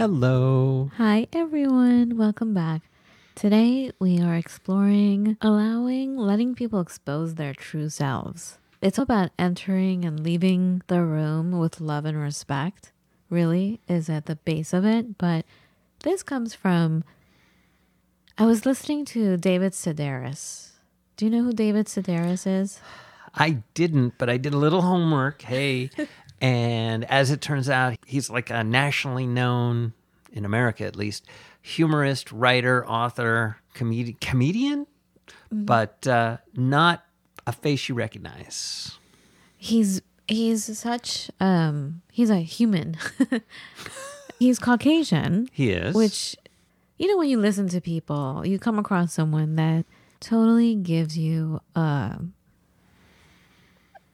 Hello. 0.00 0.90
Hi, 0.96 1.26
everyone. 1.30 2.16
Welcome 2.16 2.54
back. 2.54 2.80
Today, 3.34 3.92
we 3.98 4.18
are 4.18 4.34
exploring 4.34 5.36
allowing, 5.42 6.16
letting 6.16 6.54
people 6.54 6.80
expose 6.80 7.34
their 7.34 7.52
true 7.52 7.90
selves. 7.90 8.56
It's 8.80 8.96
about 8.96 9.32
entering 9.38 10.06
and 10.06 10.18
leaving 10.18 10.80
the 10.86 11.02
room 11.02 11.58
with 11.58 11.82
love 11.82 12.06
and 12.06 12.18
respect, 12.18 12.92
really, 13.28 13.78
is 13.88 14.08
at 14.08 14.24
the 14.24 14.36
base 14.36 14.72
of 14.72 14.86
it. 14.86 15.18
But 15.18 15.44
this 16.02 16.22
comes 16.22 16.54
from, 16.54 17.04
I 18.38 18.46
was 18.46 18.64
listening 18.64 19.04
to 19.04 19.36
David 19.36 19.72
Sedaris. 19.72 20.70
Do 21.18 21.26
you 21.26 21.30
know 21.30 21.42
who 21.42 21.52
David 21.52 21.88
Sedaris 21.88 22.46
is? 22.46 22.80
I 23.34 23.62
didn't, 23.74 24.14
but 24.16 24.30
I 24.30 24.38
did 24.38 24.54
a 24.54 24.58
little 24.58 24.80
homework. 24.80 25.42
Hey. 25.42 25.90
and 26.40 27.04
as 27.04 27.30
it 27.30 27.40
turns 27.40 27.68
out, 27.68 27.96
he's 28.06 28.30
like 28.30 28.50
a 28.50 28.64
nationally 28.64 29.26
known, 29.26 29.92
in 30.32 30.44
America 30.44 30.84
at 30.84 30.96
least, 30.96 31.26
humorist, 31.60 32.32
writer, 32.32 32.86
author, 32.86 33.58
comedi- 33.74 34.18
comedian, 34.20 34.86
but 35.52 36.06
uh, 36.06 36.38
not 36.54 37.04
a 37.46 37.52
face 37.52 37.88
you 37.88 37.94
recognize. 37.94 38.98
He's 39.56 40.00
he's 40.26 40.78
such 40.78 41.30
um 41.40 42.02
he's 42.12 42.30
a 42.30 42.38
human. 42.38 42.96
he's 44.38 44.58
Caucasian. 44.58 45.48
He 45.52 45.70
is. 45.70 45.94
Which, 45.94 46.36
you 46.98 47.08
know, 47.08 47.18
when 47.18 47.28
you 47.28 47.38
listen 47.38 47.68
to 47.68 47.80
people, 47.80 48.46
you 48.46 48.58
come 48.58 48.78
across 48.78 49.12
someone 49.12 49.56
that 49.56 49.84
totally 50.20 50.74
gives 50.74 51.18
you 51.18 51.60
uh, 51.74 52.16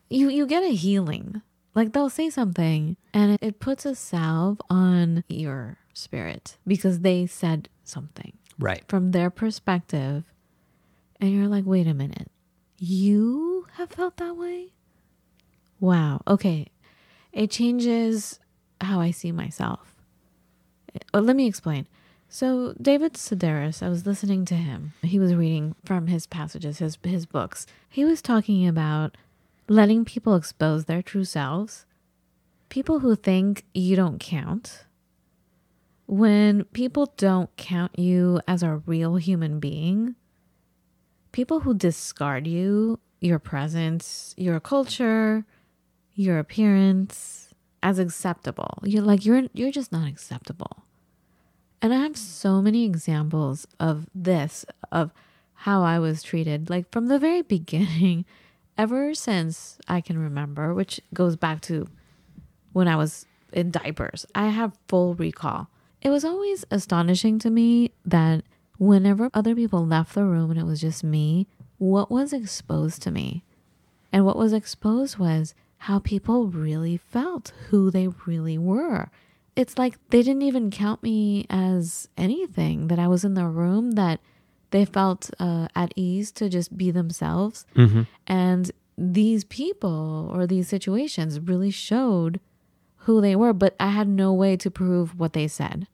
you 0.09 0.29
you 0.29 0.47
get 0.47 0.63
a 0.63 0.75
healing. 0.75 1.43
Like 1.75 1.93
they'll 1.93 2.09
say 2.09 2.31
something 2.31 2.97
and 3.13 3.33
it, 3.33 3.39
it 3.43 3.61
puts 3.61 3.85
a 3.85 3.95
salve 3.95 4.63
on 4.71 5.25
your 5.29 5.77
spirit 5.97 6.57
because 6.67 7.01
they 7.01 7.27
said 7.27 7.69
something 7.85 8.33
right. 8.59 8.85
from 8.89 9.13
their 9.13 9.31
perspective, 9.31 10.25
and 11.21 11.33
you're 11.33 11.49
like, 11.49 11.65
wait 11.67 11.87
a 11.87 11.95
minute, 11.95 12.31
you 12.79 13.67
have 13.75 13.91
felt 13.91 14.17
that 14.19 14.37
way? 14.37 14.69
Wow. 15.81 16.23
Okay. 16.27 16.69
It 17.33 17.51
changes 17.51 18.41
how 18.81 19.01
I 19.01 19.11
see 19.11 19.33
myself. 19.33 19.97
Uh, 21.13 21.21
let 21.21 21.37
me 21.37 21.47
explain. 21.47 21.87
So 22.29 22.75
David 22.81 23.15
Sedaris, 23.15 23.83
I 23.83 23.89
was 23.89 24.07
listening 24.07 24.45
to 24.47 24.55
him. 24.55 24.95
He 25.03 25.19
was 25.19 25.35
reading 25.35 25.75
from 25.85 26.09
his 26.09 26.27
passages, 26.27 26.79
his 26.79 26.99
his 27.03 27.27
books. 27.27 27.67
He 27.89 28.05
was 28.05 28.21
talking 28.21 28.67
about 28.67 29.17
letting 29.69 30.05
people 30.05 30.35
expose 30.35 30.85
their 30.85 31.03
true 31.03 31.25
selves. 31.25 31.87
People 32.69 33.01
who 33.01 33.15
think 33.15 33.65
you 33.75 33.97
don't 33.97 34.19
count. 34.19 34.86
When 36.07 36.65
people 36.65 37.13
don't 37.17 37.55
count 37.57 37.99
you 37.99 38.41
as 38.47 38.63
a 38.63 38.77
real 38.87 39.17
human 39.17 39.59
being, 39.59 40.15
people 41.33 41.61
who 41.61 41.75
discard 41.75 42.47
you, 42.47 43.01
your 43.21 43.39
presence, 43.39 44.35
your 44.37 44.61
culture, 44.61 45.45
your 46.15 46.39
appearance 46.39 47.55
as 47.83 47.99
acceptable. 47.99 48.79
You're 48.83 49.03
like 49.03 49.25
you're 49.25 49.45
you're 49.53 49.71
just 49.71 49.93
not 49.93 50.09
acceptable. 50.09 50.85
And 51.83 51.93
I 51.93 51.99
have 51.99 52.17
so 52.17 52.63
many 52.63 52.85
examples 52.85 53.67
of 53.79 54.07
this, 54.15 54.65
of 54.91 55.13
how 55.53 55.83
I 55.83 55.99
was 55.99 56.23
treated, 56.23 56.71
like 56.71 56.91
from 56.91 57.07
the 57.07 57.19
very 57.19 57.43
beginning, 57.43 58.25
ever 58.79 59.15
since 59.15 59.79
I 59.87 60.01
can 60.01 60.19
remember, 60.19 60.75
which 60.75 61.01
goes 61.13 61.37
back 61.37 61.61
to 61.63 61.87
when 62.73 62.89
I 62.89 62.97
was 62.97 63.27
in 63.53 63.71
diapers. 63.71 64.27
I 64.35 64.49
have 64.49 64.77
full 64.89 65.15
recall. 65.15 65.69
It 66.07 66.11
was 66.11 66.25
always 66.25 66.65
astonishing 66.71 67.41
to 67.41 67.51
me 67.51 67.91
that 68.05 68.45
whenever 68.79 69.29
other 69.35 69.57
people 69.57 69.85
left 69.85 70.15
the 70.15 70.25
room 70.25 70.53
and 70.53 70.61
it 70.61 70.65
was 70.65 70.81
just 70.81 71.03
me, 71.03 71.49
what 71.79 72.13
was 72.13 72.33
exposed 72.33 73.03
to 73.03 73.11
me? 73.11 73.43
And 74.13 74.25
what 74.25 74.37
was 74.37 74.53
exposed 74.53 75.19
was 75.19 75.53
how 75.79 75.99
people 75.99 76.47
really 76.47 76.97
felt, 76.97 77.53
who 77.71 77.91
they 77.91 78.07
really 78.25 78.57
were 78.57 79.11
it's 79.57 79.79
like 79.79 79.95
they 80.11 80.23
didn't 80.23 80.43
even 80.43 80.71
count 80.71 81.03
me 81.03 81.47
as 81.49 82.09
anything 82.17 82.89
that 82.89 82.99
i 82.99 83.09
was 83.09 83.25
in 83.25 83.35
the 83.35 83.47
room 83.47 83.93
that 83.93 84.21
they 84.71 84.85
felt 84.85 85.31
uh, 85.41 85.67
at 85.75 85.93
ease 85.97 86.31
to 86.31 86.49
just 86.49 86.77
be 86.77 86.91
themselves 86.91 87.65
Mm-hmm. 87.75 88.03
and 88.27 88.71
these 88.99 89.45
people 89.45 90.31
or 90.33 90.47
these 90.47 90.69
situations 90.69 91.41
really 91.41 91.71
showed 91.71 92.39
who 93.05 93.21
they 93.23 93.35
were 93.35 93.53
but 93.55 93.75
i 93.81 93.89
had 93.89 94.09
no 94.09 94.33
way 94.33 94.57
to 94.59 94.71
prove 94.71 95.19
what 95.19 95.33
they 95.33 95.49
said 95.49 95.87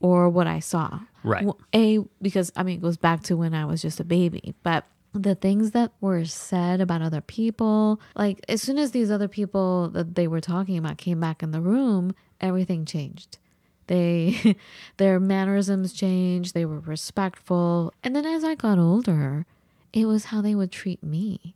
or 0.00 0.28
what 0.28 0.46
i 0.46 0.58
saw. 0.60 1.00
Right. 1.24 1.46
A 1.74 1.98
because 2.22 2.52
i 2.56 2.62
mean 2.62 2.78
it 2.78 2.82
goes 2.82 2.96
back 2.96 3.22
to 3.24 3.36
when 3.36 3.54
i 3.54 3.64
was 3.64 3.82
just 3.82 4.00
a 4.00 4.04
baby 4.04 4.54
but 4.62 4.84
the 5.12 5.34
things 5.34 5.72
that 5.72 5.92
were 6.00 6.24
said 6.24 6.80
about 6.80 7.02
other 7.02 7.20
people 7.20 8.00
like 8.14 8.44
as 8.48 8.62
soon 8.62 8.78
as 8.78 8.92
these 8.92 9.10
other 9.10 9.28
people 9.28 9.88
that 9.90 10.14
they 10.14 10.28
were 10.28 10.40
talking 10.40 10.76
about 10.76 10.98
came 10.98 11.20
back 11.20 11.42
in 11.42 11.50
the 11.50 11.60
room 11.60 12.14
everything 12.40 12.84
changed. 12.84 13.38
They 13.86 14.56
their 14.98 15.18
mannerisms 15.18 15.92
changed 15.92 16.54
they 16.54 16.64
were 16.64 16.80
respectful 16.80 17.92
and 18.04 18.14
then 18.14 18.26
as 18.26 18.44
i 18.44 18.54
got 18.54 18.78
older 18.78 19.46
it 19.92 20.06
was 20.06 20.26
how 20.26 20.42
they 20.42 20.54
would 20.54 20.70
treat 20.70 21.02
me. 21.02 21.54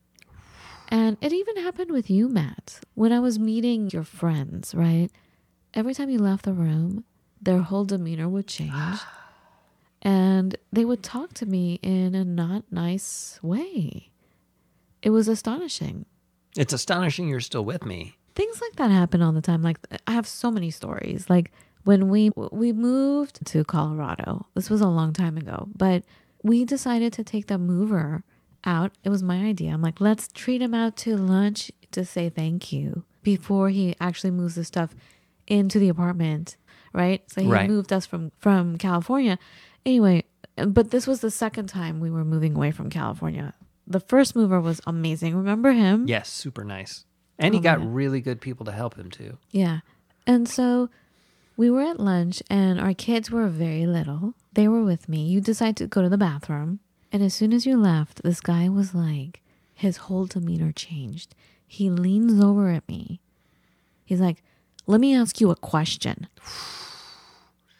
And 0.88 1.16
it 1.20 1.32
even 1.32 1.56
happened 1.56 1.90
with 1.90 2.10
you 2.10 2.28
matt. 2.28 2.80
When 2.94 3.12
i 3.12 3.20
was 3.20 3.38
meeting 3.38 3.90
your 3.90 4.04
friends 4.04 4.74
right 4.74 5.10
every 5.74 5.94
time 5.94 6.10
you 6.10 6.18
left 6.18 6.44
the 6.44 6.52
room 6.52 7.04
their 7.42 7.58
whole 7.58 7.84
demeanor 7.84 8.28
would 8.28 8.46
change 8.46 9.00
and 10.00 10.56
they 10.72 10.84
would 10.84 11.02
talk 11.02 11.34
to 11.34 11.46
me 11.46 11.78
in 11.82 12.14
a 12.14 12.24
not 12.24 12.64
nice 12.70 13.38
way. 13.42 14.10
It 15.02 15.10
was 15.10 15.28
astonishing. 15.28 16.06
It's 16.56 16.72
astonishing 16.72 17.28
you're 17.28 17.40
still 17.40 17.64
with 17.64 17.84
me. 17.84 18.16
Things 18.34 18.60
like 18.60 18.76
that 18.76 18.90
happen 18.90 19.22
all 19.22 19.32
the 19.32 19.40
time. 19.40 19.62
Like 19.62 19.78
I 20.06 20.12
have 20.12 20.26
so 20.26 20.50
many 20.50 20.70
stories. 20.70 21.28
Like 21.28 21.52
when 21.84 22.08
we 22.08 22.30
we 22.50 22.72
moved 22.72 23.44
to 23.46 23.64
Colorado. 23.64 24.46
This 24.54 24.70
was 24.70 24.80
a 24.80 24.88
long 24.88 25.12
time 25.12 25.36
ago, 25.36 25.68
but 25.76 26.04
we 26.42 26.64
decided 26.64 27.12
to 27.14 27.24
take 27.24 27.46
the 27.46 27.58
mover 27.58 28.24
out. 28.64 28.92
It 29.04 29.08
was 29.08 29.22
my 29.22 29.44
idea. 29.44 29.72
I'm 29.72 29.82
like, 29.82 30.00
let's 30.00 30.28
treat 30.28 30.62
him 30.62 30.74
out 30.74 30.96
to 30.98 31.16
lunch 31.16 31.70
to 31.92 32.04
say 32.04 32.28
thank 32.28 32.72
you 32.72 33.04
before 33.22 33.68
he 33.68 33.94
actually 34.00 34.30
moves 34.30 34.54
the 34.54 34.64
stuff 34.64 34.94
into 35.46 35.78
the 35.78 35.88
apartment, 35.88 36.56
right? 36.92 37.22
So 37.30 37.40
he 37.42 37.48
Right. 37.48 37.68
moved 37.68 37.92
us 37.92 38.06
from 38.06 38.32
from 38.38 38.76
California. 38.78 39.38
Anyway, 39.86 40.24
but 40.56 40.90
this 40.90 41.06
was 41.06 41.20
the 41.20 41.30
second 41.30 41.68
time 41.68 42.00
we 42.00 42.10
were 42.10 42.24
moving 42.24 42.54
away 42.54 42.70
from 42.70 42.90
California. 42.90 43.54
The 43.86 44.00
first 44.00 44.36
mover 44.36 44.60
was 44.60 44.80
amazing. 44.86 45.34
Remember 45.36 45.72
him? 45.72 46.06
Yes, 46.06 46.28
super 46.30 46.64
nice. 46.64 47.04
And 47.38 47.54
he 47.54 47.58
Oh, 47.60 47.62
got 47.62 47.80
man. 47.80 47.92
really 47.92 48.20
good 48.20 48.40
people 48.40 48.64
to 48.66 48.72
help 48.72 48.96
him 48.96 49.10
too. 49.10 49.38
Yeah. 49.50 49.80
And 50.26 50.48
so 50.48 50.88
we 51.56 51.68
were 51.70 51.82
at 51.82 51.98
lunch 51.98 52.42
and 52.48 52.80
our 52.80 52.94
kids 52.94 53.30
were 53.30 53.48
very 53.48 53.86
little. 53.86 54.34
They 54.52 54.68
were 54.68 54.84
with 54.84 55.08
me. 55.08 55.26
You 55.26 55.40
decide 55.40 55.76
to 55.78 55.86
go 55.88 56.02
to 56.02 56.08
the 56.08 56.18
bathroom. 56.18 56.78
And 57.10 57.22
as 57.22 57.34
soon 57.34 57.52
as 57.52 57.66
you 57.66 57.76
left, 57.76 58.22
this 58.22 58.40
guy 58.40 58.68
was 58.68 58.94
like, 58.94 59.42
his 59.74 59.96
whole 59.96 60.26
demeanor 60.26 60.72
changed. 60.72 61.34
He 61.66 61.90
leans 61.90 62.40
over 62.40 62.70
at 62.70 62.86
me. 62.88 63.20
He's 64.04 64.20
like, 64.20 64.42
let 64.86 65.00
me 65.00 65.14
ask 65.14 65.40
you 65.40 65.50
a 65.50 65.56
question. 65.56 66.28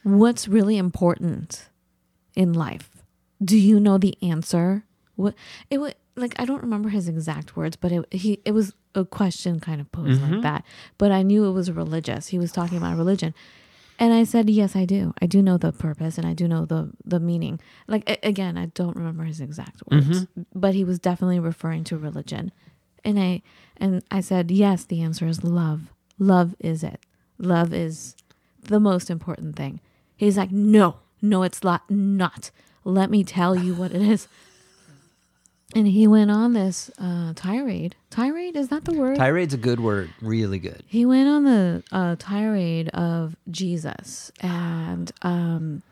What's 0.03 0.49
really 0.49 0.77
important 0.77 1.69
in 2.35 2.53
life? 2.53 2.91
Do 3.43 3.59
you 3.59 3.81
know 3.81 3.99
the 3.99 4.17
answer? 4.23 4.85
What 5.17 5.35
it 5.71 5.79
would 5.79 5.95
like 6.17 6.35
I 6.39 6.45
don't 6.45 6.63
remember 6.63 6.89
his 6.89 7.09
exact 7.09 7.57
words, 7.57 7.77
but 7.77 7.93
it 7.93 8.13
he 8.13 8.41
it 8.45 8.53
was 8.53 8.75
a 8.95 9.05
question 9.05 9.61
kind 9.61 9.81
of 9.81 9.91
posed 9.93 10.21
like 10.21 10.31
mm-hmm. 10.31 10.41
that. 10.43 10.65
But 10.99 11.13
I 11.13 11.23
knew 11.23 11.45
it 11.47 11.53
was 11.53 11.71
religious. 11.71 12.29
He 12.29 12.39
was 12.39 12.53
talking 12.53 12.79
about 12.79 12.97
religion. 12.97 13.35
And 13.99 14.13
I 14.13 14.25
said, 14.25 14.51
"Yes, 14.51 14.75
I 14.75 14.85
do. 14.85 15.15
I 15.23 15.27
do 15.27 15.43
know 15.43 15.59
the 15.59 15.73
purpose 15.73 16.19
and 16.19 16.27
I 16.27 16.35
do 16.35 16.49
know 16.49 16.65
the 16.65 16.91
the 17.05 17.21
meaning." 17.21 17.61
Like 17.87 18.09
a- 18.09 18.27
again, 18.27 18.57
I 18.57 18.67
don't 18.67 18.97
remember 18.97 19.25
his 19.25 19.41
exact 19.41 19.83
words, 19.91 20.25
mm-hmm. 20.25 20.43
but 20.55 20.75
he 20.75 20.85
was 20.85 20.99
definitely 20.99 21.39
referring 21.39 21.85
to 21.85 21.99
religion. 21.99 22.53
And 23.05 23.19
I 23.19 23.43
and 23.77 24.03
I 24.11 24.21
said, 24.21 24.51
"Yes, 24.51 24.85
the 24.85 25.03
answer 25.03 25.27
is 25.27 25.45
love. 25.45 25.93
Love 26.19 26.55
is 26.59 26.83
it. 26.83 27.01
Love 27.39 27.73
is 27.73 28.17
the 28.63 28.81
most 28.81 29.11
important 29.11 29.57
thing. 29.57 29.81
He's 30.23 30.37
like, 30.37 30.53
no, 30.53 30.97
no, 31.21 31.43
it's 31.43 31.65
not. 31.65 31.91
Not. 31.91 32.53
Let 32.85 33.11
me 33.11 33.25
tell 33.25 33.57
you 33.57 33.75
what 33.75 33.91
it 33.93 34.03
is. 34.03 34.29
And 35.75 35.89
he 35.89 36.07
went 36.07 36.31
on 36.31 36.53
this 36.53 36.91
uh, 36.99 37.33
tirade. 37.35 37.97
Tirade 38.11 38.57
is 38.57 38.69
that 38.69 38.85
the 38.85 38.93
word? 38.93 39.17
Tirade's 39.17 39.55
a 39.55 39.57
good 39.59 39.81
word. 39.81 40.11
Really 40.21 40.59
good. 40.61 40.83
he 40.87 41.05
went 41.07 41.29
on 41.29 41.45
the 41.45 41.83
uh, 41.91 42.15
tirade 42.19 42.89
of 42.91 43.35
Jesus, 43.51 44.31
and 44.41 45.11
um, 45.23 45.83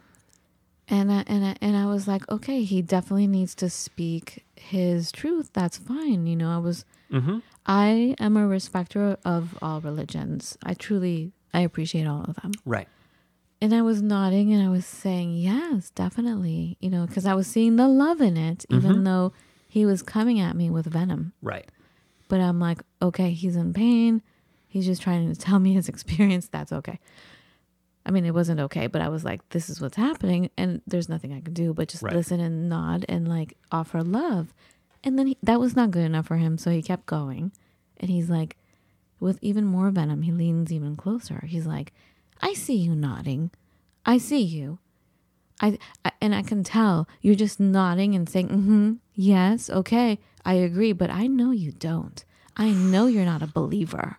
and 0.86 1.10
I, 1.10 1.24
and 1.26 1.44
I, 1.44 1.56
and 1.60 1.76
I 1.76 1.86
was 1.86 2.06
like, 2.06 2.28
okay, 2.30 2.62
he 2.62 2.82
definitely 2.82 3.26
needs 3.26 3.54
to 3.56 3.70
speak 3.70 4.44
his 4.54 5.10
truth. 5.10 5.50
That's 5.54 5.78
fine. 5.78 6.26
You 6.26 6.36
know, 6.36 6.50
I 6.54 6.58
was, 6.58 6.84
Mm-hmm. 7.10 7.38
I 7.66 8.14
am 8.20 8.36
a 8.36 8.46
respecter 8.46 9.16
of 9.24 9.58
all 9.60 9.80
religions. 9.80 10.56
I 10.62 10.74
truly, 10.74 11.32
I 11.54 11.60
appreciate 11.60 12.06
all 12.06 12.24
of 12.28 12.36
them. 12.36 12.52
Right. 12.64 12.86
And 13.62 13.74
I 13.74 13.82
was 13.82 14.00
nodding 14.00 14.52
and 14.52 14.66
I 14.66 14.70
was 14.70 14.86
saying, 14.86 15.34
yes, 15.34 15.90
definitely. 15.90 16.78
You 16.80 16.88
know, 16.88 17.06
because 17.06 17.26
I 17.26 17.34
was 17.34 17.46
seeing 17.46 17.76
the 17.76 17.88
love 17.88 18.20
in 18.20 18.36
it, 18.36 18.64
even 18.70 18.92
mm-hmm. 18.92 19.04
though 19.04 19.32
he 19.68 19.84
was 19.84 20.02
coming 20.02 20.40
at 20.40 20.56
me 20.56 20.70
with 20.70 20.86
venom. 20.86 21.32
Right. 21.42 21.68
But 22.28 22.40
I'm 22.40 22.58
like, 22.58 22.80
okay, 23.02 23.32
he's 23.32 23.56
in 23.56 23.74
pain. 23.74 24.22
He's 24.66 24.86
just 24.86 25.02
trying 25.02 25.32
to 25.32 25.38
tell 25.38 25.58
me 25.58 25.74
his 25.74 25.88
experience. 25.90 26.48
That's 26.48 26.72
okay. 26.72 26.98
I 28.06 28.10
mean, 28.12 28.24
it 28.24 28.32
wasn't 28.32 28.60
okay, 28.60 28.86
but 28.86 29.02
I 29.02 29.08
was 29.08 29.24
like, 29.24 29.46
this 29.50 29.68
is 29.68 29.80
what's 29.80 29.96
happening. 29.96 30.50
And 30.56 30.80
there's 30.86 31.08
nothing 31.08 31.34
I 31.34 31.40
can 31.40 31.52
do 31.52 31.74
but 31.74 31.88
just 31.88 32.02
Right. 32.02 32.14
listen 32.14 32.40
and 32.40 32.68
nod 32.68 33.04
and 33.08 33.28
like 33.28 33.58
offer 33.70 34.02
love. 34.02 34.54
And 35.04 35.18
then 35.18 35.28
he, 35.28 35.38
that 35.42 35.60
was 35.60 35.76
not 35.76 35.90
good 35.90 36.04
enough 36.04 36.26
for 36.26 36.36
him. 36.36 36.56
So 36.56 36.70
he 36.70 36.82
kept 36.82 37.04
going. 37.04 37.52
And 37.98 38.10
he's 38.10 38.30
like, 38.30 38.56
with 39.18 39.38
even 39.42 39.66
more 39.66 39.90
venom, 39.90 40.22
he 40.22 40.32
leans 40.32 40.72
even 40.72 40.96
closer. 40.96 41.44
He's 41.46 41.66
like, 41.66 41.92
I 42.40 42.54
see 42.54 42.74
you 42.76 42.94
nodding. 42.94 43.50
I 44.06 44.18
see 44.18 44.40
you. 44.42 44.78
I, 45.60 45.78
I 46.04 46.12
and 46.20 46.34
I 46.34 46.42
can 46.42 46.64
tell 46.64 47.06
you're 47.20 47.34
just 47.34 47.60
nodding 47.60 48.14
and 48.14 48.28
saying, 48.28 48.48
mm-hmm, 48.48 48.92
yes, 49.14 49.68
okay, 49.68 50.18
I 50.44 50.54
agree, 50.54 50.92
but 50.92 51.10
I 51.10 51.26
know 51.26 51.50
you 51.50 51.70
don't. 51.72 52.24
I 52.56 52.70
know 52.70 53.06
you're 53.06 53.26
not 53.26 53.42
a 53.42 53.46
believer. 53.46 54.18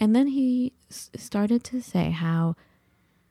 And 0.00 0.16
then 0.16 0.28
he 0.28 0.72
s- 0.90 1.10
started 1.16 1.62
to 1.64 1.80
say 1.82 2.10
how, 2.10 2.56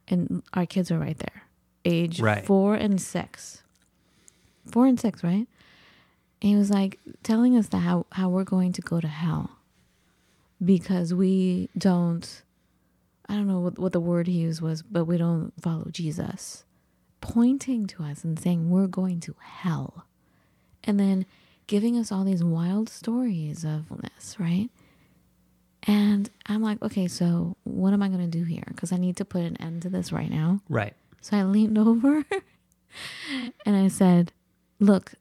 and 0.07 0.43
our 0.53 0.65
kids 0.65 0.91
are 0.91 0.99
right 0.99 1.17
there, 1.17 1.43
age 1.83 2.19
Right. 2.21 2.45
four 2.45 2.75
and 2.75 3.01
six, 3.01 3.63
four 4.67 4.85
and 4.85 4.99
six, 4.99 5.23
right? 5.23 5.47
And 6.41 6.49
he 6.51 6.55
was 6.55 6.69
like 6.69 6.99
telling 7.23 7.57
us 7.57 7.67
that 7.69 7.79
how 7.79 8.05
how 8.11 8.29
we're 8.29 8.43
going 8.43 8.71
to 8.73 8.81
go 8.81 8.99
to 9.01 9.07
hell 9.07 9.57
because 10.63 11.13
we 11.13 11.69
don't 11.77 12.43
I 13.31 13.35
don't 13.35 13.47
know 13.47 13.61
what, 13.61 13.79
what 13.79 13.93
the 13.93 14.01
word 14.01 14.27
he 14.27 14.33
used 14.33 14.61
was, 14.61 14.81
but 14.81 15.05
we 15.05 15.17
don't 15.17 15.53
follow 15.61 15.87
Jesus. 15.89 16.65
Pointing 17.21 17.87
to 17.87 18.03
us 18.03 18.25
and 18.25 18.37
saying 18.37 18.69
we're 18.69 18.87
going 18.87 19.21
to 19.21 19.35
hell. 19.39 20.05
And 20.83 20.99
then 20.99 21.25
giving 21.65 21.97
us 21.97 22.11
all 22.11 22.25
these 22.25 22.43
wild 22.43 22.89
stories 22.89 23.63
of 23.63 23.85
this, 24.01 24.37
right? 24.37 24.69
And 25.83 26.29
I'm 26.47 26.61
like, 26.61 26.81
okay, 26.81 27.07
so 27.07 27.55
what 27.63 27.93
am 27.93 28.03
I 28.03 28.09
going 28.09 28.29
to 28.29 28.37
do 28.37 28.43
here? 28.43 28.65
Because 28.67 28.91
I 28.91 28.97
need 28.97 29.15
to 29.15 29.23
put 29.23 29.43
an 29.43 29.55
end 29.61 29.83
to 29.83 29.89
this 29.89 30.11
right 30.11 30.29
now. 30.29 30.59
Right. 30.67 30.93
So 31.21 31.37
I 31.37 31.43
leaned 31.43 31.77
over 31.77 32.25
and 33.65 33.75
I 33.77 33.87
said, 33.87 34.33
Look, 34.77 35.13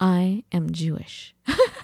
I 0.00 0.42
am 0.50 0.72
Jewish. 0.72 1.32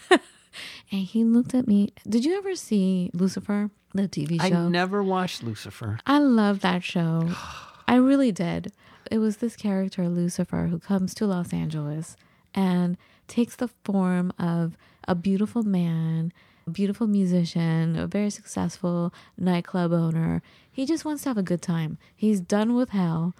and 0.92 1.00
he 1.00 1.24
looked 1.24 1.54
at 1.54 1.66
me. 1.66 1.92
Did 2.06 2.24
you 2.24 2.36
ever 2.36 2.54
see 2.54 3.10
Lucifer, 3.14 3.70
the 3.94 4.02
TV 4.02 4.40
show? 4.40 4.54
I 4.54 4.68
never 4.68 5.02
watched 5.02 5.42
Lucifer. 5.42 5.98
I 6.06 6.18
love 6.18 6.60
that 6.60 6.84
show. 6.84 7.30
I 7.88 7.96
really 7.96 8.30
did. 8.30 8.72
It 9.10 9.18
was 9.18 9.38
this 9.38 9.56
character, 9.56 10.08
Lucifer, 10.08 10.66
who 10.68 10.78
comes 10.78 11.14
to 11.14 11.26
Los 11.26 11.52
Angeles 11.52 12.16
and 12.54 12.96
takes 13.26 13.56
the 13.56 13.68
form 13.84 14.32
of 14.38 14.76
a 15.08 15.14
beautiful 15.14 15.62
man, 15.62 16.32
a 16.66 16.70
beautiful 16.70 17.06
musician, 17.06 17.96
a 17.96 18.06
very 18.06 18.30
successful 18.30 19.12
nightclub 19.36 19.92
owner. 19.92 20.42
He 20.70 20.86
just 20.86 21.04
wants 21.04 21.22
to 21.24 21.30
have 21.30 21.38
a 21.38 21.42
good 21.42 21.62
time. 21.62 21.98
He's 22.14 22.40
done 22.40 22.74
with 22.74 22.90
hell. 22.90 23.34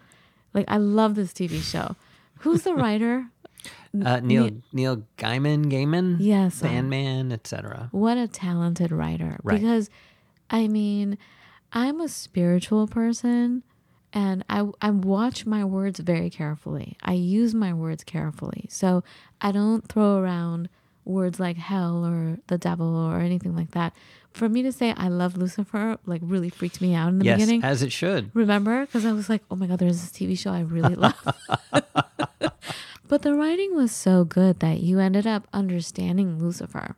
Like, 0.52 0.66
I 0.68 0.78
love 0.78 1.14
this 1.14 1.32
TV 1.32 1.62
show. 1.62 1.96
Who's 2.40 2.62
the 2.62 2.74
writer? 2.82 3.26
Uh, 3.94 4.20
Neil 4.20 4.50
Neil 4.72 5.04
Gaiman, 5.18 5.66
Gaiman, 5.70 6.16
Yes, 6.18 6.62
uh, 6.62 6.66
Sandman, 6.66 7.30
etc. 7.32 7.88
What 7.92 8.16
a 8.16 8.26
talented 8.26 8.90
writer. 8.90 9.38
Right. 9.42 9.60
Because, 9.60 9.90
I 10.48 10.66
mean, 10.68 11.18
I'm 11.72 12.00
a 12.00 12.08
spiritual 12.08 12.86
person 12.86 13.62
and 14.14 14.44
I, 14.48 14.66
I 14.80 14.90
watch 14.90 15.44
my 15.46 15.64
words 15.64 16.00
very 16.00 16.30
carefully. 16.30 16.96
I 17.02 17.12
use 17.12 17.54
my 17.54 17.72
words 17.74 18.02
carefully. 18.04 18.66
So 18.70 19.04
I 19.40 19.52
don't 19.52 19.86
throw 19.88 20.16
around 20.18 20.68
words 21.04 21.38
like 21.40 21.56
hell 21.56 22.06
or 22.06 22.38
the 22.46 22.56
devil 22.58 22.86
or 22.96 23.18
anything 23.20 23.54
like 23.56 23.72
that. 23.72 23.92
For 24.32 24.48
me 24.48 24.62
to 24.62 24.72
say 24.72 24.94
I 24.96 25.08
love 25.08 25.36
Lucifer, 25.36 25.98
like, 26.06 26.22
really 26.24 26.48
freaked 26.48 26.80
me 26.80 26.94
out 26.94 27.08
in 27.10 27.18
the 27.18 27.24
Yes, 27.26 27.40
beginning. 27.40 27.62
as 27.64 27.82
it 27.82 27.92
should. 27.92 28.30
Remember? 28.34 28.86
Because 28.86 29.04
I 29.04 29.12
was 29.12 29.28
like, 29.28 29.42
oh 29.50 29.56
my 29.56 29.66
God, 29.66 29.78
there's 29.78 30.00
this 30.00 30.10
TV 30.10 30.38
show 30.38 30.50
I 30.52 30.60
really 30.60 30.94
love. 31.06 31.14
but 33.12 33.20
the 33.20 33.34
writing 33.34 33.76
was 33.76 33.92
so 33.92 34.24
good 34.24 34.60
that 34.60 34.80
you 34.80 34.98
ended 34.98 35.26
up 35.26 35.46
understanding 35.52 36.38
Lucifer. 36.38 36.96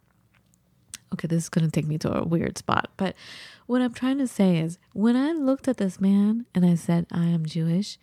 Okay, 1.12 1.26
this 1.26 1.43
is 1.43 1.49
going 1.49 1.64
to 1.64 1.72
take 1.72 1.88
me 1.88 1.99
to 1.99 2.19
a 2.19 2.25
weird 2.25 2.56
spot. 2.56 2.88
But 2.96 3.16
what 3.66 3.82
I'm 3.82 3.93
trying 3.93 4.19
to 4.19 4.28
say 4.28 4.58
is 4.58 4.78
when 4.93 5.16
I 5.16 5.32
looked 5.32 5.66
at 5.66 5.78
this 5.78 6.00
man 6.00 6.46
and 6.55 6.64
I 6.64 6.76
said, 6.76 7.06
I 7.11 7.25
am 7.25 7.44
Jewish, 7.44 7.99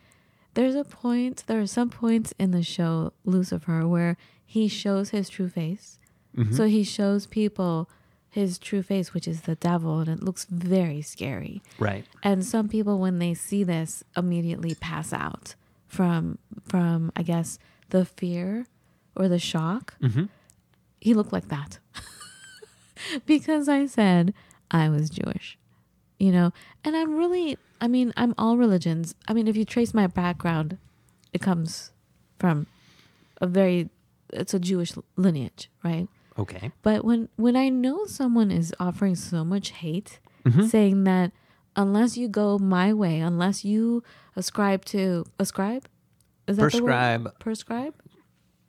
there's 0.55 0.75
a 0.75 0.83
point, 0.83 1.45
there 1.47 1.61
are 1.61 1.65
some 1.65 1.89
points 1.89 2.33
in 2.37 2.51
the 2.51 2.63
show 2.63 3.13
Lucifer 3.23 3.87
where 3.87 4.17
he 4.45 4.67
shows 4.67 5.11
his 5.11 5.29
true 5.29 5.47
face. 5.47 5.97
Mm-hmm. 6.35 6.53
So 6.53 6.65
he 6.65 6.83
shows 6.83 7.27
people 7.27 7.89
his 8.29 8.57
true 8.57 8.83
face, 8.83 9.13
which 9.13 9.25
is 9.25 9.43
the 9.43 9.55
devil, 9.55 9.99
and 9.99 10.09
it 10.09 10.21
looks 10.21 10.43
very 10.49 11.01
scary. 11.01 11.61
Right. 11.79 12.03
And 12.23 12.43
some 12.43 12.67
people, 12.67 12.99
when 12.99 13.19
they 13.19 13.35
see 13.35 13.63
this, 13.63 14.03
immediately 14.17 14.75
pass 14.75 15.13
out 15.13 15.55
from 15.87 16.39
from 16.65 17.11
I 17.15 17.23
guess 17.23 17.59
the 17.91 18.03
fear 18.05 18.65
or 19.15 19.29
the 19.29 19.39
shock. 19.39 19.93
Mm-hmm. 20.01 20.25
He 20.99 21.13
looked 21.13 21.31
like 21.31 21.47
that 21.49 21.79
because 23.25 23.67
I 23.69 23.85
said 23.85 24.33
I 24.69 24.89
was 24.89 25.09
Jewish, 25.09 25.57
you 26.19 26.31
know. 26.31 26.51
And 26.83 26.95
I'm 26.95 27.15
really, 27.15 27.57
I 27.79 27.87
mean, 27.87 28.13
I'm 28.17 28.33
all 28.37 28.57
religions. 28.57 29.15
I 29.27 29.33
mean, 29.33 29.47
if 29.47 29.55
you 29.55 29.65
trace 29.65 29.93
my 29.93 30.07
background, 30.07 30.77
it 31.33 31.41
comes 31.41 31.91
from 32.39 32.67
a 33.39 33.47
very, 33.47 33.89
it's 34.31 34.53
a 34.53 34.59
Jewish 34.59 34.93
lineage, 35.15 35.69
right? 35.83 36.07
Okay. 36.37 36.71
But 36.81 37.03
when 37.03 37.29
when 37.35 37.55
I 37.55 37.69
know 37.69 38.05
someone 38.05 38.51
is 38.51 38.73
offering 38.79 39.15
so 39.15 39.43
much 39.43 39.69
hate, 39.71 40.19
Mm-hmm. 40.43 40.65
saying 40.65 41.03
that 41.03 41.31
unless 41.75 42.17
you 42.17 42.27
go 42.27 42.57
my 42.57 42.91
way, 42.93 43.19
unless 43.19 43.63
you 43.63 44.01
ascribe 44.35 44.83
to 44.85 45.23
ascribe, 45.37 45.87
is 46.51 46.57
that 46.57 46.63
Prescribe. 46.63 47.39
Prescribe. 47.39 47.93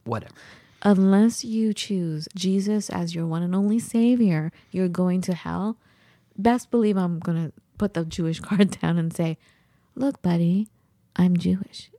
Whatever. 0.05 0.35
Unless 0.83 1.45
you 1.45 1.73
choose 1.73 2.29
Jesus 2.35 2.91
as 2.91 3.15
your 3.15 3.27
one 3.27 3.43
and 3.43 3.55
only 3.55 3.79
savior, 3.79 4.51
you're 4.73 4.89
going 4.89 5.21
to 5.23 5.35
hell. 5.35 5.77
Best 6.37 6.71
believe 6.71 6.97
I'm 6.97 7.21
gonna 7.21 7.53
put 7.79 7.95
the 7.95 8.05
Jewish 8.05 8.41
card 8.49 8.79
down 8.81 8.99
and 8.99 9.15
say, 9.15 9.39
"Look, 9.95 10.23
buddy, 10.23 10.69
I'm 11.15 11.37
Jewish. 11.37 11.91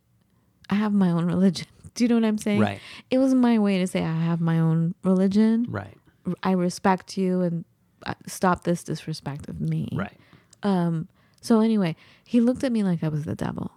I 0.70 0.76
have 0.76 0.94
my 0.94 1.12
own 1.12 1.26
religion." 1.26 1.68
Do 1.96 2.04
you 2.04 2.08
know 2.08 2.16
what 2.16 2.26
I'm 2.26 2.38
saying? 2.40 2.60
Right. 2.60 2.80
It 3.12 3.20
was 3.20 3.36
my 3.36 3.60
way 3.60 3.78
to 3.78 3.88
say 3.88 4.04
I 4.04 4.22
have 4.24 4.42
my 4.42 4.60
own 4.60 4.96
religion. 5.04 5.68
Right. 5.70 5.96
I 6.42 6.52
respect 6.54 7.18
you 7.18 7.42
and 7.42 7.66
uh, 8.06 8.16
stop 8.26 8.64
this 8.64 8.84
disrespect 8.84 9.48
of 9.48 9.62
me. 9.62 9.90
Right. 9.94 10.18
Um. 10.64 11.08
So 11.40 11.60
anyway, 11.62 11.96
he 12.26 12.42
looked 12.42 12.64
at 12.64 12.72
me 12.72 12.84
like 12.84 13.04
I 13.04 13.10
was 13.10 13.26
the 13.26 13.36
devil, 13.36 13.72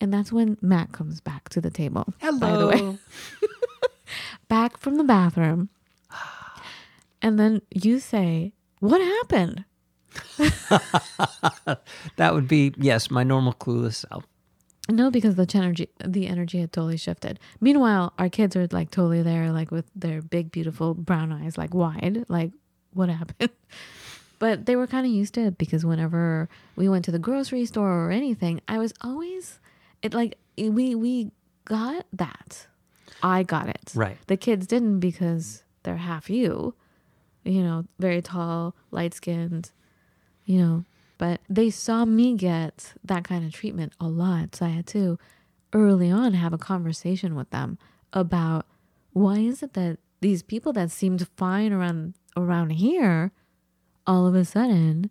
and 0.00 0.12
that's 0.12 0.32
when 0.32 0.56
Matt 0.60 0.92
comes 0.92 1.20
back 1.20 1.48
to 1.50 1.60
the 1.60 1.70
table. 1.70 2.12
Hello. 2.20 2.38
By 2.38 2.56
the 2.56 2.66
way, 2.66 2.98
back 4.48 4.78
from 4.78 4.96
the 4.96 5.04
bathroom, 5.04 5.68
and 7.22 7.38
then 7.38 7.62
you 7.70 7.98
say, 7.98 8.52
"What 8.80 9.00
happened?" 9.00 9.64
that 12.16 12.34
would 12.34 12.48
be 12.48 12.74
yes, 12.76 13.10
my 13.10 13.22
normal 13.22 13.52
clueless 13.52 14.06
self. 14.08 14.26
No, 14.88 15.10
because 15.10 15.36
the 15.36 15.46
energy, 15.54 15.88
the 16.04 16.26
energy 16.26 16.60
had 16.60 16.72
totally 16.72 16.96
shifted. 16.96 17.38
Meanwhile, 17.60 18.12
our 18.18 18.28
kids 18.28 18.56
are 18.56 18.66
like 18.72 18.90
totally 18.90 19.22
there, 19.22 19.52
like 19.52 19.70
with 19.70 19.84
their 19.94 20.20
big, 20.20 20.50
beautiful 20.50 20.94
brown 20.94 21.32
eyes, 21.32 21.56
like 21.56 21.74
wide, 21.74 22.24
like 22.28 22.50
what 22.92 23.08
happened? 23.08 23.50
but 24.38 24.66
they 24.66 24.74
were 24.74 24.86
kind 24.86 25.06
of 25.06 25.12
used 25.12 25.34
to 25.34 25.42
it 25.42 25.58
because 25.58 25.84
whenever 25.84 26.48
we 26.74 26.88
went 26.88 27.04
to 27.04 27.12
the 27.12 27.18
grocery 27.18 27.64
store 27.66 28.06
or 28.06 28.10
anything, 28.10 28.60
I 28.66 28.78
was 28.78 28.92
always 29.00 29.60
it 30.02 30.14
like 30.14 30.38
eh, 30.58 30.68
we 30.68 30.94
we 30.94 31.30
got 31.64 32.06
that. 32.12 32.66
I 33.22 33.42
got 33.42 33.68
it. 33.68 33.92
Right. 33.94 34.16
The 34.26 34.36
kids 34.36 34.66
didn't 34.66 35.00
because 35.00 35.62
they're 35.82 35.96
half 35.96 36.30
you, 36.30 36.74
you 37.44 37.62
know, 37.62 37.84
very 37.98 38.22
tall, 38.22 38.74
light 38.90 39.12
skinned, 39.14 39.70
you 40.46 40.58
know, 40.58 40.84
but 41.18 41.40
they 41.48 41.68
saw 41.70 42.04
me 42.06 42.34
get 42.34 42.94
that 43.04 43.24
kind 43.24 43.44
of 43.44 43.52
treatment 43.52 43.92
a 44.00 44.08
lot. 44.08 44.56
So 44.56 44.66
I 44.66 44.70
had 44.70 44.86
to 44.88 45.18
early 45.72 46.10
on 46.10 46.32
have 46.34 46.52
a 46.52 46.58
conversation 46.58 47.34
with 47.34 47.50
them 47.50 47.78
about 48.12 48.66
why 49.12 49.38
is 49.38 49.62
it 49.62 49.74
that 49.74 49.98
these 50.20 50.42
people 50.42 50.72
that 50.72 50.90
seemed 50.90 51.26
fine 51.36 51.72
around 51.72 52.14
around 52.36 52.70
here 52.70 53.32
all 54.06 54.26
of 54.26 54.34
a 54.34 54.44
sudden 54.44 55.10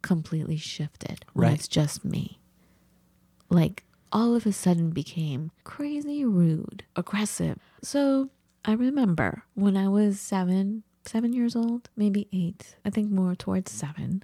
completely 0.00 0.56
shifted 0.56 1.24
Right. 1.34 1.52
it's 1.54 1.68
just 1.68 2.04
me. 2.04 2.40
Like 3.50 3.84
all 4.12 4.34
of 4.34 4.46
a 4.46 4.52
sudden 4.52 4.90
became 4.90 5.50
crazy 5.64 6.24
rude, 6.24 6.84
aggressive. 6.96 7.58
So 7.82 8.30
I 8.64 8.72
remember 8.72 9.44
when 9.54 9.76
I 9.76 9.88
was 9.88 10.20
seven, 10.20 10.82
seven 11.04 11.32
years 11.32 11.56
old, 11.56 11.88
maybe 11.96 12.28
eight, 12.32 12.76
I 12.84 12.90
think 12.90 13.10
more 13.10 13.34
towards 13.34 13.70
seven, 13.72 14.22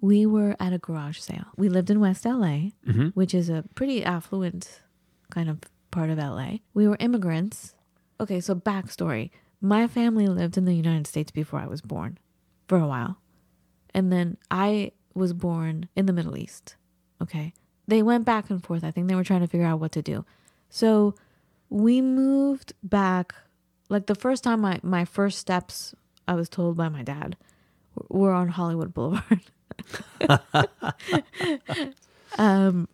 we 0.00 0.26
were 0.26 0.56
at 0.58 0.72
a 0.72 0.78
garage 0.78 1.18
sale. 1.18 1.46
We 1.56 1.68
lived 1.68 1.90
in 1.90 2.00
West 2.00 2.24
LA, 2.26 2.72
Mhm. 2.86 3.12
which 3.14 3.34
is 3.34 3.48
a 3.48 3.64
pretty 3.74 4.04
affluent 4.04 4.82
kind 5.30 5.48
of 5.48 5.60
part 5.90 6.10
of 6.10 6.18
LA. 6.18 6.60
We 6.74 6.88
were 6.88 6.96
immigrants. 7.00 7.74
Okay, 8.18 8.40
so 8.40 8.54
backstory. 8.54 9.30
My 9.60 9.86
family 9.86 10.26
lived 10.26 10.56
in 10.56 10.64
the 10.64 10.74
United 10.74 11.06
States 11.06 11.30
before 11.30 11.60
I 11.60 11.66
was 11.66 11.80
born 11.82 12.18
for 12.66 12.78
a 12.78 12.86
while. 12.86 13.18
And 13.94 14.10
then 14.12 14.36
I 14.50 14.92
was 15.14 15.32
born 15.32 15.88
in 15.96 16.06
the 16.06 16.12
Middle 16.12 16.36
East. 16.36 16.76
Okay. 17.20 17.52
They 17.90 18.02
went 18.02 18.24
back 18.24 18.50
and 18.50 18.62
forth. 18.64 18.84
I 18.84 18.90
think 18.90 19.08
they 19.08 19.14
were 19.14 19.24
trying 19.24 19.40
to 19.40 19.48
figure 19.48 19.66
out 19.66 19.80
what 19.80 19.92
to 19.92 20.02
do. 20.02 20.24
So 20.68 21.14
we 21.68 22.00
moved 22.00 22.72
back. 22.82 23.34
Like 23.88 24.06
the 24.06 24.14
first 24.14 24.44
time 24.44 24.60
my, 24.60 24.78
my 24.82 25.04
first 25.04 25.38
steps, 25.38 25.94
I 26.28 26.34
was 26.34 26.48
told 26.48 26.76
by 26.76 26.88
my 26.88 27.02
dad, 27.02 27.36
were 28.08 28.32
on 28.32 28.48
Hollywood 28.48 28.94
Boulevard. 28.94 29.40
um, 32.38 32.88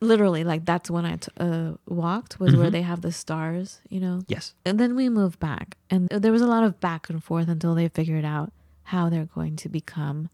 literally, 0.00 0.44
like 0.44 0.66
that's 0.66 0.90
when 0.90 1.06
I 1.06 1.16
t- 1.16 1.32
uh, 1.38 1.72
walked, 1.86 2.38
was 2.38 2.54
where 2.54 2.70
they 2.70 2.82
have 2.82 3.00
the 3.00 3.12
stars, 3.12 3.80
you 3.88 4.00
know? 4.00 4.22
Yes. 4.28 4.54
And 4.66 4.78
then 4.78 4.94
we 4.94 5.08
moved 5.08 5.38
back, 5.40 5.76
and 5.88 6.08
there 6.10 6.32
was 6.32 6.42
a 6.42 6.46
lot 6.46 6.64
of 6.64 6.80
back 6.80 7.08
and 7.08 7.24
forth 7.24 7.48
until 7.48 7.74
they 7.74 7.88
figured 7.88 8.24
out 8.24 8.52
how 8.84 9.08
they're 9.08 9.28
going 9.34 9.56
to 9.56 9.68
become, 9.68 10.28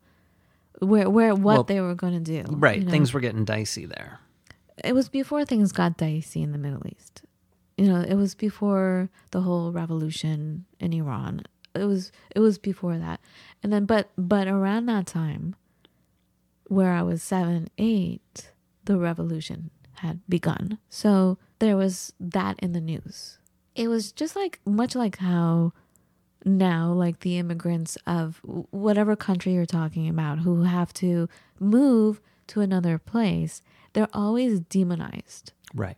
where 0.83 1.09
where 1.09 1.35
what 1.35 1.45
Well, 1.45 1.63
they 1.65 1.81
were 1.81 1.95
going 1.95 2.15
to 2.15 2.21
do. 2.21 2.45
Right. 2.49 2.79
you 2.81 2.85
know? 2.85 2.91
Things 2.91 3.13
were 3.15 3.21
getting 3.21 3.45
dicey 3.45 3.87
there. 3.87 4.21
It 4.83 4.95
was 4.95 5.09
before 5.09 5.45
things 5.45 5.73
got 5.73 5.97
dicey 5.97 6.43
in 6.43 6.53
the 6.53 6.59
Middle 6.59 6.83
East. 6.87 7.23
You 7.77 7.87
know, 7.87 8.01
it 8.01 8.15
was 8.15 8.35
before 8.35 9.09
the 9.31 9.41
whole 9.41 9.73
revolution 9.73 10.67
in 10.81 10.93
Iran. 10.93 11.43
It 11.75 11.85
was 11.85 12.13
it 12.35 12.41
was 12.41 12.59
before 12.59 12.99
that, 12.99 13.21
and 13.63 13.73
then 13.73 13.87
but 13.87 14.11
but 14.19 14.47
around 14.47 14.87
that 14.87 15.07
time, 15.07 15.55
where 16.67 16.93
I 16.93 17.03
was 17.03 17.23
seven, 17.23 17.69
eight, 17.79 18.53
the 18.85 18.99
revolution 18.99 19.71
had 19.97 20.21
begun. 20.29 20.79
So 20.89 21.39
there 21.61 21.77
was 21.77 22.13
that 22.21 22.59
in 22.59 22.73
the 22.73 22.81
news. 22.81 23.39
It 23.75 23.89
was 23.89 24.13
just 24.13 24.37
like 24.37 24.61
much 24.67 24.95
like 24.95 25.19
how 25.19 25.73
now, 26.45 26.93
like 26.93 27.21
the 27.21 27.39
immigrants 27.39 27.97
of 28.07 28.41
whatever 28.43 29.17
country 29.17 29.55
you're 29.55 29.67
talking 29.67 30.09
about 30.09 30.41
who 30.41 30.63
have 30.63 30.93
to 30.95 31.29
move 31.59 32.21
to 32.49 32.61
another 32.61 32.99
place, 32.99 33.63
they're 33.93 34.09
always 34.13 34.61
demonized. 34.61 35.53
Right. 35.75 35.97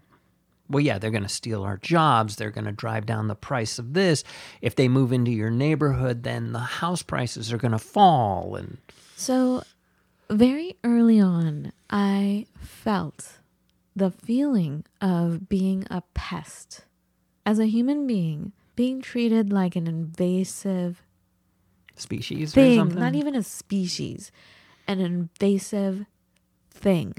Well, 0.68 0.80
yeah, 0.80 0.98
they're 0.98 1.10
going 1.10 1.24
to 1.24 1.28
steal 1.28 1.62
our 1.62 1.76
jobs. 1.76 2.36
They're 2.36 2.50
going 2.50 2.64
to 2.64 2.72
drive 2.72 3.04
down 3.06 3.28
the 3.28 3.34
price 3.34 3.78
of 3.78 3.92
this. 3.92 4.24
If 4.62 4.76
they 4.76 4.88
move 4.88 5.12
into 5.12 5.30
your 5.30 5.50
neighborhood, 5.50 6.22
then 6.22 6.52
the 6.52 6.58
house 6.58 7.02
prices 7.02 7.52
are 7.52 7.58
going 7.58 7.72
to 7.72 7.78
fall. 7.78 8.56
And 8.56 8.78
So, 9.16 9.62
very 10.30 10.76
early 10.82 11.20
on, 11.20 11.72
I 11.90 12.46
felt 12.58 13.38
the 13.94 14.10
feeling 14.10 14.84
of 15.00 15.48
being 15.48 15.86
a 15.90 16.02
pest. 16.14 16.84
As 17.46 17.58
a 17.58 17.66
human 17.66 18.06
being, 18.06 18.52
being 18.76 19.00
treated 19.00 19.52
like 19.52 19.76
an 19.76 19.86
invasive 19.86 21.02
species 21.96 22.52
or 22.52 22.54
thing, 22.54 22.78
something. 22.78 23.00
not 23.00 23.14
even 23.14 23.34
a 23.34 23.42
species, 23.42 24.32
an 24.86 25.00
invasive 25.00 26.06
thing. 26.70 27.14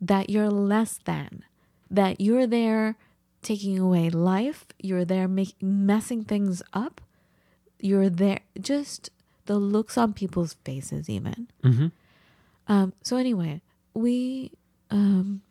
That 0.00 0.30
you're 0.30 0.50
less 0.50 0.98
than, 1.04 1.44
that 1.90 2.20
you're 2.20 2.46
there 2.46 2.96
taking 3.42 3.78
away 3.78 4.10
life, 4.10 4.66
you're 4.80 5.04
there 5.04 5.28
make, 5.28 5.54
messing 5.62 6.24
things 6.24 6.62
up, 6.72 7.00
you're 7.78 8.08
there, 8.10 8.40
just 8.60 9.10
the 9.46 9.58
looks 9.58 9.96
on 9.98 10.12
people's 10.12 10.54
faces, 10.64 11.08
even. 11.08 11.48
hmm 11.62 11.86
Um, 12.68 12.92
so 13.02 13.16
anyway, 13.16 13.60
we 13.94 14.50
um 14.90 15.42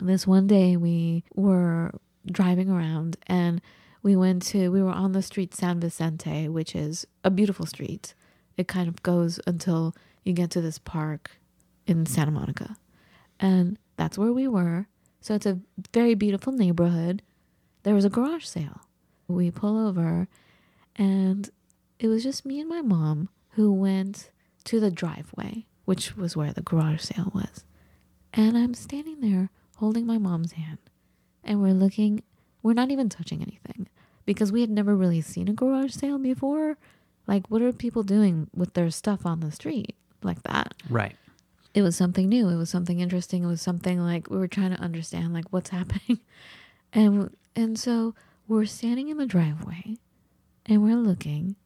this 0.00 0.26
one 0.26 0.46
day 0.46 0.76
we 0.76 1.24
were 1.34 1.92
driving 2.26 2.70
around 2.70 3.16
and 3.26 3.60
we 4.02 4.16
went 4.16 4.42
to 4.46 4.70
we 4.70 4.82
were 4.82 4.90
on 4.90 5.12
the 5.12 5.22
street 5.22 5.54
San 5.54 5.80
Vicente, 5.80 6.48
which 6.48 6.74
is 6.74 7.06
a 7.24 7.30
beautiful 7.30 7.66
street. 7.66 8.14
It 8.56 8.68
kind 8.68 8.88
of 8.88 9.02
goes 9.02 9.40
until 9.46 9.94
you 10.24 10.32
get 10.32 10.50
to 10.50 10.60
this 10.60 10.78
park 10.78 11.30
in 11.86 12.06
Santa 12.06 12.30
Monica. 12.30 12.76
And 13.38 13.78
that's 13.96 14.18
where 14.18 14.32
we 14.32 14.46
were. 14.46 14.86
So 15.20 15.34
it's 15.34 15.46
a 15.46 15.60
very 15.92 16.14
beautiful 16.14 16.52
neighborhood. 16.52 17.22
There 17.82 17.94
was 17.94 18.04
a 18.04 18.10
garage 18.10 18.44
sale. 18.44 18.82
We 19.28 19.50
pull 19.50 19.86
over 19.86 20.28
and 20.96 21.48
it 21.98 22.08
was 22.08 22.22
just 22.22 22.44
me 22.46 22.60
and 22.60 22.68
my 22.68 22.82
mom 22.82 23.28
who 23.50 23.72
went 23.72 24.30
to 24.64 24.80
the 24.80 24.90
driveway, 24.90 25.66
which 25.84 26.16
was 26.16 26.36
where 26.36 26.52
the 26.52 26.62
garage 26.62 27.02
sale 27.02 27.30
was. 27.34 27.64
And 28.32 28.56
I'm 28.56 28.74
standing 28.74 29.20
there 29.20 29.50
holding 29.76 30.06
my 30.06 30.18
mom's 30.18 30.52
hand. 30.52 30.78
And 31.42 31.60
we're 31.60 31.74
looking, 31.74 32.22
we're 32.62 32.74
not 32.74 32.90
even 32.90 33.08
touching 33.08 33.40
anything. 33.42 33.88
Because 34.26 34.52
we 34.52 34.60
had 34.60 34.70
never 34.70 34.94
really 34.94 35.20
seen 35.20 35.48
a 35.48 35.52
garage 35.52 35.92
sale 35.92 36.18
before. 36.18 36.76
Like, 37.26 37.48
what 37.48 37.62
are 37.62 37.72
people 37.72 38.02
doing 38.02 38.48
with 38.54 38.74
their 38.74 38.90
stuff 38.90 39.24
on 39.26 39.40
the 39.40 39.50
street 39.50 39.94
like 40.22 40.42
that? 40.44 40.74
Right. 40.88 41.16
it 41.74 41.82
was 41.82 41.96
something 41.96 42.28
new. 42.28 42.48
It 42.48 42.56
was 42.56 42.70
something 42.70 43.00
interesting. 43.00 43.44
It 43.44 43.46
was 43.48 43.62
something 43.62 43.98
like 44.00 44.28
we 44.30 44.36
were 44.38 44.48
trying 44.48 44.70
to 44.74 44.80
understand 44.80 45.32
like 45.32 45.46
what's 45.50 45.70
happening. 45.78 46.20
And 46.92 47.34
and 47.56 47.78
so 47.78 48.14
we're 48.48 48.64
standing 48.66 49.08
in 49.08 49.16
the 49.16 49.26
driveway 49.26 49.96
and 50.66 50.82
we're 50.82 50.96
looking. 50.96 51.56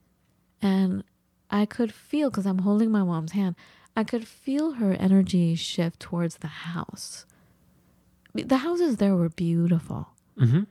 And 0.63 1.05
i 1.51 1.67
could 1.67 1.93
feel 1.93 2.31
because 2.31 2.47
i'm 2.47 2.61
holding 2.61 2.91
my 2.91 3.03
mom's 3.03 3.33
hand 3.33 3.55
i 3.95 4.03
could 4.03 4.27
feel 4.27 4.73
her 4.73 4.93
energy 4.95 5.55
shift 5.55 6.01
towards 6.01 6.39
the 6.39 6.47
house. 6.49 7.27
The 8.35 8.59
houses 8.59 8.97
there 8.97 9.15
were 9.15 9.29
beautiful. 9.29 10.09
Hmm 10.39 10.63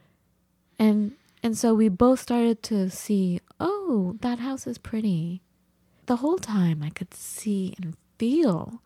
and 0.79 1.13
and 1.41 1.57
so 1.57 1.73
we 1.73 1.89
both 1.89 2.19
started 2.19 2.63
to 2.63 2.89
see 2.89 3.39
oh 3.59 4.15
that 4.21 4.39
house 4.39 4.65
is 4.67 4.77
pretty 4.77 5.41
the 6.05 6.17
whole 6.17 6.37
time 6.37 6.81
i 6.83 6.89
could 6.89 7.13
see 7.13 7.73
and 7.81 7.95
feel 8.17 8.81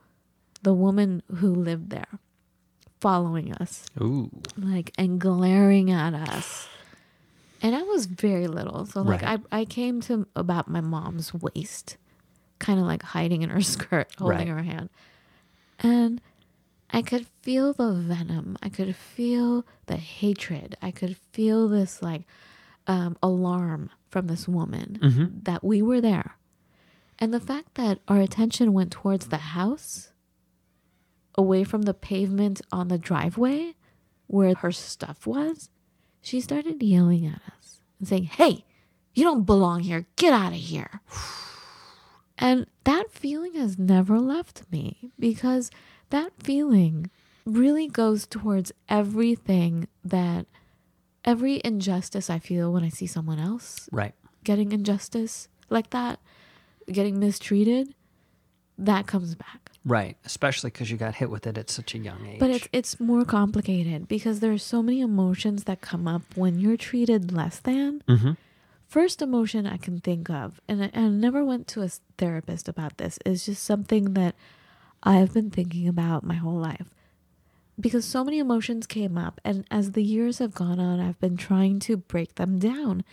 the 0.63 0.74
woman 0.74 1.22
who 1.38 1.53
lived 1.53 1.89
there 1.89 2.20
following 3.00 3.53
us 3.53 3.86
Ooh. 4.01 4.29
like 4.58 4.91
and 4.98 5.20
glaring 5.22 5.91
at 5.91 6.13
us 6.13 6.67
and 7.62 7.75
i 7.75 7.82
was 7.84 8.06
very 8.08 8.48
little 8.48 8.86
so 8.86 9.01
like 9.01 9.22
Right. 9.22 9.39
I, 9.51 9.62
I 9.62 9.65
came 9.65 10.01
to 10.01 10.27
about 10.36 10.67
my 10.67 10.82
mom's 10.82 11.34
waist 11.34 11.98
kind 12.60 12.79
of 12.79 12.86
like 12.86 13.03
hiding 13.03 13.44
in 13.44 13.50
her 13.50 13.62
skirt 13.74 14.10
holding 14.17 14.38
Right. 14.39 14.48
her 14.48 14.63
hand 14.63 14.79
and 14.79 14.89
i 16.98 17.01
could 17.01 17.25
feel 17.44 17.74
the 17.74 17.92
venom 17.94 18.58
i 18.62 18.70
could 18.70 18.96
feel 18.96 19.66
the 19.86 19.98
hatred 19.98 20.75
i 20.82 20.92
could 20.92 21.16
feel 21.32 21.68
this 21.68 22.01
like 22.01 22.24
um, 22.88 23.18
alarm 23.22 23.89
from 24.10 24.27
this 24.27 24.48
woman 24.48 24.98
Mhm. 25.01 25.44
that 25.44 25.63
we 25.63 25.82
were 25.82 26.01
there 26.01 26.36
and 27.20 27.34
the 27.34 27.39
fact 27.51 27.75
that 27.75 28.00
our 28.08 28.20
attention 28.22 28.74
went 28.74 28.92
towards 28.92 29.27
the 29.27 29.44
house 29.58 30.12
away 31.36 31.63
from 31.63 31.84
the 31.84 31.94
pavement 31.94 32.62
on 32.72 32.88
the 32.88 32.98
driveway 32.98 33.75
where 34.27 34.54
her 34.56 34.72
stuff 34.72 35.25
was, 35.27 35.70
she 36.22 36.42
started 36.42 36.82
yelling 36.84 37.25
at 37.25 37.42
us 37.58 37.80
and 38.00 38.08
saying, 38.08 38.25
Hey, 38.25 38.66
you 39.13 39.24
don't 39.24 39.46
belong 39.46 39.82
here. 39.82 40.06
Get 40.16 40.34
out 40.34 40.51
of 40.54 40.60
here. 40.60 41.01
And 42.39 42.68
that 42.84 43.12
feeling 43.12 43.56
has 43.56 43.80
never 43.80 44.20
left 44.20 44.63
me 44.72 45.12
because 45.18 45.72
that 46.09 46.31
feeling 46.41 47.09
really 47.45 47.87
goes 47.87 48.25
towards 48.27 48.71
everything 48.89 49.87
that 50.03 50.45
every 51.25 51.61
injustice 51.63 52.29
I 52.29 52.39
feel 52.39 52.71
when 52.71 52.83
I 52.83 52.89
see 52.89 53.07
someone 53.07 53.39
else 53.39 53.89
Right. 53.91 54.13
getting 54.43 54.71
injustice 54.71 55.47
like 55.69 55.89
that, 55.91 56.19
getting 56.91 57.19
mistreated, 57.19 57.93
that 58.77 59.07
comes 59.07 59.35
back. 59.35 59.71
Right. 59.85 60.17
Especially 60.25 60.69
because 60.69 60.91
you 60.91 60.97
got 60.97 61.15
hit 61.15 61.29
with 61.29 61.47
it 61.47 61.57
at 61.57 61.69
such 61.69 61.95
a 61.95 61.97
young 61.97 62.25
age. 62.27 62.39
But 62.39 62.49
it's 62.51 62.67
it's 62.73 62.99
more 62.99 63.23
complicated 63.25 64.07
because 64.07 64.39
there 64.41 64.51
are 64.51 64.57
so 64.57 64.83
many 64.83 64.99
emotions 65.01 65.63
that 65.63 65.81
come 65.81 66.07
up 66.07 66.21
when 66.35 66.59
you're 66.59 66.77
treated 66.77 67.31
less 67.31 67.59
than. 67.59 68.01
hmm 68.07 68.31
first 68.87 69.21
emotion 69.21 69.67
I 69.67 69.75
can 69.75 69.99
think 69.99 70.29
of, 70.29 70.61
and 70.67 70.81
I, 70.85 70.89
I 70.93 71.09
never 71.09 71.43
went 71.43 71.67
to 71.69 71.81
a 71.81 71.89
therapist 72.17 72.69
about 72.69 72.97
this, 72.97 73.19
is 73.25 73.45
just 73.45 73.61
something 73.63 74.13
that 74.13 74.33
I've 75.07 75.33
been 75.33 75.49
thinking 75.49 75.87
about 75.87 76.23
my 76.25 76.35
whole 76.35 76.57
life. 76.59 76.89
Because 77.79 78.03
so 78.05 78.23
many 78.25 78.39
emotions 78.39 78.85
came 78.87 79.17
up, 79.17 79.39
and 79.45 79.63
as 79.71 79.91
the 79.93 80.03
years 80.03 80.39
have 80.39 80.53
gone 80.53 80.79
on, 80.79 80.99
I've 80.99 81.19
been 81.19 81.37
trying 81.37 81.79
to 81.81 81.95
break 81.95 82.35
them 82.35 82.59
down 82.59 83.03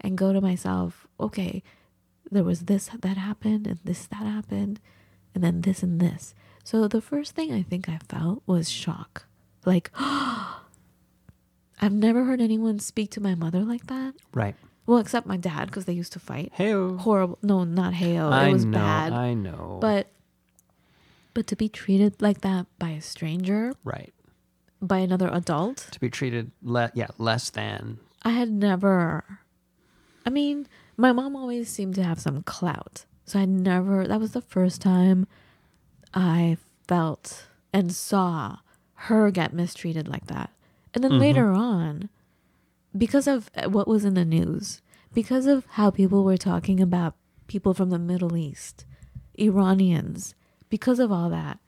and 0.00 0.18
go 0.18 0.32
to 0.32 0.40
myself, 0.40 1.06
okay, 1.20 1.62
there 2.30 2.42
was 2.42 2.62
this 2.62 2.90
that 3.00 3.16
happened, 3.16 3.66
and 3.66 3.78
this 3.84 4.06
that 4.06 4.24
happened, 4.24 4.80
and 5.34 5.44
then 5.44 5.60
this 5.60 5.82
and 5.82 6.00
this. 6.00 6.34
So 6.64 6.88
the 6.88 7.00
first 7.00 7.34
thing 7.36 7.52
I 7.52 7.62
think 7.62 7.88
I 7.88 7.98
felt 8.08 8.42
was 8.46 8.68
shock. 8.68 9.26
Like, 9.64 9.90
I've 9.96 11.92
never 11.92 12.24
heard 12.24 12.40
anyone 12.40 12.78
speak 12.80 13.10
to 13.12 13.20
my 13.20 13.34
mother 13.34 13.60
like 13.62 13.86
that. 13.86 14.14
Right. 14.34 14.56
Well, 14.86 14.98
except 14.98 15.26
my 15.26 15.36
dad, 15.36 15.66
because 15.66 15.84
they 15.84 15.92
used 15.92 16.12
to 16.14 16.18
fight. 16.20 16.50
Hey. 16.54 16.72
Horrible. 16.72 17.38
No, 17.42 17.64
not 17.64 17.92
heyo. 17.92 18.32
I 18.32 18.48
It 18.48 18.52
was 18.52 18.64
know. 18.64 18.78
bad. 18.78 19.12
I 19.12 19.34
know. 19.34 19.78
But 19.80 20.08
but 21.36 21.46
to 21.46 21.54
be 21.54 21.68
treated 21.68 22.22
like 22.22 22.40
that 22.40 22.64
by 22.78 22.88
a 22.88 23.00
stranger, 23.02 23.74
right. 23.84 24.14
by 24.80 25.00
another 25.00 25.28
adult, 25.30 25.86
To 25.92 26.00
be 26.00 26.08
treated 26.08 26.50
le- 26.62 26.90
yeah, 26.94 27.08
less 27.18 27.50
than. 27.50 27.98
I 28.22 28.30
had 28.30 28.50
never. 28.50 29.22
I 30.24 30.30
mean, 30.30 30.66
my 30.96 31.12
mom 31.12 31.36
always 31.36 31.68
seemed 31.68 31.94
to 31.96 32.02
have 32.02 32.18
some 32.18 32.42
clout. 32.42 33.04
So 33.26 33.38
I 33.38 33.44
never, 33.44 34.06
that 34.08 34.18
was 34.18 34.32
the 34.32 34.40
first 34.40 34.80
time 34.80 35.26
I 36.14 36.56
felt 36.88 37.44
and 37.70 37.94
saw 37.94 38.60
her 38.94 39.30
get 39.30 39.52
mistreated 39.52 40.08
like 40.08 40.28
that. 40.28 40.48
And 40.94 41.04
then 41.04 41.10
mm-hmm. 41.10 41.20
later 41.20 41.50
on, 41.50 42.08
because 42.96 43.26
of 43.26 43.50
eh, 43.54 43.66
what 43.66 43.86
was 43.86 44.06
in 44.06 44.14
the 44.14 44.24
news, 44.24 44.80
because 45.12 45.44
of 45.44 45.66
how 45.72 45.90
people 45.90 46.24
were 46.24 46.38
talking 46.38 46.80
about 46.80 47.14
people 47.46 47.74
from 47.74 47.90
the 47.90 47.98
Middle 47.98 48.38
East, 48.38 48.86
Iranians, 49.38 50.34
because 50.68 50.98
of 50.98 51.10
all 51.12 51.30
that, 51.30 51.58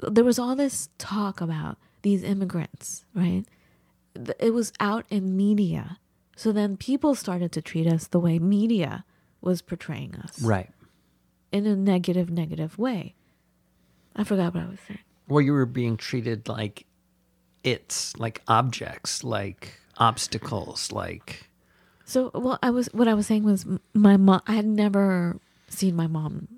there 0.00 0.24
was 0.24 0.38
all 0.38 0.54
this 0.56 0.88
talk 0.98 1.40
about 1.40 1.78
these 2.02 2.22
immigrants, 2.22 3.04
right? 3.14 3.44
it 4.40 4.54
was 4.54 4.72
out 4.80 5.04
in 5.10 5.36
media. 5.36 5.98
So 6.36 6.50
then 6.52 6.76
people 6.78 7.14
started 7.14 7.52
to 7.52 7.60
treat 7.60 7.86
us 7.86 8.06
the 8.06 8.18
way 8.20 8.38
media 8.38 9.04
was 9.42 9.60
portraying 9.60 10.14
us 10.16 10.40
Right. 10.42 10.70
in 11.52 11.66
a 11.66 11.76
negative, 11.76 12.30
negative 12.30 12.78
way. 12.78 13.14
I 14.14 14.24
forgot 14.24 14.54
what 14.54 14.62
I 14.64 14.68
was 14.68 14.78
saying. 14.88 15.00
Well, 15.28 15.42
you 15.42 15.52
were 15.52 15.66
being 15.66 15.96
treated 15.98 16.48
like 16.48 16.86
it's 17.62 18.16
like 18.16 18.40
objects, 18.48 19.22
like 19.24 19.80
obstacles, 19.98 20.92
like 20.92 21.50
So, 22.04 22.30
well, 22.32 22.58
I 22.62 22.70
was 22.70 22.86
what 22.94 23.08
I 23.08 23.14
was 23.14 23.26
saying 23.26 23.42
was 23.44 23.66
my 23.92 24.16
mom. 24.16 24.40
I 24.46 24.54
had 24.54 24.66
never 24.66 25.36
seen 25.68 25.94
my 25.96 26.06
mom 26.06 26.48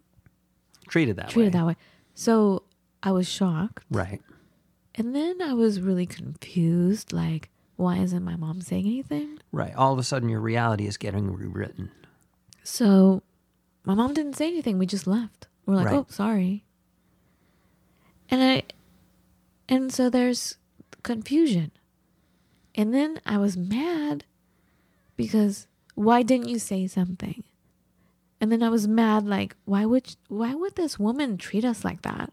treated 0.88 1.16
that 1.16 1.28
treated 1.30 1.54
way. 1.54 1.58
that 1.60 1.66
way. 1.66 1.76
So 2.14 2.64
I 3.02 3.12
was 3.12 3.28
shocked, 3.28 3.84
Right. 3.90 4.20
and 4.94 5.14
then 5.14 5.40
I 5.40 5.52
was 5.54 5.80
really 5.80 6.06
confused. 6.06 7.12
Like, 7.12 7.50
why 7.76 7.98
isn't 7.98 8.24
my 8.24 8.36
mom 8.36 8.60
saying 8.60 8.86
anything? 8.86 9.38
Right. 9.52 9.74
All 9.74 9.92
of 9.92 9.98
a 9.98 10.02
sudden, 10.02 10.28
your 10.28 10.40
reality 10.40 10.86
is 10.86 10.96
getting 10.96 11.32
rewritten. 11.32 11.90
So 12.64 13.22
my 13.84 13.94
mom 13.94 14.14
didn't 14.14 14.34
say 14.36 14.48
anything. 14.48 14.78
We 14.78 14.86
just 14.86 15.06
left. 15.06 15.46
We're 15.64 15.76
like, 15.76 15.86
Right. 15.86 15.94
oh, 15.94 16.06
sorry. 16.08 16.64
And 18.30 18.42
I, 18.42 18.62
and 19.68 19.92
so 19.92 20.10
there's 20.10 20.56
confusion. 21.02 21.70
And 22.74 22.92
then 22.92 23.20
I 23.24 23.38
was 23.38 23.56
mad 23.56 24.24
because 25.16 25.66
why 25.94 26.22
didn't 26.22 26.48
you 26.48 26.58
say 26.58 26.86
something? 26.86 27.42
And 28.40 28.52
then 28.52 28.62
I 28.62 28.68
was 28.68 28.86
mad, 28.86 29.26
like, 29.26 29.56
why 29.64 29.84
would 29.84 30.14
why 30.28 30.54
would 30.54 30.76
this 30.76 30.98
woman 30.98 31.36
treat 31.38 31.64
us 31.64 31.84
like 31.84 32.02
that? 32.02 32.32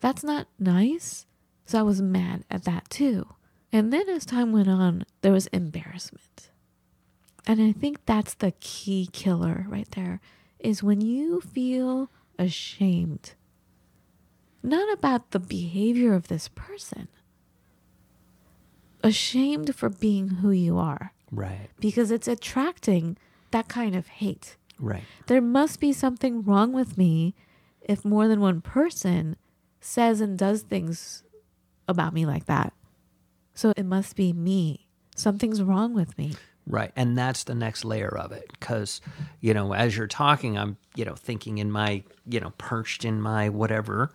That's 0.00 0.22
not 0.22 0.48
nice. 0.58 1.26
So 1.64 1.78
I 1.78 1.82
was 1.82 2.02
mad 2.02 2.44
at 2.50 2.64
that 2.64 2.90
too. 2.90 3.26
And 3.72 3.92
then 3.92 4.08
as 4.08 4.26
time 4.26 4.52
went 4.52 4.68
on, 4.68 5.04
there 5.22 5.32
was 5.32 5.46
embarrassment. 5.48 6.50
And 7.46 7.60
I 7.60 7.72
think 7.72 8.04
that's 8.04 8.34
the 8.34 8.52
key 8.60 9.08
killer 9.12 9.64
right 9.68 9.90
there 9.92 10.20
is 10.58 10.82
when 10.82 11.00
you 11.00 11.40
feel 11.40 12.10
ashamed, 12.38 13.32
not 14.62 14.92
about 14.92 15.30
the 15.30 15.38
behavior 15.38 16.12
of 16.12 16.28
this 16.28 16.48
person, 16.48 17.08
ashamed 19.02 19.74
for 19.74 19.88
being 19.88 20.28
who 20.28 20.50
you 20.50 20.76
are 20.78 21.12
Right. 21.30 21.70
because 21.80 22.10
it's 22.10 22.28
attracting 22.28 23.16
that 23.52 23.68
kind 23.68 23.94
of 23.94 24.06
hate. 24.08 24.56
Right. 24.80 25.04
There 25.26 25.42
must 25.42 25.78
be 25.78 25.92
something 25.92 26.42
wrong 26.42 26.72
with 26.72 26.96
me 26.98 27.34
if 27.80 28.04
more 28.04 28.26
than 28.28 28.40
one 28.40 28.60
person 28.60 29.36
says 29.80 30.20
and 30.20 30.38
does 30.38 30.62
things 30.62 31.22
about 31.86 32.14
me 32.14 32.26
like 32.26 32.46
that. 32.46 32.72
So 33.54 33.72
it 33.76 33.84
must 33.84 34.16
be 34.16 34.32
me. 34.32 34.88
Something's 35.14 35.62
wrong 35.62 35.92
with 35.94 36.16
me. 36.16 36.34
Right. 36.66 36.92
And 36.96 37.18
that's 37.18 37.44
the 37.44 37.54
next 37.54 37.84
layer 37.84 38.16
of 38.16 38.32
it. 38.32 38.50
Because, 38.58 39.00
you 39.40 39.54
know, 39.54 39.74
as 39.74 39.96
you're 39.96 40.06
talking, 40.06 40.56
I'm, 40.56 40.76
you 40.94 41.04
know, 41.04 41.14
thinking 41.14 41.58
in 41.58 41.70
my, 41.70 42.04
you 42.26 42.40
know, 42.40 42.52
perched 42.58 43.04
in 43.04 43.20
my 43.20 43.48
whatever, 43.48 44.14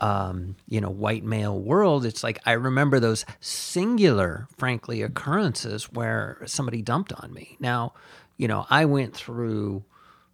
um, 0.00 0.54
you 0.68 0.80
know, 0.80 0.90
white 0.90 1.24
male 1.24 1.58
world. 1.58 2.06
It's 2.06 2.22
like 2.22 2.38
I 2.46 2.52
remember 2.52 3.00
those 3.00 3.24
singular, 3.40 4.46
frankly, 4.56 5.02
occurrences 5.02 5.90
where 5.90 6.40
somebody 6.46 6.82
dumped 6.82 7.12
on 7.12 7.32
me. 7.32 7.56
Now, 7.58 7.94
you 8.36 8.46
know, 8.46 8.66
I 8.70 8.84
went 8.84 9.14
through 9.14 9.84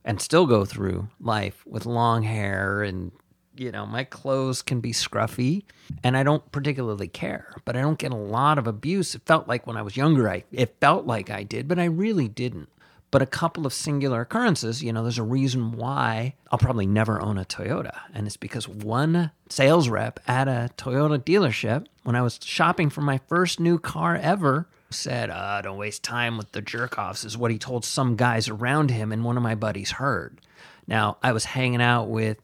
and 0.04 0.20
still 0.20 0.46
go 0.46 0.64
through 0.64 1.08
life 1.20 1.62
with 1.66 1.86
long 1.86 2.22
hair 2.22 2.82
and 2.82 3.12
you 3.56 3.70
know, 3.70 3.86
my 3.86 4.04
clothes 4.04 4.62
can 4.62 4.80
be 4.80 4.92
scruffy 4.92 5.62
and 6.02 6.16
I 6.16 6.22
don't 6.22 6.50
particularly 6.50 7.08
care, 7.08 7.54
but 7.64 7.76
I 7.76 7.82
don't 7.82 7.98
get 7.98 8.12
a 8.12 8.16
lot 8.16 8.58
of 8.58 8.66
abuse. 8.66 9.14
It 9.14 9.22
felt 9.26 9.46
like 9.46 9.66
when 9.66 9.76
I 9.76 9.82
was 9.82 9.96
younger, 9.96 10.28
I 10.28 10.44
it 10.50 10.76
felt 10.80 11.06
like 11.06 11.30
I 11.30 11.44
did, 11.44 11.68
but 11.68 11.78
I 11.78 11.84
really 11.84 12.28
didn't. 12.28 12.68
But 13.10 13.22
a 13.22 13.26
couple 13.26 13.64
of 13.64 13.72
singular 13.72 14.22
occurrences, 14.22 14.82
you 14.82 14.92
know, 14.92 15.02
there's 15.02 15.18
a 15.18 15.22
reason 15.22 15.70
why 15.70 16.34
I'll 16.50 16.58
probably 16.58 16.86
never 16.86 17.22
own 17.22 17.38
a 17.38 17.44
Toyota. 17.44 17.96
And 18.12 18.26
it's 18.26 18.36
because 18.36 18.66
one 18.66 19.30
sales 19.48 19.88
rep 19.88 20.18
at 20.26 20.48
a 20.48 20.70
Toyota 20.76 21.20
dealership, 21.20 21.86
when 22.02 22.16
I 22.16 22.22
was 22.22 22.40
shopping 22.42 22.90
for 22.90 23.02
my 23.02 23.20
first 23.28 23.60
new 23.60 23.78
car 23.78 24.16
ever, 24.16 24.66
said, 24.94 25.30
uh, 25.30 25.60
don't 25.62 25.78
waste 25.78 26.02
time 26.02 26.38
with 26.38 26.52
the 26.52 26.62
jerk 26.62 26.98
offs, 26.98 27.24
is 27.24 27.36
what 27.36 27.50
he 27.50 27.58
told 27.58 27.84
some 27.84 28.16
guys 28.16 28.48
around 28.48 28.90
him, 28.90 29.12
and 29.12 29.24
one 29.24 29.36
of 29.36 29.42
my 29.42 29.54
buddies 29.54 29.92
heard. 29.92 30.40
Now, 30.86 31.18
I 31.22 31.32
was 31.32 31.44
hanging 31.44 31.82
out 31.82 32.08
with 32.08 32.38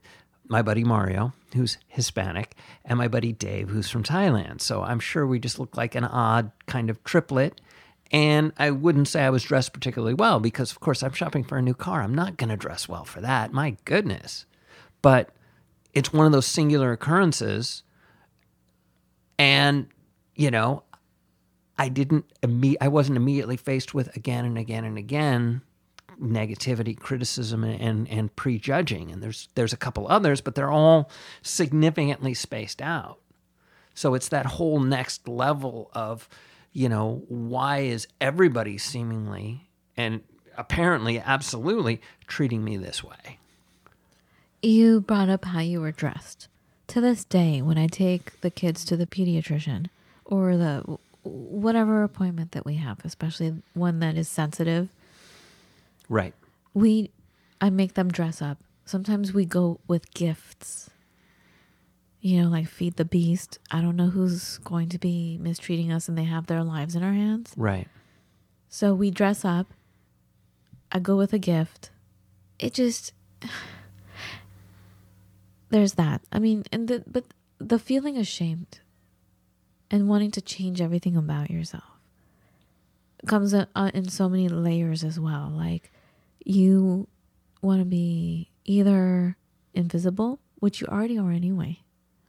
my 0.48 0.62
buddy 0.62 0.82
Mario, 0.84 1.32
who's 1.54 1.78
Hispanic, 1.88 2.56
and 2.84 2.98
my 2.98 3.08
buddy 3.08 3.32
Dave, 3.32 3.68
who's 3.68 3.88
from 3.88 4.02
Thailand. 4.02 4.60
So 4.60 4.82
I'm 4.82 5.00
sure 5.00 5.26
we 5.26 5.38
just 5.38 5.58
looked 5.58 5.76
like 5.76 5.94
an 5.94 6.04
odd 6.04 6.50
kind 6.66 6.90
of 6.90 7.02
triplet. 7.04 7.60
And 8.10 8.52
I 8.58 8.72
wouldn't 8.72 9.06
say 9.06 9.22
I 9.22 9.30
was 9.30 9.44
dressed 9.44 9.72
particularly 9.72 10.14
well 10.14 10.40
because, 10.40 10.72
of 10.72 10.80
course, 10.80 11.02
I'm 11.02 11.12
shopping 11.12 11.44
for 11.44 11.58
a 11.58 11.62
new 11.62 11.74
car. 11.74 12.02
I'm 12.02 12.14
not 12.14 12.36
going 12.36 12.50
to 12.50 12.56
dress 12.56 12.88
well 12.88 13.04
for 13.04 13.20
that. 13.20 13.52
My 13.52 13.76
goodness. 13.84 14.46
But 15.02 15.30
it's 15.94 16.12
one 16.12 16.26
of 16.26 16.32
those 16.32 16.46
singular 16.46 16.90
occurrences. 16.90 17.84
And, 19.38 19.86
you 20.34 20.50
know, 20.50 20.82
I 21.80 21.88
didn't, 21.88 22.26
imme- 22.42 22.76
I 22.78 22.88
wasn't 22.88 23.16
immediately 23.16 23.56
faced 23.56 23.94
with 23.94 24.14
again 24.14 24.44
and 24.44 24.58
again 24.58 24.84
and 24.84 24.98
again 24.98 25.62
negativity, 26.22 26.94
criticism, 26.94 27.64
and, 27.64 27.80
and, 27.80 28.08
and 28.10 28.36
prejudging. 28.36 29.10
And 29.10 29.22
there's 29.22 29.48
there's 29.54 29.72
a 29.72 29.78
couple 29.78 30.06
others, 30.06 30.42
but 30.42 30.54
they're 30.54 30.70
all 30.70 31.10
significantly 31.40 32.34
spaced 32.34 32.82
out. 32.82 33.18
So 33.94 34.12
it's 34.12 34.28
that 34.28 34.44
whole 34.44 34.78
next 34.78 35.26
level 35.26 35.90
of, 35.94 36.28
you 36.74 36.90
know, 36.90 37.22
why 37.28 37.78
is 37.78 38.06
everybody 38.20 38.76
seemingly 38.76 39.66
and 39.96 40.20
apparently 40.58 41.18
absolutely 41.18 42.02
treating 42.26 42.62
me 42.62 42.76
this 42.76 43.02
way? 43.02 43.38
You 44.62 45.00
brought 45.00 45.30
up 45.30 45.46
how 45.46 45.60
you 45.60 45.80
were 45.80 45.92
dressed. 45.92 46.48
To 46.88 47.00
this 47.00 47.24
day, 47.24 47.62
when 47.62 47.78
I 47.78 47.86
take 47.86 48.38
the 48.42 48.50
kids 48.50 48.84
to 48.84 48.98
the 48.98 49.06
pediatrician 49.06 49.86
or 50.26 50.58
the 50.58 50.98
whatever 51.22 52.02
appointment 52.02 52.52
that 52.52 52.64
we 52.64 52.76
have, 52.76 52.98
especially 53.04 53.62
one 53.74 53.98
that 54.00 54.16
is 54.16 54.28
sensitive, 54.28 54.88
Right. 56.08 56.34
we 56.74 57.10
I 57.60 57.70
make 57.70 57.94
them 57.94 58.10
dress 58.10 58.40
up. 58.40 58.58
Sometimes 58.84 59.32
we 59.34 59.44
go 59.44 59.80
with 59.86 60.12
gifts. 60.14 60.90
You 62.22 62.42
know, 62.42 62.48
like 62.50 62.66
feed 62.68 62.96
the 62.96 63.04
beast. 63.04 63.58
I 63.70 63.80
don't 63.80 63.96
know 63.96 64.08
who's 64.10 64.58
going 64.58 64.88
to 64.90 64.98
be 64.98 65.38
mistreating 65.40 65.90
us 65.92 66.08
and 66.08 66.18
they 66.18 66.24
have 66.24 66.46
their 66.46 66.62
lives 66.62 66.94
in 66.94 67.02
our 67.02 67.12
hands. 67.14 67.52
Right. 67.56 67.88
So 68.68 68.92
we 68.94 69.10
dress 69.10 69.44
up. 69.44 69.68
I 70.92 70.98
go 70.98 71.16
with 71.16 71.32
a 71.32 71.38
gift. 71.38 71.90
It 72.58 72.74
just 72.74 73.12
there's 75.70 75.94
that. 75.94 76.20
I 76.32 76.38
mean, 76.38 76.64
and 76.72 76.88
the 76.88 77.04
but 77.06 77.24
the 77.58 77.78
feeling 77.78 78.16
ashamed 78.16 78.80
and 79.90 80.08
wanting 80.08 80.30
to 80.32 80.40
change 80.40 80.80
everything 80.80 81.16
about 81.16 81.50
yourself. 81.50 81.84
comes 83.26 83.52
in, 83.52 83.66
uh, 83.74 83.90
in 83.92 84.08
so 84.08 84.28
many 84.28 84.48
layers 84.48 85.04
as 85.04 85.20
well. 85.20 85.52
Like 85.54 85.92
you 86.44 87.06
want 87.60 87.80
to 87.80 87.84
be 87.84 88.48
either 88.64 89.36
invisible, 89.74 90.40
which 90.58 90.80
you 90.80 90.86
already 90.86 91.18
are 91.18 91.30
anyway, 91.30 91.80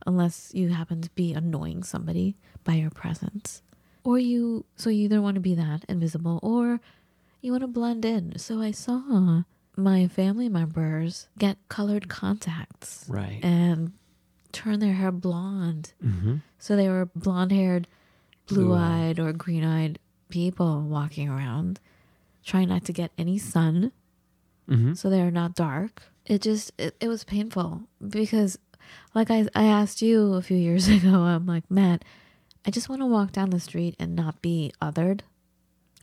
unless 0.05 0.51
you 0.53 0.69
happen 0.69 1.01
to 1.01 1.09
be 1.11 1.33
annoying 1.33 1.83
somebody 1.83 2.35
by 2.65 2.73
your 2.73 2.89
presence, 2.89 3.61
or 4.03 4.19
you 4.19 4.65
so 4.75 4.89
you 4.89 5.05
either 5.05 5.21
want 5.21 5.35
to 5.35 5.41
be 5.41 5.55
that 5.55 5.85
invisible 5.87 6.39
or 6.43 6.81
you 7.41 7.51
want 7.51 7.61
to 7.61 7.67
blend 7.67 8.03
in. 8.03 8.37
So 8.37 8.59
I 8.61 8.71
saw 8.71 9.43
my 9.77 10.07
family 10.07 10.49
members 10.49 11.29
get 11.37 11.57
colored 11.69 12.09
contacts 12.09 13.05
Right. 13.07 13.39
and 13.43 13.93
turn 14.51 14.79
their 14.79 14.93
hair 14.93 15.11
blonde. 15.11 15.93
mm-hmm. 16.03 16.37
So 16.59 16.75
they 16.75 16.89
were 16.89 17.07
blonde 17.15 17.51
haired, 17.51 17.87
blue 18.47 18.65
Blue-eyed. 18.65 19.17
eyed, 19.17 19.19
or 19.19 19.33
green 19.33 19.63
eyed 19.63 19.99
people 20.29 20.81
walking 20.81 21.27
around, 21.29 21.79
trying 22.45 22.69
not 22.69 22.85
to 22.85 22.93
get 22.93 23.11
any 23.17 23.37
sun. 23.37 23.91
Mm-hmm. 24.69 24.93
So 24.93 25.09
they're 25.09 25.31
not 25.31 25.55
dark. 25.55 26.03
It 26.25 26.41
just, 26.41 26.71
it, 26.77 26.95
it 26.99 27.07
was 27.07 27.23
painful 27.23 27.81
because, 28.07 28.57
like 29.15 29.31
I, 29.31 29.47
I 29.55 29.63
asked 29.65 30.01
you 30.01 30.33
a 30.35 30.41
few 30.41 30.57
years 30.57 30.87
ago, 30.97 31.21
I'm 31.23 31.45
like, 31.45 31.69
Matt, 31.69 32.03
I 32.65 32.71
just 32.71 32.89
want 32.89 33.01
to 33.01 33.07
walk 33.07 33.31
down 33.31 33.49
the 33.49 33.59
street 33.59 33.95
and 33.99 34.15
not 34.15 34.41
be 34.41 34.71
othered 34.81 35.21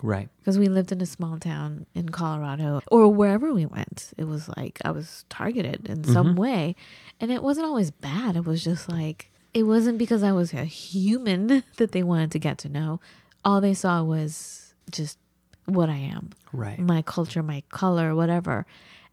Right. 0.02 0.28
because 0.38 0.58
we 0.58 0.68
lived 0.68 0.92
in 0.92 1.00
a 1.00 1.06
small 1.06 1.38
town 1.38 1.86
in 1.94 2.08
Colorado 2.10 2.80
or 2.90 3.08
wherever 3.08 3.52
we 3.52 3.66
went. 3.66 4.10
It 4.16 4.24
was 4.24 4.48
like 4.56 4.78
I 4.84 4.90
was 4.92 5.24
targeted 5.28 5.88
in 5.88 6.04
some 6.04 6.36
way. 6.36 6.76
And 7.20 7.30
it 7.32 7.42
wasn't 7.42 7.66
always 7.66 7.90
bad. 7.90 8.36
It 8.36 8.44
was 8.44 8.62
just 8.62 8.88
like, 8.88 9.30
it 9.52 9.64
wasn't 9.64 9.98
because 9.98 10.22
I 10.22 10.32
was 10.32 10.52
a 10.54 10.64
human 10.64 11.64
that 11.76 11.92
they 11.92 12.02
wanted 12.02 12.30
to 12.32 12.38
get 12.38 12.58
to 12.58 12.68
know. 12.68 13.00
All 13.44 13.60
they 13.60 13.74
saw 13.74 14.02
was 14.02 14.74
just 14.90 15.18
what 15.66 15.88
I 15.88 15.96
am, 15.96 16.30
Right. 16.52 16.78
my 16.78 17.02
culture, 17.02 17.42
my 17.42 17.62
color, 17.70 18.14
whatever. 18.14 18.66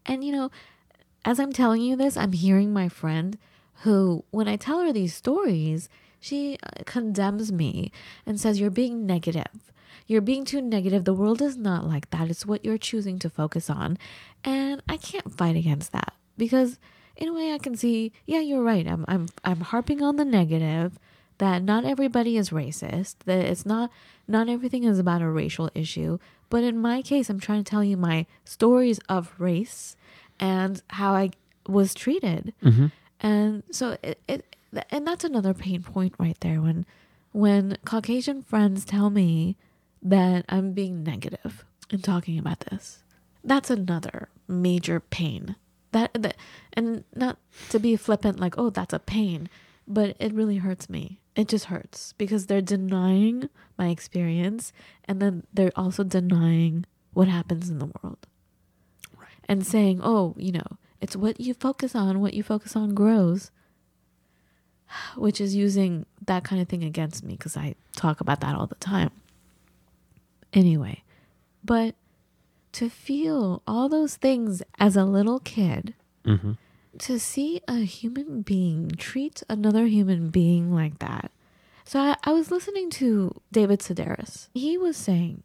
And, 0.06 0.22
you 0.24 0.32
know, 0.32 0.50
as 1.24 1.40
I'm 1.40 1.52
telling 1.52 1.82
you 1.82 1.96
this, 1.96 2.16
I'm 2.16 2.32
hearing 2.32 2.72
my 2.72 2.88
friend 2.88 3.36
who, 3.82 4.24
when 4.30 4.48
I 4.48 4.56
tell 4.56 4.80
her 4.80 4.92
these 4.92 5.14
stories, 5.14 5.88
she 6.20 6.58
uh, 6.62 6.82
condemns 6.86 7.52
me 7.52 7.90
and 8.24 8.40
says, 8.40 8.58
You're 8.60 8.70
being 8.70 9.04
negative. 9.04 9.72
You're 10.06 10.20
being 10.20 10.44
too 10.44 10.60
negative. 10.60 11.04
The 11.04 11.14
world 11.14 11.42
is 11.42 11.56
not 11.56 11.86
like 11.86 12.10
that. 12.10 12.30
It's 12.30 12.46
what 12.46 12.64
you're 12.64 12.78
choosing 12.78 13.18
to 13.20 13.30
focus 13.30 13.68
on. 13.68 13.98
And 14.44 14.82
I 14.88 14.96
can't 14.96 15.36
fight 15.36 15.56
against 15.56 15.92
that 15.92 16.14
because, 16.38 16.78
in 17.16 17.28
a 17.28 17.34
way, 17.34 17.52
I 17.52 17.58
can 17.58 17.76
see, 17.76 18.12
yeah, 18.26 18.40
you're 18.40 18.62
right. 18.62 18.86
I'm, 18.86 19.04
I'm, 19.08 19.28
I'm 19.44 19.60
harping 19.60 20.02
on 20.02 20.16
the 20.16 20.24
negative 20.24 20.98
that 21.38 21.62
not 21.62 21.84
everybody 21.84 22.36
is 22.36 22.50
racist, 22.50 23.16
that 23.26 23.44
it's 23.44 23.66
not, 23.66 23.90
not 24.26 24.48
everything 24.48 24.84
is 24.84 24.98
about 24.98 25.22
a 25.22 25.28
racial 25.28 25.70
issue. 25.74 26.18
But 26.48 26.62
in 26.62 26.78
my 26.78 27.02
case, 27.02 27.28
I'm 27.28 27.40
trying 27.40 27.64
to 27.64 27.70
tell 27.70 27.84
you 27.84 27.96
my 27.96 28.26
stories 28.44 29.00
of 29.08 29.34
race 29.38 29.96
and 30.38 30.82
how 30.88 31.12
I 31.14 31.30
was 31.68 31.94
treated. 31.94 32.54
Mm-hmm. 32.62 32.86
And 33.20 33.62
so 33.70 33.96
it, 34.02 34.20
it 34.28 34.56
and 34.90 35.06
that's 35.06 35.24
another 35.24 35.54
pain 35.54 35.82
point 35.82 36.14
right 36.18 36.38
there 36.40 36.60
when 36.60 36.86
when 37.32 37.76
Caucasian 37.84 38.42
friends 38.42 38.84
tell 38.84 39.10
me 39.10 39.56
that 40.02 40.44
I'm 40.48 40.72
being 40.72 41.02
negative 41.02 41.64
in 41.90 42.02
talking 42.02 42.38
about 42.38 42.60
this. 42.60 43.02
That's 43.44 43.70
another 43.70 44.28
major 44.48 45.00
pain. 45.00 45.56
That, 45.92 46.10
that 46.14 46.36
and 46.72 47.04
not 47.14 47.38
to 47.70 47.78
be 47.78 47.96
flippant 47.96 48.40
like, 48.40 48.58
"Oh, 48.58 48.70
that's 48.70 48.92
a 48.92 48.98
pain." 48.98 49.48
But 49.88 50.16
it 50.18 50.34
really 50.34 50.56
hurts 50.56 50.90
me. 50.90 51.20
It 51.36 51.48
just 51.48 51.66
hurts 51.66 52.12
because 52.14 52.46
they're 52.46 52.60
denying 52.60 53.48
my 53.78 53.88
experience 53.88 54.72
and 55.04 55.22
then 55.22 55.46
they're 55.52 55.70
also 55.76 56.02
denying 56.02 56.86
what 57.12 57.28
happens 57.28 57.70
in 57.70 57.78
the 57.78 57.90
world 58.02 58.26
and 59.48 59.66
saying, 59.66 60.00
oh, 60.02 60.34
you 60.36 60.52
know, 60.52 60.66
it's 61.00 61.16
what 61.16 61.40
you 61.40 61.54
focus 61.54 61.94
on, 61.94 62.20
what 62.20 62.34
you 62.34 62.42
focus 62.42 62.74
on 62.74 62.94
grows, 62.94 63.50
which 65.16 65.40
is 65.40 65.54
using 65.54 66.06
that 66.24 66.44
kind 66.44 66.60
of 66.60 66.68
thing 66.68 66.84
against 66.84 67.24
me 67.24 67.34
because 67.36 67.56
I 67.56 67.74
talk 67.94 68.20
about 68.20 68.40
that 68.40 68.56
all 68.56 68.66
the 68.66 68.74
time. 68.76 69.10
Anyway, 70.52 71.02
but 71.64 71.94
to 72.72 72.88
feel 72.88 73.62
all 73.66 73.88
those 73.88 74.16
things 74.16 74.62
as 74.78 74.96
a 74.96 75.04
little 75.04 75.38
kid, 75.40 75.94
Mm-hmm. 76.24 76.52
to 76.98 77.18
see 77.20 77.60
a 77.68 77.76
human 77.84 78.42
being 78.42 78.90
treat 78.98 79.42
another 79.48 79.86
human 79.86 80.28
being 80.30 80.74
like 80.74 80.98
that. 80.98 81.30
So 81.84 82.00
I, 82.00 82.16
I 82.24 82.32
was 82.32 82.50
listening 82.50 82.90
to 82.90 83.40
David 83.52 83.78
Sedaris. 83.78 84.48
He 84.54 84.76
was 84.76 84.96
saying, 84.96 85.44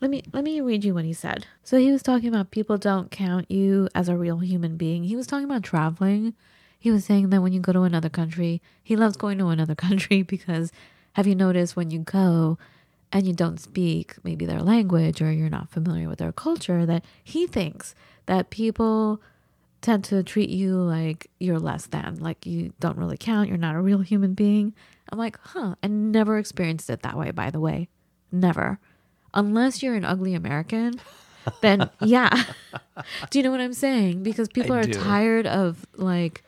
let 0.00 0.10
me 0.10 0.22
let 0.32 0.44
me 0.44 0.60
read 0.60 0.84
you 0.84 0.92
what 0.94 1.04
he 1.06 1.12
said. 1.14 1.46
So 1.64 1.78
he 1.78 1.90
was 1.90 2.02
talking 2.02 2.28
about 2.28 2.50
people 2.50 2.76
don't 2.76 3.10
count 3.10 3.50
you 3.50 3.88
as 3.94 4.08
a 4.08 4.16
real 4.16 4.38
human 4.38 4.76
being. 4.76 5.04
He 5.04 5.16
was 5.16 5.26
talking 5.26 5.46
about 5.46 5.62
traveling. 5.64 6.34
He 6.78 6.90
was 6.90 7.04
saying 7.04 7.30
that 7.30 7.40
when 7.40 7.52
you 7.52 7.60
go 7.60 7.72
to 7.72 7.82
another 7.82 8.08
country, 8.10 8.60
he 8.84 8.96
loves 8.96 9.16
going 9.16 9.38
to 9.38 9.48
another 9.48 9.74
country 9.86 10.22
because 10.22 10.70
have 11.14 11.26
you 11.26 11.34
noticed 11.34 11.74
when 11.74 11.90
you 11.90 12.00
go 12.00 12.58
and 13.12 13.26
you 13.26 13.32
don't 13.32 13.60
speak 13.60 14.14
maybe 14.22 14.44
their 14.44 14.60
language 14.60 15.22
or 15.22 15.32
you're 15.32 15.48
not 15.48 15.70
familiar 15.70 16.08
with 16.08 16.18
their 16.18 16.32
culture 16.32 16.84
that 16.84 17.04
he 17.24 17.46
thinks 17.46 17.94
that 18.26 18.50
people 18.50 19.20
tend 19.80 20.04
to 20.04 20.22
treat 20.22 20.50
you 20.50 20.76
like 20.76 21.30
you're 21.38 21.58
less 21.58 21.86
than, 21.86 22.16
like 22.20 22.44
you 22.46 22.72
don't 22.80 22.98
really 22.98 23.16
count, 23.16 23.48
you're 23.48 23.58
not 23.58 23.74
a 23.74 23.80
real 23.80 24.00
human 24.00 24.34
being. 24.34 24.74
I'm 25.10 25.18
like, 25.18 25.38
huh, 25.42 25.76
I 25.82 25.86
never 25.86 26.38
experienced 26.38 26.90
it 26.90 27.02
that 27.02 27.16
way, 27.16 27.30
by 27.30 27.50
the 27.50 27.60
way. 27.60 27.88
Never. 28.30 28.78
Unless 29.32 29.82
you're 29.82 29.94
an 29.94 30.04
ugly 30.04 30.34
American, 30.34 31.00
then 31.60 31.88
yeah. 32.00 32.44
do 33.30 33.38
you 33.38 33.42
know 33.42 33.50
what 33.50 33.60
I'm 33.60 33.72
saying? 33.72 34.22
Because 34.22 34.48
people 34.48 34.74
I 34.74 34.80
are 34.80 34.84
do. 34.84 34.92
tired 34.92 35.46
of 35.46 35.86
like, 35.96 36.42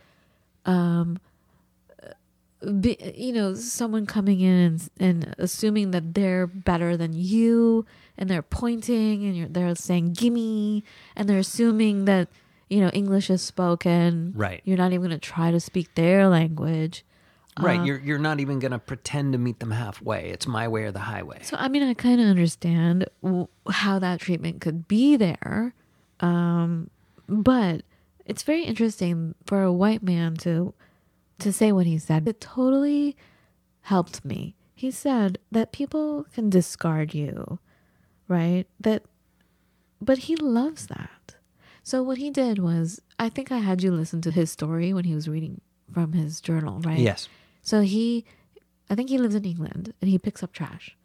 um, 0.67 1.19
be, 2.81 2.97
you 3.17 3.33
know, 3.33 3.55
someone 3.55 4.07
coming 4.07 4.41
in 4.41 4.55
and, 4.55 4.91
and 5.01 5.35
assuming 5.39 5.93
that 5.93 6.15
they're 6.15 6.47
better 6.47 6.97
than 6.97 7.13
you, 7.13 7.87
and 8.19 8.29
they're 8.29 8.43
pointing 8.43 9.25
and 9.25 9.37
you're, 9.37 9.49
they're 9.49 9.75
saying 9.75 10.13
"gimme," 10.13 10.85
and 11.17 11.29
they're 11.29 11.39
assuming 11.39 12.05
that 12.05 12.29
you 12.69 12.81
know 12.81 12.91
English 12.91 13.31
is 13.31 13.43
spoken. 13.43 14.33
Right. 14.37 14.61
You're 14.65 14.77
not 14.77 14.93
even 14.93 15.09
going 15.09 15.19
to 15.19 15.19
try 15.19 15.51
to 15.51 15.61
speak 15.61 15.95
their 15.95 16.29
language. 16.29 17.05
Right. 17.59 17.85
You're 17.85 17.99
you're 17.99 18.19
not 18.19 18.41
even 18.41 18.59
gonna 18.59 18.79
pretend 18.79 19.33
to 19.33 19.39
meet 19.39 19.61
them 19.61 19.71
halfway. 19.71 20.31
It's 20.31 20.47
my 20.47 20.69
way 20.69 20.85
or 20.85 20.93
the 20.93 21.01
highway. 21.01 21.41
So 21.43 21.57
I 21.59 21.69
mean, 21.69 21.83
I 21.83 21.95
kind 21.95 22.21
of 22.21 22.27
understand 22.27 23.07
w- 23.23 23.49
how 23.69 23.99
that 23.99 24.21
treatment 24.21 24.61
could 24.61 24.87
be 24.89 25.17
there, 25.17 25.75
um, 26.21 26.91
but 27.29 27.83
it's 28.25 28.45
very 28.45 28.65
interesting 28.65 29.35
for 29.45 29.63
a 29.63 29.73
white 29.73 30.03
man 30.03 30.37
to 30.37 30.73
to 31.41 31.53
say 31.53 31.73
what 31.73 31.87
he 31.87 31.99
said. 31.99 32.27
It 32.29 32.41
totally 32.41 33.17
helped 33.83 34.25
me. 34.25 34.55
He 34.75 34.91
said 34.91 35.39
that 35.53 35.73
people 35.73 36.27
can 36.35 36.49
discard 36.51 37.15
you, 37.15 37.59
right? 38.29 38.67
That, 38.81 39.05
but 40.01 40.19
he 40.19 40.37
loves 40.37 40.87
that. 40.87 41.35
So 41.83 42.03
what 42.03 42.19
he 42.19 42.31
did 42.31 42.59
was, 42.59 43.01
I 43.19 43.29
think 43.29 43.51
I 43.53 43.59
had 43.59 43.83
you 43.83 43.91
listen 43.93 44.21
to 44.23 44.31
his 44.31 44.51
story 44.51 44.93
when 44.93 45.05
he 45.05 45.15
was 45.15 45.29
reading 45.29 45.61
from 45.93 46.13
his 46.13 46.41
journal, 46.41 46.81
right? 46.81 46.99
Yes. 46.99 47.29
So 47.63 47.81
he, 47.83 48.25
I 48.89 48.95
think 48.95 49.09
he 49.11 49.19
lives 49.19 49.35
in 49.35 49.45
England 49.45 49.93
and 50.01 50.11
he 50.11 50.19
picks 50.19 50.43
up 50.43 50.53
trash, 50.53 50.97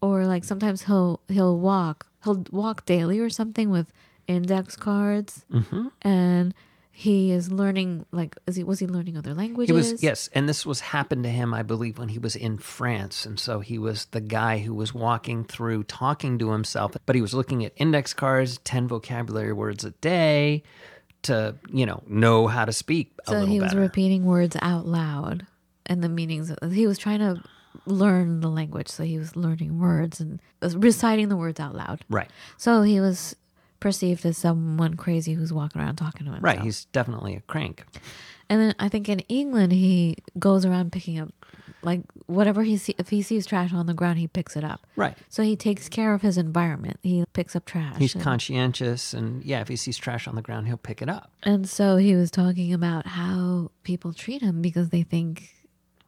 or 0.00 0.24
like 0.26 0.44
sometimes 0.44 0.82
he'll 0.84 1.20
he'll 1.28 1.58
walk 1.58 2.06
he'll 2.24 2.44
walk 2.50 2.84
daily 2.86 3.18
or 3.18 3.28
something 3.30 3.70
with 3.70 3.92
index 4.26 4.76
cards, 4.76 5.44
Mm-hmm. 5.52 5.88
and 6.02 6.54
he 7.00 7.30
is 7.32 7.50
learning 7.50 8.04
like 8.12 8.36
is 8.46 8.56
he 8.56 8.62
was 8.62 8.78
he 8.78 8.86
learning 8.86 9.16
other 9.16 9.32
languages? 9.32 9.68
He 9.68 9.92
was 9.92 10.02
yes, 10.02 10.28
and 10.34 10.46
this 10.46 10.66
was 10.66 10.80
happened 10.80 11.24
to 11.24 11.30
him, 11.30 11.54
I 11.54 11.62
believe, 11.62 11.96
when 11.98 12.10
he 12.10 12.18
was 12.18 12.36
in 12.36 12.58
France, 12.58 13.24
and 13.24 13.40
so 13.40 13.60
he 13.60 13.78
was 13.78 14.04
the 14.10 14.20
guy 14.20 14.58
who 14.58 14.74
was 14.74 14.92
walking 14.92 15.44
through, 15.44 15.84
talking 15.84 16.38
to 16.38 16.50
himself, 16.50 16.94
but 17.06 17.16
he 17.16 17.22
was 17.22 17.32
looking 17.32 17.64
at 17.64 17.72
index 17.76 18.12
cards, 18.12 18.58
ten 18.64 18.86
vocabulary 18.86 19.54
words 19.54 19.82
a 19.82 19.92
day, 19.92 20.62
to 21.22 21.54
you 21.72 21.86
know 21.86 22.02
know 22.06 22.46
how 22.48 22.66
to 22.66 22.72
speak 22.72 23.12
a 23.26 23.30
So 23.30 23.32
little 23.32 23.48
he 23.48 23.60
was 23.60 23.70
better. 23.70 23.80
repeating 23.80 24.26
words 24.26 24.56
out 24.60 24.86
loud 24.86 25.46
and 25.86 26.04
the 26.04 26.08
meanings. 26.10 26.52
He 26.70 26.86
was 26.86 26.98
trying 26.98 27.20
to 27.20 27.42
learn 27.86 28.40
the 28.40 28.48
language, 28.50 28.88
so 28.88 29.04
he 29.04 29.16
was 29.16 29.36
learning 29.36 29.78
words 29.80 30.20
and 30.20 30.38
reciting 30.60 31.28
the 31.30 31.36
words 31.36 31.58
out 31.58 31.74
loud. 31.74 32.04
right, 32.10 32.28
So 32.58 32.82
he 32.82 33.00
was 33.00 33.34
perceived 33.80 34.24
as 34.24 34.38
someone 34.38 34.94
crazy 34.94 35.34
who's 35.34 35.52
walking 35.52 35.80
around 35.80 35.96
talking 35.96 36.26
to 36.26 36.32
himself. 36.32 36.42
right. 36.42 36.60
He's 36.60 36.84
definitely 36.86 37.34
a 37.34 37.40
crank. 37.40 37.84
And 38.48 38.60
then 38.60 38.74
I 38.78 38.88
think 38.88 39.08
in 39.08 39.20
England 39.20 39.72
he 39.72 40.16
goes 40.38 40.64
around 40.64 40.92
picking 40.92 41.18
up 41.18 41.32
like 41.82 42.02
whatever 42.26 42.62
he 42.62 42.76
see 42.76 42.94
if 42.98 43.08
he 43.08 43.22
sees 43.22 43.46
trash 43.46 43.72
on 43.72 43.86
the 43.86 43.94
ground 43.94 44.18
he 44.18 44.28
picks 44.28 44.56
it 44.56 44.64
up. 44.64 44.86
Right. 44.96 45.16
So 45.28 45.42
he 45.42 45.56
takes 45.56 45.88
care 45.88 46.14
of 46.14 46.22
his 46.22 46.36
environment. 46.36 46.98
He 47.02 47.24
picks 47.32 47.56
up 47.56 47.64
trash. 47.64 47.96
He's 47.98 48.14
and, 48.14 48.22
conscientious, 48.22 49.14
and 49.14 49.42
yeah, 49.44 49.60
if 49.60 49.68
he 49.68 49.76
sees 49.76 49.96
trash 49.96 50.28
on 50.28 50.34
the 50.34 50.42
ground, 50.42 50.66
he'll 50.66 50.76
pick 50.76 51.00
it 51.00 51.08
up. 51.08 51.30
and 51.42 51.68
so 51.68 51.96
he 51.96 52.14
was 52.14 52.30
talking 52.30 52.74
about 52.74 53.06
how 53.06 53.70
people 53.82 54.12
treat 54.12 54.42
him 54.42 54.60
because 54.60 54.90
they 54.90 55.02
think 55.02 55.54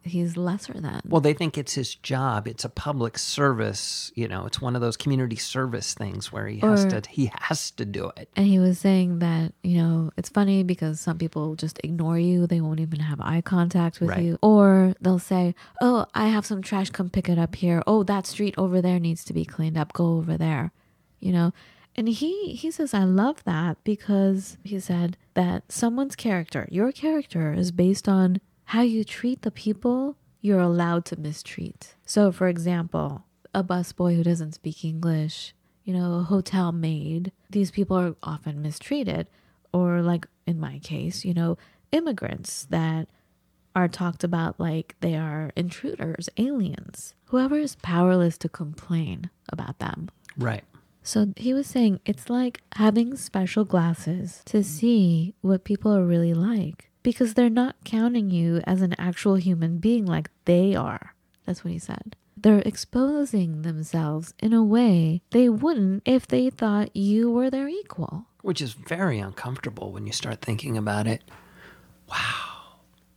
he's 0.04 0.36
lesser 0.36 0.72
than. 0.74 1.00
Well, 1.06 1.20
they 1.20 1.32
think 1.34 1.56
it's 1.56 1.74
his 1.74 1.94
job. 1.94 2.46
It's 2.48 2.64
a 2.64 2.68
public 2.68 3.18
service. 3.18 4.12
You 4.14 4.28
know, 4.28 4.46
it's 4.46 4.60
one 4.60 4.74
of 4.74 4.80
those 4.82 4.96
community 4.96 5.36
service 5.36 5.94
things 5.94 6.32
where 6.32 6.46
he 6.46 6.58
has 6.60 6.84
to 6.86 7.02
he 7.08 7.30
has 7.40 7.70
to 7.72 7.84
do 7.84 8.10
it. 8.16 8.28
And 8.36 8.46
he 8.46 8.58
was 8.58 8.78
saying 8.78 9.18
that, 9.20 9.52
you 9.62 9.78
know, 9.78 10.10
it's 10.16 10.28
funny 10.28 10.62
because 10.62 11.00
some 11.00 11.18
people 11.18 11.54
just 11.54 11.78
ignore 11.84 12.18
you. 12.18 12.46
They 12.46 12.60
won't 12.60 12.80
even 12.80 13.00
have 13.00 13.20
eye 13.20 13.40
contact 13.40 14.00
with 14.00 14.10
Right. 14.10 14.22
you. 14.22 14.38
Or 14.42 14.94
they'll 15.00 15.18
say, 15.18 15.54
Oh, 15.80 16.06
I 16.14 16.28
have 16.28 16.46
some 16.46 16.62
trash. 16.62 16.90
Come 16.90 17.10
pick 17.10 17.28
it 17.28 17.38
up 17.38 17.54
here. 17.56 17.82
Oh, 17.86 18.02
that 18.04 18.26
street 18.26 18.54
over 18.58 18.80
there 18.80 18.98
needs 18.98 19.24
to 19.24 19.32
be 19.32 19.44
cleaned 19.44 19.76
up. 19.78 19.92
Go 19.92 20.16
over 20.18 20.36
there. 20.36 20.72
You 21.20 21.32
know? 21.32 21.52
And 21.94 22.08
he, 22.08 22.54
he 22.54 22.70
says, 22.70 22.94
I 22.94 23.04
love 23.04 23.44
that 23.44 23.76
because 23.84 24.56
he 24.64 24.80
said 24.80 25.18
that 25.34 25.70
someone's 25.70 26.16
character, 26.16 26.66
your 26.70 26.90
character, 26.90 27.52
is 27.52 27.70
based 27.70 28.08
on 28.08 28.40
how 28.72 28.80
you 28.80 29.04
treat 29.04 29.42
the 29.42 29.50
people 29.50 30.16
you're 30.40 30.58
allowed 30.58 31.04
to 31.04 31.14
mistreat. 31.20 31.94
So, 32.06 32.32
for 32.32 32.48
example, 32.48 33.26
a 33.54 33.62
busboy 33.62 34.16
who 34.16 34.24
doesn't 34.24 34.54
speak 34.54 34.82
English, 34.82 35.54
you 35.84 35.92
know, 35.92 36.14
a 36.14 36.22
hotel 36.22 36.72
maid, 36.72 37.32
these 37.50 37.70
people 37.70 37.98
are 37.98 38.16
often 38.22 38.62
mistreated. 38.62 39.26
Or, 39.74 40.00
like 40.00 40.26
in 40.46 40.58
my 40.58 40.78
case, 40.78 41.22
you 41.22 41.34
know, 41.34 41.58
immigrants 41.92 42.66
that 42.70 43.08
are 43.76 43.88
talked 43.88 44.24
about 44.24 44.58
like 44.58 44.96
they 45.00 45.16
are 45.16 45.50
intruders, 45.54 46.30
aliens, 46.38 47.14
whoever 47.26 47.58
is 47.58 47.76
powerless 47.82 48.38
to 48.38 48.48
complain 48.48 49.28
about 49.50 49.80
them. 49.80 50.08
Right. 50.38 50.64
So 51.02 51.34
he 51.36 51.52
was 51.52 51.66
saying 51.66 52.00
it's 52.06 52.30
like 52.30 52.62
having 52.76 53.16
special 53.16 53.66
glasses 53.66 54.40
to 54.46 54.64
see 54.64 55.34
what 55.42 55.64
people 55.64 55.94
are 55.94 56.06
really 56.06 56.32
like 56.32 56.88
because 57.02 57.34
they're 57.34 57.50
not 57.50 57.76
counting 57.84 58.30
you 58.30 58.60
as 58.64 58.82
an 58.82 58.94
actual 58.98 59.36
human 59.36 59.78
being 59.78 60.06
like 60.06 60.30
they 60.44 60.74
are. 60.74 61.14
That's 61.46 61.64
what 61.64 61.72
he 61.72 61.78
said. 61.78 62.16
They're 62.36 62.60
exposing 62.60 63.62
themselves 63.62 64.34
in 64.40 64.52
a 64.52 64.64
way 64.64 65.22
they 65.30 65.48
wouldn't 65.48 66.02
if 66.04 66.26
they 66.26 66.50
thought 66.50 66.94
you 66.96 67.30
were 67.30 67.50
their 67.50 67.68
equal. 67.68 68.26
Which 68.42 68.60
is 68.60 68.72
very 68.72 69.20
uncomfortable 69.20 69.92
when 69.92 70.06
you 70.06 70.12
start 70.12 70.40
thinking 70.40 70.76
about 70.76 71.06
it. 71.06 71.22
Wow. 72.08 72.52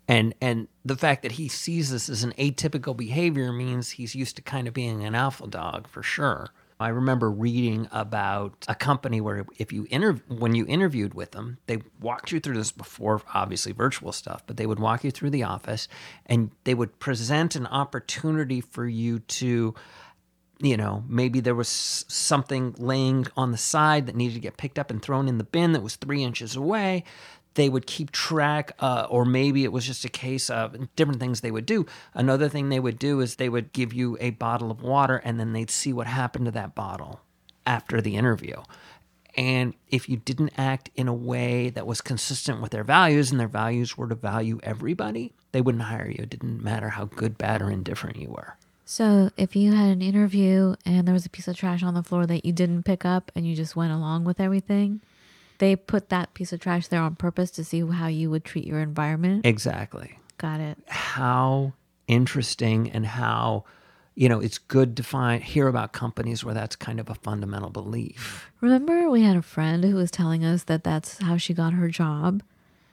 And 0.08 0.36
and 0.40 0.68
the 0.84 0.96
fact 0.96 1.24
that 1.24 1.34
he 1.34 1.48
sees 1.48 1.90
this 1.90 2.10
as 2.10 2.24
an 2.24 2.34
atypical 2.38 2.96
behavior 2.96 3.52
means 3.52 3.92
he's 3.92 4.14
used 4.14 4.36
to 4.36 4.44
kind 4.44 4.68
of 4.68 4.74
being 4.74 5.04
an 5.04 5.16
alpha 5.16 5.48
dog 5.48 5.88
for 5.88 6.04
sure. 6.04 6.50
I 6.80 6.90
remember 6.90 7.32
reading 7.32 7.88
about 7.92 8.66
a 8.68 8.76
company 8.76 9.22
where 9.22 9.46
if 9.58 9.72
you 9.72 9.88
inter- 9.90 10.22
when 10.28 10.56
you 10.56 10.66
interviewed 10.68 11.14
with 11.14 11.32
them, 11.32 11.58
they 11.68 11.80
walked 12.02 12.32
you 12.32 12.40
through 12.42 12.56
this 12.56 12.72
before 12.72 13.22
obviously 13.34 13.72
virtual 13.72 14.12
stuff, 14.12 14.44
but 14.46 14.58
they 14.58 14.66
would 14.66 14.80
walk 14.80 15.04
you 15.04 15.12
through 15.12 15.30
the 15.30 15.44
office 15.44 15.88
and 16.26 16.52
they 16.66 16.74
would 16.74 17.00
present 17.00 17.56
an 17.56 17.66
opportunity 17.68 18.60
for 18.60 18.88
you 18.88 19.20
to 19.20 19.74
you 20.60 20.78
know, 20.78 21.04
maybe 21.08 21.42
there 21.42 21.56
was 21.56 21.68
something 21.68 22.74
laying 22.78 23.28
on 23.36 23.52
the 23.52 23.58
side 23.58 24.06
that 24.08 24.16
needed 24.16 24.36
to 24.36 24.40
get 24.40 24.56
picked 24.56 24.80
up 24.80 24.90
and 24.90 25.02
thrown 25.02 25.28
in 25.28 25.38
the 25.38 25.44
bin 25.44 25.74
that 25.74 25.84
was 25.84 25.98
three 25.98 26.24
inches 26.24 26.56
away. 26.56 27.04
They 27.56 27.70
would 27.70 27.88
keep 27.88 28.12
track, 28.12 28.74
uh, 28.80 29.08
or 29.10 29.26
maybe 29.26 29.64
it 29.64 29.72
was 29.72 29.86
just 29.86 30.06
a 30.06 30.10
case 30.10 30.50
of 30.50 30.96
different 30.96 31.20
things 31.20 31.42
they 31.42 31.52
would 31.52 31.66
do. 31.66 31.86
Another 32.14 32.48
thing 32.48 32.70
they 32.70 32.80
would 32.80 33.00
do 33.00 33.22
is 33.22 33.36
they 33.36 33.50
would 33.50 33.74
give 33.74 33.94
you 33.94 34.18
a 34.20 34.32
bottle 34.32 34.72
of 34.72 34.82
water 34.82 35.18
and 35.18 35.40
then 35.40 35.54
they'd 35.54 35.72
see 35.72 35.94
what 35.94 36.08
happened 36.08 36.46
to 36.46 36.52
that 36.52 36.76
bottle 36.76 37.22
after 37.66 38.02
the 38.02 38.16
interview. 38.16 38.56
And 39.38 39.74
if 39.90 40.08
you 40.08 40.18
didn't 40.18 40.54
act 40.58 40.90
in 40.96 41.08
a 41.08 41.14
way 41.14 41.70
that 41.70 41.86
was 41.86 42.02
consistent 42.02 42.62
with 42.62 42.72
their 42.72 42.84
values 42.84 43.32
and 43.32 43.40
their 43.40 43.48
values 43.48 43.98
were 43.98 44.08
to 44.08 44.16
value 44.16 44.60
everybody, 44.64 45.34
they 45.52 45.62
wouldn't 45.62 45.86
hire 45.86 46.08
you. 46.08 46.24
It 46.24 46.30
didn't 46.30 46.64
matter 46.64 46.90
how 46.90 47.06
good, 47.06 47.38
bad, 47.38 47.62
or 47.62 47.70
indifferent 47.70 48.18
you 48.18 48.30
were. 48.30 48.56
So 48.86 49.32
if 49.36 49.56
you 49.56 49.74
had 49.74 49.90
an 49.90 50.02
interview 50.02 50.76
and 50.86 51.08
there 51.08 51.14
was 51.14 51.26
a 51.26 51.30
piece 51.30 51.48
of 51.48 51.58
trash 51.58 51.84
on 51.84 51.96
the 51.96 52.04
floor 52.04 52.26
that 52.28 52.46
you 52.46 52.54
didn't 52.54 52.84
pick 52.84 53.04
up 53.04 53.32
and 53.36 53.46
you 53.46 53.56
just 53.56 53.76
went 53.76 53.92
along 53.92 54.24
with 54.26 54.40
everything, 54.40 55.02
they 55.60 55.76
put 55.76 56.10
that 56.10 56.34
piece 56.34 56.52
of 56.54 56.60
trash 56.60 56.88
there 56.88 57.02
on 57.02 57.16
purpose 57.16 57.52
to 57.52 57.64
see 57.64 57.82
how 57.82 58.08
you 58.08 58.30
would 58.30 58.44
treat 58.44 58.66
your 58.66 58.80
environment. 58.80 59.46
Exactly. 59.46 60.20
Got 60.38 60.60
it. 60.60 60.78
how 60.88 61.74
interesting 62.08 62.92
and 62.92 63.06
how 63.06 63.64
you 64.16 64.30
know 64.30 64.40
it's 64.40 64.58
good 64.60 64.96
to 64.98 65.02
find 65.04 65.42
hear 65.44 65.68
about 65.68 65.92
companies 65.92 66.44
where 66.44 66.54
that's 66.54 66.76
kind 66.76 67.00
of 67.00 67.10
a 67.10 67.16
fundamental 67.16 67.70
belief 67.70 68.48
Remember, 68.62 69.10
we 69.10 69.22
had 69.24 69.38
a 69.38 69.42
friend 69.42 69.84
who 69.84 69.96
was 69.96 70.10
telling 70.12 70.44
us 70.44 70.64
that 70.64 70.84
that's 70.84 71.20
how 71.22 71.38
she 71.38 71.54
got 71.54 71.74
her 71.74 71.88
job. 71.88 72.42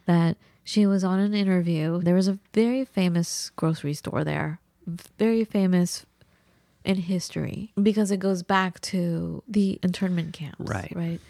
That 0.06 0.36
she 0.64 0.86
was 0.86 1.02
on 1.02 1.18
an 1.18 1.34
interview. 1.34 2.00
There 2.02 2.14
was 2.14 2.28
a 2.28 2.38
very 2.52 2.84
famous 2.84 3.50
grocery 3.56 3.94
store 3.94 4.22
there, 4.24 4.60
very 5.18 5.44
famous 5.44 6.04
in 6.84 6.96
history 6.96 7.72
because 7.80 8.10
it 8.10 8.18
goes 8.18 8.42
back 8.42 8.80
to 8.82 9.42
the 9.48 9.78
internment 9.82 10.32
camps. 10.34 10.60
Right. 10.60 10.92
Right. 10.94 11.20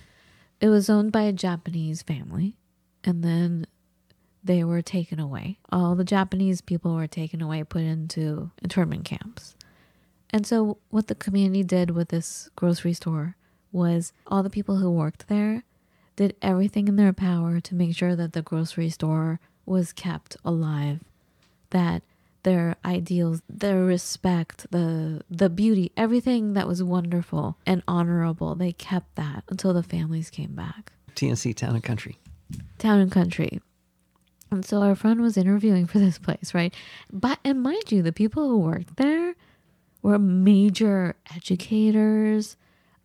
It 0.62 0.68
was 0.68 0.88
owned 0.88 1.10
by 1.10 1.22
a 1.22 1.32
Japanese 1.32 2.02
family, 2.02 2.54
and 3.02 3.24
then 3.24 3.66
they 4.44 4.62
were 4.62 4.80
taken 4.80 5.18
away. 5.18 5.58
All 5.72 5.96
the 5.96 6.04
Japanese 6.04 6.60
people 6.60 6.94
were 6.94 7.08
taken 7.08 7.42
away, 7.42 7.64
put 7.64 7.82
into 7.82 8.52
internment 8.62 9.04
camps. 9.04 9.56
And 10.30 10.46
so, 10.46 10.78
what 10.88 11.08
the 11.08 11.16
community 11.16 11.64
did 11.64 11.90
with 11.90 12.10
this 12.10 12.48
grocery 12.54 12.92
store 12.92 13.34
was 13.72 14.12
all 14.28 14.44
the 14.44 14.50
people 14.50 14.76
who 14.76 14.88
worked 14.88 15.26
there 15.26 15.64
did 16.14 16.36
everything 16.40 16.86
in 16.86 16.94
their 16.94 17.12
power 17.12 17.58
to 17.58 17.74
make 17.74 17.96
sure 17.96 18.14
that 18.14 18.32
the 18.32 18.42
grocery 18.42 18.88
store 18.88 19.40
was 19.66 19.92
kept 19.92 20.36
alive, 20.44 21.00
that 21.70 22.04
their 22.42 22.76
ideals, 22.84 23.42
their 23.48 23.84
respect, 23.84 24.66
the 24.70 25.22
the 25.30 25.48
beauty, 25.48 25.92
everything 25.96 26.54
that 26.54 26.66
was 26.66 26.82
wonderful 26.82 27.56
and 27.66 27.82
honorable, 27.86 28.54
they 28.54 28.72
kept 28.72 29.14
that 29.16 29.44
until 29.48 29.72
the 29.72 29.82
families 29.82 30.30
came 30.30 30.54
back. 30.54 30.92
tnc 31.14 31.54
town 31.56 31.74
and 31.74 31.84
country 31.84 32.18
Town 32.78 33.00
and 33.00 33.10
country. 33.10 33.60
And 34.50 34.64
so 34.64 34.82
our 34.82 34.94
friend 34.94 35.20
was 35.22 35.36
interviewing 35.38 35.86
for 35.86 35.98
this 35.98 36.18
place, 36.18 36.52
right? 36.52 36.74
But 37.10 37.38
and 37.44 37.62
mind 37.62 37.90
you, 37.90 38.02
the 38.02 38.12
people 38.12 38.48
who 38.48 38.58
worked 38.58 38.96
there 38.96 39.34
were 40.02 40.18
major 40.18 41.14
educators, 41.34 42.56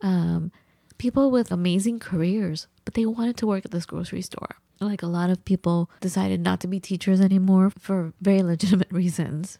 um, 0.01 0.51
people 0.97 1.31
with 1.31 1.51
amazing 1.51 1.99
careers, 1.99 2.67
but 2.83 2.95
they 2.95 3.05
wanted 3.05 3.37
to 3.37 3.47
work 3.47 3.63
at 3.65 3.71
this 3.71 3.85
grocery 3.85 4.21
store. 4.21 4.57
Like 4.79 5.01
a 5.01 5.07
lot 5.07 5.29
of 5.29 5.43
people 5.45 5.89
decided 6.01 6.41
not 6.41 6.59
to 6.61 6.67
be 6.67 6.79
teachers 6.79 7.19
anymore 7.19 7.71
for 7.79 8.13
very 8.21 8.43
legitimate 8.43 8.87
reasons. 8.91 9.59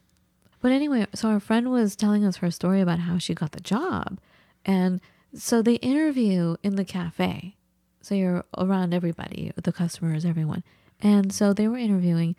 But 0.62 0.72
anyway, 0.72 1.06
so 1.14 1.30
our 1.30 1.40
friend 1.40 1.72
was 1.72 1.96
telling 1.96 2.26
us 2.26 2.38
her 2.38 2.52
story 2.52 2.82
about 2.82 3.00
how 3.00 3.18
she 3.18 3.34
got 3.34 3.52
the 3.52 3.60
job. 3.60 4.20
And 4.66 5.02
so 5.34 5.62
they 5.62 5.76
interview 5.76 6.56
in 6.64 6.76
the 6.76 6.86
cafe. 6.86 7.56
So 8.02 8.16
you're 8.16 8.46
around 8.58 8.94
everybody, 8.94 9.52
the 9.62 9.72
customers, 9.72 10.26
everyone. 10.26 10.64
And 11.02 11.32
so 11.32 11.54
they 11.54 11.68
were 11.68 11.78
interviewing, 11.78 12.36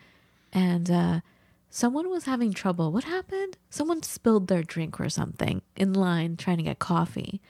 and 0.53 0.91
uh, 0.91 1.21
someone 1.71 2.11
was 2.11 2.25
having 2.25 2.53
trouble. 2.53 2.91
What 2.91 3.05
happened? 3.05 3.57
Someone 3.71 4.03
spilled 4.03 4.49
their 4.49 4.63
drink 4.63 4.99
or 5.01 5.09
something 5.09 5.63
in 5.77 5.93
line 5.93 6.37
trying 6.37 6.57
to 6.57 6.63
get 6.65 6.79
coffee. 6.79 7.41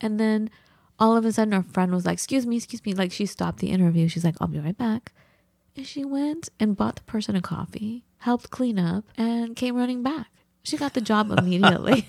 And 0.00 0.18
then 0.18 0.50
all 0.98 1.16
of 1.16 1.24
a 1.24 1.32
sudden, 1.32 1.54
our 1.54 1.62
friend 1.62 1.92
was 1.92 2.06
like, 2.06 2.14
Excuse 2.14 2.46
me, 2.46 2.56
excuse 2.56 2.84
me. 2.84 2.94
Like 2.94 3.12
she 3.12 3.26
stopped 3.26 3.58
the 3.58 3.70
interview. 3.70 4.08
She's 4.08 4.24
like, 4.24 4.36
I'll 4.40 4.48
be 4.48 4.58
right 4.60 4.76
back. 4.76 5.12
And 5.76 5.86
she 5.86 6.04
went 6.04 6.48
and 6.58 6.76
bought 6.76 6.96
the 6.96 7.02
person 7.02 7.36
a 7.36 7.42
coffee, 7.42 8.04
helped 8.18 8.50
clean 8.50 8.78
up, 8.78 9.04
and 9.16 9.54
came 9.54 9.76
running 9.76 10.02
back. 10.02 10.28
She 10.62 10.76
got 10.76 10.94
the 10.94 11.00
job 11.02 11.30
immediately. 11.38 12.06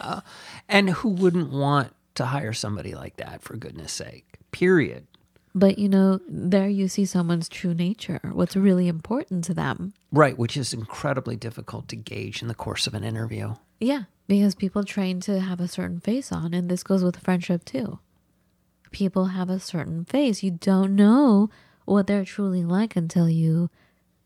and 0.69 0.89
who 0.89 1.09
wouldn't 1.09 1.51
want 1.51 1.93
to 2.15 2.25
hire 2.25 2.53
somebody 2.53 2.95
like 2.95 3.17
that 3.17 3.41
for 3.43 3.55
goodness 3.57 3.91
sake 3.91 4.25
period 4.51 5.05
but 5.53 5.79
you 5.79 5.89
know, 5.89 6.19
there 6.29 6.67
you 6.67 6.87
see 6.87 7.03
someone's 7.05 7.49
true 7.49 7.73
nature, 7.73 8.19
what's 8.33 8.55
really 8.55 8.87
important 8.87 9.43
to 9.45 9.53
them. 9.53 9.93
right 10.11 10.37
which 10.37 10.55
is 10.57 10.73
incredibly 10.73 11.35
difficult 11.35 11.87
to 11.87 11.95
gauge 11.95 12.41
in 12.41 12.47
the 12.47 12.53
course 12.55 12.87
of 12.87 12.93
an 12.93 13.03
interview 13.03 13.53
Yeah, 13.79 14.03
because 14.27 14.55
people 14.55 14.83
train 14.83 15.19
to 15.21 15.39
have 15.39 15.59
a 15.59 15.67
certain 15.67 15.99
face 15.99 16.31
on, 16.31 16.53
and 16.53 16.69
this 16.69 16.83
goes 16.83 17.03
with 17.03 17.17
friendship 17.19 17.65
too. 17.65 17.99
People 18.91 19.25
have 19.25 19.49
a 19.49 19.59
certain 19.59 20.05
face. 20.05 20.43
You 20.43 20.51
don't 20.51 20.95
know 20.95 21.49
what 21.85 22.07
they're 22.07 22.25
truly 22.25 22.63
like 22.63 22.95
until 22.95 23.29
you 23.29 23.69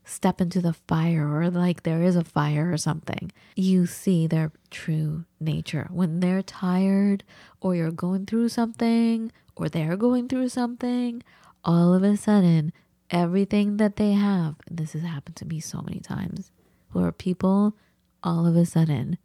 step 0.04 0.40
into 0.40 0.60
the 0.60 0.72
fire 0.72 1.28
or 1.32 1.48
like 1.50 1.82
there 1.82 2.02
is 2.02 2.16
a 2.16 2.24
fire 2.24 2.72
or 2.72 2.76
something. 2.76 3.30
You 3.54 3.86
see 3.86 4.26
their 4.26 4.52
true 4.70 5.24
nature. 5.40 5.88
When 5.90 6.20
they're 6.20 6.42
tired 6.42 7.24
or 7.60 7.74
you're 7.74 7.92
going 7.92 8.26
through 8.26 8.48
something 8.48 9.30
or 9.54 9.68
they're 9.68 9.96
going 9.96 10.28
through 10.28 10.48
something, 10.48 11.22
all 11.64 11.94
of 11.94 12.02
a 12.02 12.16
sudden, 12.16 12.72
everything 13.10 13.76
that 13.76 13.96
they 13.96 14.12
have, 14.12 14.56
this 14.70 14.94
has 14.94 15.02
happened 15.02 15.36
to 15.36 15.46
me 15.46 15.60
so 15.60 15.80
many 15.82 16.00
times, 16.00 16.50
where 16.90 17.12
people 17.12 17.76
all 18.22 18.46
of 18.46 18.56
a 18.56 18.66
sudden 18.66 19.18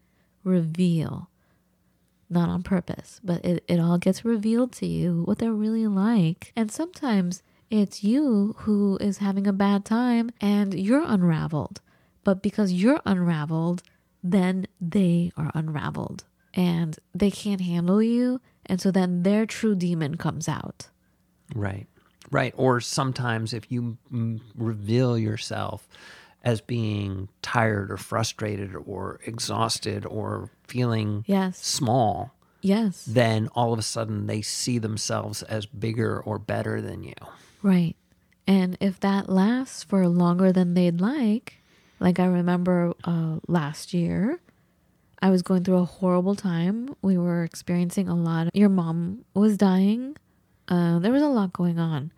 reveal 0.43 1.29
not 2.29 2.49
on 2.49 2.63
purpose, 2.63 3.19
but 3.23 3.43
it, 3.45 3.63
it 3.67 3.79
all 3.79 3.97
gets 3.97 4.25
revealed 4.25 4.71
to 4.73 4.85
you 4.85 5.23
what 5.23 5.39
they're 5.39 5.53
really 5.53 5.87
like. 5.87 6.51
And 6.55 6.71
sometimes 6.71 7.41
it's 7.69 8.03
you 8.03 8.55
who 8.59 8.97
is 9.01 9.17
having 9.17 9.47
a 9.47 9.53
bad 9.53 9.85
time 9.85 10.31
and 10.41 10.73
you're 10.73 11.03
unraveled. 11.05 11.81
But 12.23 12.41
because 12.41 12.73
you're 12.73 13.01
unraveled, 13.05 13.83
then 14.23 14.67
they 14.81 15.31
are 15.37 15.51
unraveled 15.53 16.25
and 16.53 16.97
they 17.13 17.31
can't 17.31 17.61
handle 17.61 18.01
you. 18.01 18.41
And 18.65 18.81
so 18.81 18.91
then 18.91 19.23
their 19.23 19.45
true 19.45 19.75
demon 19.75 20.17
comes 20.17 20.49
out. 20.49 20.89
Right. 21.55 21.87
Right. 22.29 22.53
Or 22.57 22.81
sometimes 22.81 23.53
if 23.53 23.71
you 23.71 23.97
mm, 24.11 24.41
reveal 24.55 25.17
yourself 25.17 25.87
as 26.43 26.61
being 26.61 27.29
tired 27.41 27.91
or 27.91 27.97
frustrated 27.97 28.75
or 28.85 29.19
exhausted 29.25 30.05
or 30.05 30.49
feeling 30.67 31.23
Yes. 31.27 31.57
small, 31.65 32.33
Yes. 32.61 33.05
then 33.05 33.47
all 33.55 33.73
of 33.73 33.79
a 33.79 33.83
sudden 33.83 34.27
they 34.27 34.41
see 34.41 34.77
themselves 34.77 35.43
as 35.43 35.65
bigger 35.65 36.19
or 36.19 36.39
better 36.39 36.81
than 36.81 37.03
you. 37.03 37.13
Right. 37.61 37.95
And 38.45 38.77
if 38.79 38.99
that 39.01 39.29
lasts 39.29 39.83
for 39.83 40.07
longer 40.07 40.51
than 40.53 40.73
they'd 40.73 41.01
like, 41.01 41.55
like 41.99 42.19
I 42.19 42.25
remember 42.25 42.93
uh, 43.03 43.39
last 43.47 43.93
year, 43.93 44.39
I 45.21 45.31
was 45.31 45.41
going 45.41 45.63
through 45.63 45.79
a 45.79 45.85
horrible 45.85 46.35
time. 46.35 46.95
We 47.01 47.17
were 47.17 47.43
experiencing 47.43 48.07
a 48.07 48.15
lot. 48.15 48.55
Your 48.55 48.69
mom 48.69 49.25
was 49.33 49.57
dying. 49.57 50.15
Uh, 50.69 50.99
there 50.99 51.11
was 51.11 51.23
a 51.23 51.27
lot 51.27 51.51
going 51.53 51.79
on. 51.79 52.11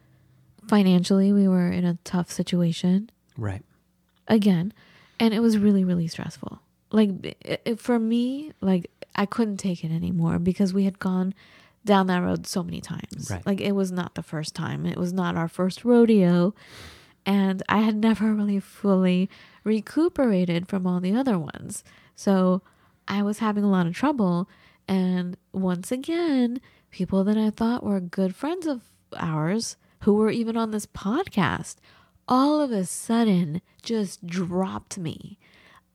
Financially, 0.67 1.31
we 1.33 1.47
were 1.47 1.71
in 1.71 1.85
a 1.85 1.97
tough 2.03 2.29
situation 2.29 3.09
Right. 3.37 3.63
Again, 4.29 4.73
and 5.19 5.33
it 5.33 5.41
was 5.41 5.57
really, 5.57 5.83
really 5.83 6.07
stressful. 6.07 6.61
Like 6.91 7.09
it, 7.43 7.61
it- 7.65 7.79
for 7.81 7.99
me, 7.99 8.53
like 8.61 8.89
I 9.15 9.25
couldn't 9.25 9.57
take 9.57 9.83
it 9.83 9.91
anymore 9.91 10.39
because 10.39 10.73
we 10.73 10.85
had 10.85 10.99
gone 10.99 11.33
down 11.85 12.07
that 12.07 12.19
road 12.23 12.45
so 12.47 12.63
many 12.63 12.79
times. 12.81 13.29
Right. 13.29 13.45
Like 13.45 13.59
it 13.61 13.73
was 13.73 13.91
not 13.91 14.15
the 14.15 14.23
first 14.23 14.53
time. 14.55 14.85
It 14.85 14.97
was 14.97 15.11
not 15.13 15.35
our 15.35 15.47
first 15.47 15.83
rodeo, 15.85 16.53
and 17.25 17.61
I 17.67 17.79
had 17.79 17.95
never 17.97 18.33
really 18.39 18.59
fully 18.59 19.29
recuperated 19.63 20.67
from 20.67 20.85
all 20.87 20.99
the 20.99 21.15
other 21.15 21.37
ones. 21.39 21.83
So 22.15 22.61
I 23.07 23.23
was 23.23 23.39
having 23.39 23.63
a 23.63 23.69
lot 23.69 23.87
of 23.87 23.95
trouble, 23.95 24.49
and 24.87 25.37
once 25.53 25.91
again, 25.91 26.59
people 26.91 27.23
that 27.23 27.37
I 27.37 27.49
thought 27.49 27.83
were 27.83 27.99
good 27.99 28.35
friends 28.35 28.67
of 28.67 28.81
ours 29.17 29.77
who 30.01 30.13
were 30.15 30.29
even 30.31 30.55
on 30.57 30.71
this 30.71 30.85
podcast 30.85 31.75
all 32.29 32.61
of 32.61 32.71
a 32.71 32.85
sudden 32.85 33.61
just 33.81 34.25
dropped 34.25 34.97
me 34.97 35.37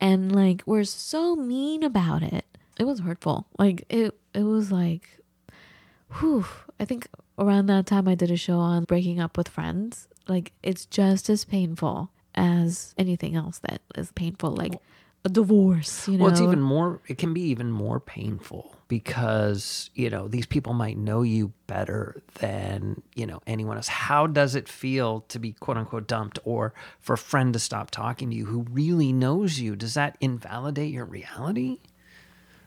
and 0.00 0.34
like 0.34 0.62
were 0.66 0.84
so 0.84 1.36
mean 1.36 1.82
about 1.82 2.22
it. 2.22 2.44
It 2.78 2.84
was 2.84 3.00
hurtful. 3.00 3.46
Like 3.58 3.86
it 3.88 4.18
it 4.34 4.42
was 4.42 4.70
like 4.72 5.20
whew. 6.18 6.44
I 6.78 6.84
think 6.84 7.08
around 7.38 7.66
that 7.66 7.86
time 7.86 8.08
I 8.08 8.16
did 8.16 8.30
a 8.30 8.36
show 8.36 8.58
on 8.58 8.84
breaking 8.84 9.20
up 9.20 9.38
with 9.38 9.48
friends. 9.48 10.08
Like 10.28 10.52
it's 10.62 10.84
just 10.86 11.30
as 11.30 11.44
painful 11.44 12.10
as 12.34 12.94
anything 12.98 13.36
else 13.36 13.60
that 13.60 13.80
is 13.94 14.10
painful, 14.12 14.50
like 14.50 14.74
a 15.24 15.28
divorce, 15.28 16.06
you 16.08 16.18
know. 16.18 16.24
Well, 16.24 16.32
it's 16.32 16.40
even 16.40 16.60
more, 16.60 17.00
it 17.06 17.16
can 17.18 17.32
be 17.32 17.40
even 17.42 17.70
more 17.70 17.98
painful 17.98 18.76
because, 18.88 19.88
you 19.94 20.10
know, 20.10 20.28
these 20.28 20.44
people 20.46 20.74
might 20.74 20.98
know 20.98 21.22
you 21.22 21.52
better 21.66 22.22
than, 22.40 23.00
you 23.14 23.26
know, 23.26 23.40
anyone 23.46 23.76
else. 23.76 23.88
How 23.88 24.26
does 24.26 24.54
it 24.54 24.68
feel 24.68 25.20
to 25.28 25.38
be 25.38 25.52
quote 25.52 25.76
unquote 25.78 26.06
dumped 26.06 26.38
or 26.44 26.74
for 27.00 27.14
a 27.14 27.18
friend 27.18 27.52
to 27.54 27.58
stop 27.58 27.90
talking 27.90 28.28
to 28.30 28.36
you 28.36 28.44
who 28.46 28.66
really 28.70 29.12
knows 29.12 29.58
you? 29.58 29.76
Does 29.76 29.94
that 29.94 30.16
invalidate 30.20 30.92
your 30.92 31.06
reality? 31.06 31.78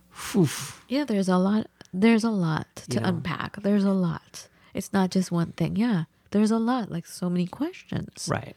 Phew. 0.09 0.47
Yeah, 0.87 1.03
there's 1.05 1.29
a 1.29 1.37
lot. 1.37 1.67
There's 1.93 2.23
a 2.23 2.31
lot 2.31 2.67
to 2.89 2.95
You 2.95 3.01
know. 3.01 3.09
unpack. 3.09 3.61
There's 3.61 3.83
a 3.83 3.91
lot. 3.93 4.47
It's 4.73 4.91
not 4.91 5.11
just 5.11 5.31
one 5.31 5.51
thing. 5.51 5.75
Yeah, 5.75 6.05
there's 6.31 6.49
a 6.51 6.57
lot. 6.57 6.89
Like 6.89 7.05
so 7.05 7.29
many 7.29 7.45
questions. 7.45 8.27
Right. 8.29 8.55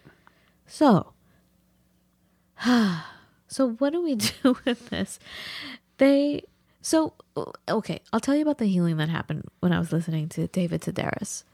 So, 0.66 1.12
so 3.50 3.72
what 3.72 3.92
do 3.92 4.02
we 4.02 4.14
do 4.42 4.56
with 4.64 4.88
this? 4.88 5.18
They 5.98 6.44
so 6.82 7.12
okay. 7.68 8.00
I'll 8.12 8.20
tell 8.20 8.34
you 8.36 8.42
about 8.42 8.58
the 8.58 8.66
healing 8.66 8.96
that 8.96 9.08
happened 9.08 9.44
when 9.60 9.72
I 9.72 9.78
was 9.78 9.92
listening 9.92 10.28
to 10.30 10.46
David 10.46 10.80
Sedaris. 10.82 11.44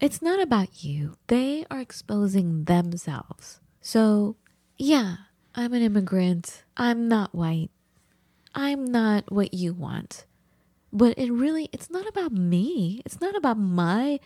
It's 0.00 0.22
not 0.22 0.40
about 0.40 0.82
you. 0.82 1.16
They 1.26 1.66
are 1.70 1.78
exposing 1.78 2.64
themselves. 2.64 3.60
So, 3.82 4.36
yeah, 4.78 5.16
I'm 5.54 5.74
an 5.74 5.82
immigrant. 5.82 6.64
I'm 6.74 7.06
not 7.06 7.34
white. 7.34 7.68
I'm 8.54 8.86
not 8.86 9.30
what 9.30 9.52
you 9.52 9.74
want. 9.74 10.24
But 10.90 11.18
it 11.18 11.30
really, 11.30 11.68
it's 11.70 11.90
not 11.90 12.08
about 12.08 12.32
me. 12.32 13.02
It's 13.04 13.20
not 13.20 13.36
about 13.36 13.58
my 13.58 14.20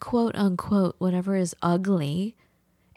quote 0.00 0.34
unquote 0.34 0.96
whatever 0.98 1.36
is 1.36 1.54
ugly. 1.60 2.34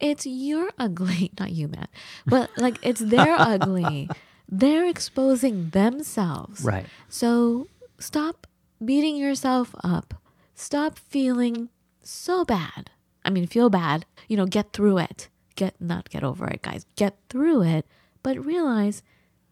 It's 0.02 0.26
your 0.26 0.72
ugly, 0.78 1.32
not 1.40 1.52
you, 1.52 1.68
Matt. 1.68 1.90
But 2.26 2.50
like 2.58 2.78
it's 2.82 3.00
their 3.00 3.36
ugly. 3.40 4.10
They're 4.50 4.86
exposing 4.86 5.70
themselves. 5.70 6.62
Right. 6.62 6.86
So 7.08 7.68
stop 8.00 8.48
beating 8.84 9.16
yourself 9.16 9.74
up. 9.84 10.16
Stop 10.56 11.00
feeling 11.00 11.70
so 12.02 12.44
bad. 12.44 12.90
I 13.24 13.30
mean, 13.30 13.48
feel 13.48 13.70
bad. 13.70 14.06
You 14.28 14.36
know, 14.36 14.46
get 14.46 14.74
through 14.74 14.98
it. 14.98 15.30
Get 15.56 15.76
not 15.80 16.10
get 16.10 16.24
over 16.24 16.48
it, 16.48 16.64
guys. 16.64 16.86
Get 16.96 17.16
through 17.30 17.62
it, 17.62 17.86
but 18.24 18.44
realize 18.44 19.04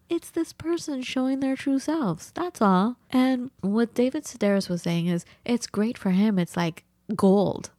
it's 0.10 0.32
this 0.32 0.54
person 0.54 1.04
showing 1.04 1.40
their 1.40 1.56
true 1.56 1.80
selves. 1.80 2.32
That's 2.32 2.62
all. 2.62 2.98
And 3.12 3.52
what 3.62 3.94
David 3.94 4.24
Sedaris 4.24 4.68
was 4.68 4.82
saying 4.82 5.06
is 5.08 5.24
it's 5.46 5.68
great 5.68 5.98
for 5.98 6.10
him. 6.10 6.40
It's 6.40 6.58
like 6.58 6.84
gold. 7.16 7.70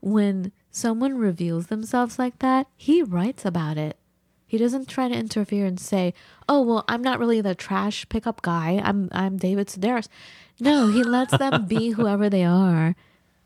When 0.00 0.52
someone 0.70 1.16
reveals 1.18 1.66
themselves 1.68 2.18
like 2.18 2.38
that, 2.40 2.66
he 2.76 3.02
writes 3.02 3.44
about 3.44 3.76
it. 3.78 3.96
He 4.46 4.56
doesn't 4.58 4.88
try 4.88 5.08
to 5.08 5.14
interfere 5.14 5.66
and 5.66 5.78
say, 5.78 6.14
"Oh, 6.48 6.62
well, 6.62 6.84
I'm 6.88 7.02
not 7.02 7.18
really 7.18 7.40
the 7.42 7.54
trash 7.54 8.08
pickup 8.08 8.40
guy. 8.42 8.80
I'm 8.82 9.08
I'm 9.12 9.36
David 9.36 9.68
Sedaris." 9.68 10.08
No, 10.60 10.88
he 10.88 11.02
lets 11.04 11.36
them 11.36 11.66
be 11.66 11.90
whoever 11.96 12.30
they 12.30 12.44
are, 12.44 12.96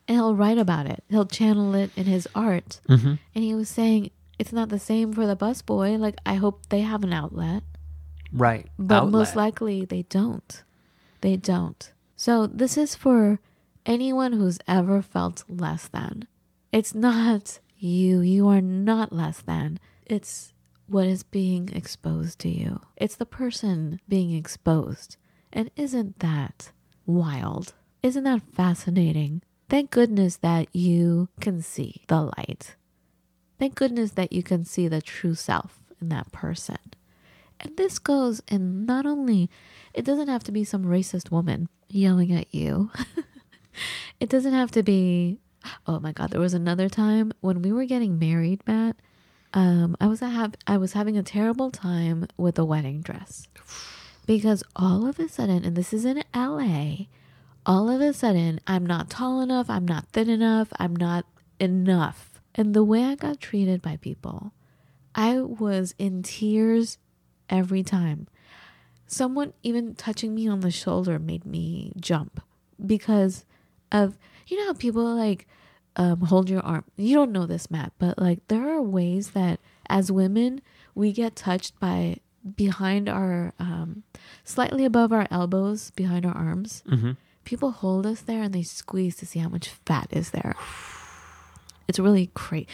and 0.06 0.16
he'll 0.16 0.36
write 0.36 0.58
about 0.58 0.86
it. 0.86 1.02
He'll 1.08 1.26
channel 1.26 1.74
it 1.74 1.90
in 1.96 2.04
his 2.04 2.28
art. 2.34 2.80
Mm-hmm. 2.88 3.14
And 3.34 3.44
he 3.44 3.52
was 3.54 3.68
saying 3.68 4.10
it's 4.38 4.52
not 4.52 4.68
the 4.68 4.78
same 4.78 5.12
for 5.12 5.26
the 5.26 5.36
busboy. 5.36 5.98
Like 5.98 6.18
I 6.24 6.34
hope 6.34 6.68
they 6.68 6.82
have 6.82 7.02
an 7.02 7.12
outlet, 7.12 7.64
Right. 8.32 8.66
but 8.78 9.06
most 9.06 9.34
likely 9.34 9.84
they 9.84 10.02
don't. 10.02 10.62
They 11.20 11.36
don't. 11.36 11.90
So 12.14 12.46
this 12.46 12.76
is 12.76 12.94
for 12.94 13.40
anyone 13.84 14.34
who's 14.34 14.58
ever 14.68 15.02
felt 15.02 15.42
less 15.48 15.88
than. 15.88 16.28
It's 16.72 16.94
not 16.94 17.60
you. 17.76 18.20
You 18.20 18.48
are 18.48 18.62
not 18.62 19.12
less 19.12 19.40
than. 19.40 19.78
It's 20.06 20.54
what 20.86 21.06
is 21.06 21.22
being 21.22 21.68
exposed 21.72 22.38
to 22.40 22.48
you. 22.48 22.80
It's 22.96 23.16
the 23.16 23.26
person 23.26 24.00
being 24.08 24.32
exposed. 24.32 25.16
And 25.52 25.70
isn't 25.76 26.20
that 26.20 26.72
wild? 27.04 27.74
Isn't 28.02 28.24
that 28.24 28.42
fascinating? 28.42 29.42
Thank 29.68 29.90
goodness 29.90 30.36
that 30.38 30.74
you 30.74 31.28
can 31.40 31.62
see 31.62 32.02
the 32.08 32.32
light. 32.36 32.76
Thank 33.58 33.74
goodness 33.74 34.12
that 34.12 34.32
you 34.32 34.42
can 34.42 34.64
see 34.64 34.88
the 34.88 35.02
true 35.02 35.34
self 35.34 35.78
in 36.00 36.08
that 36.08 36.32
person. 36.32 36.78
And 37.60 37.76
this 37.76 37.98
goes 37.98 38.42
in 38.48 38.86
not 38.86 39.06
only, 39.06 39.48
it 39.94 40.04
doesn't 40.04 40.28
have 40.28 40.42
to 40.44 40.52
be 40.52 40.64
some 40.64 40.84
racist 40.84 41.30
woman 41.30 41.68
yelling 41.88 42.32
at 42.32 42.52
you. 42.54 42.90
it 44.20 44.28
doesn't 44.28 44.54
have 44.54 44.70
to 44.72 44.82
be, 44.82 45.38
oh 45.86 46.00
my 46.00 46.12
God, 46.12 46.30
there 46.30 46.40
was 46.40 46.54
another 46.54 46.88
time 46.88 47.32
when 47.40 47.62
we 47.62 47.72
were 47.72 47.84
getting 47.84 48.18
married, 48.18 48.62
Matt. 48.66 48.96
Um, 49.54 49.96
I 50.00 50.06
was 50.06 50.20
have 50.20 50.54
I 50.66 50.78
was 50.78 50.94
having 50.94 51.18
a 51.18 51.22
terrible 51.22 51.70
time 51.70 52.26
with 52.38 52.58
a 52.58 52.64
wedding 52.64 53.02
dress 53.02 53.48
because 54.26 54.62
all 54.74 55.06
of 55.06 55.18
a 55.18 55.28
sudden, 55.28 55.64
and 55.64 55.76
this 55.76 55.92
is 55.92 56.04
in 56.04 56.22
LA, 56.34 57.06
all 57.66 57.90
of 57.90 58.00
a 58.00 58.12
sudden 58.12 58.60
I'm 58.66 58.86
not 58.86 59.10
tall 59.10 59.40
enough, 59.40 59.68
I'm 59.68 59.86
not 59.86 60.08
thin 60.08 60.30
enough, 60.30 60.68
I'm 60.78 60.96
not 60.96 61.26
enough. 61.58 62.40
And 62.54 62.74
the 62.74 62.84
way 62.84 63.04
I 63.04 63.14
got 63.14 63.40
treated 63.40 63.82
by 63.82 63.96
people, 63.96 64.52
I 65.14 65.40
was 65.40 65.94
in 65.98 66.22
tears 66.22 66.98
every 67.48 67.82
time. 67.82 68.28
Someone 69.06 69.52
even 69.62 69.94
touching 69.94 70.34
me 70.34 70.48
on 70.48 70.60
the 70.60 70.70
shoulder 70.70 71.18
made 71.18 71.44
me 71.44 71.92
jump 72.00 72.42
because 72.84 73.44
of 73.90 74.16
you 74.52 74.58
know 74.58 74.66
how 74.66 74.74
people 74.74 75.02
like 75.16 75.46
um, 75.96 76.20
hold 76.20 76.48
your 76.50 76.60
arm. 76.60 76.84
You 76.96 77.16
don't 77.16 77.32
know 77.32 77.46
this, 77.46 77.70
Matt, 77.70 77.92
but 77.98 78.18
like 78.18 78.46
there 78.48 78.68
are 78.68 78.82
ways 78.82 79.30
that 79.30 79.60
as 79.88 80.12
women 80.12 80.60
we 80.94 81.12
get 81.12 81.34
touched 81.36 81.78
by 81.80 82.18
behind 82.56 83.08
our 83.08 83.52
um, 83.58 84.02
slightly 84.44 84.84
above 84.84 85.12
our 85.12 85.26
elbows, 85.30 85.90
behind 85.92 86.26
our 86.26 86.34
arms. 86.36 86.82
Mhm. 86.86 87.16
People 87.44 87.70
hold 87.72 88.06
us 88.06 88.20
there 88.20 88.42
and 88.42 88.52
they 88.54 88.62
squeeze 88.62 89.16
to 89.16 89.26
see 89.26 89.38
how 89.40 89.48
much 89.48 89.68
fat 89.86 90.08
is 90.10 90.30
there. 90.30 90.54
It's 91.88 91.98
really 91.98 92.30
crazy. 92.34 92.68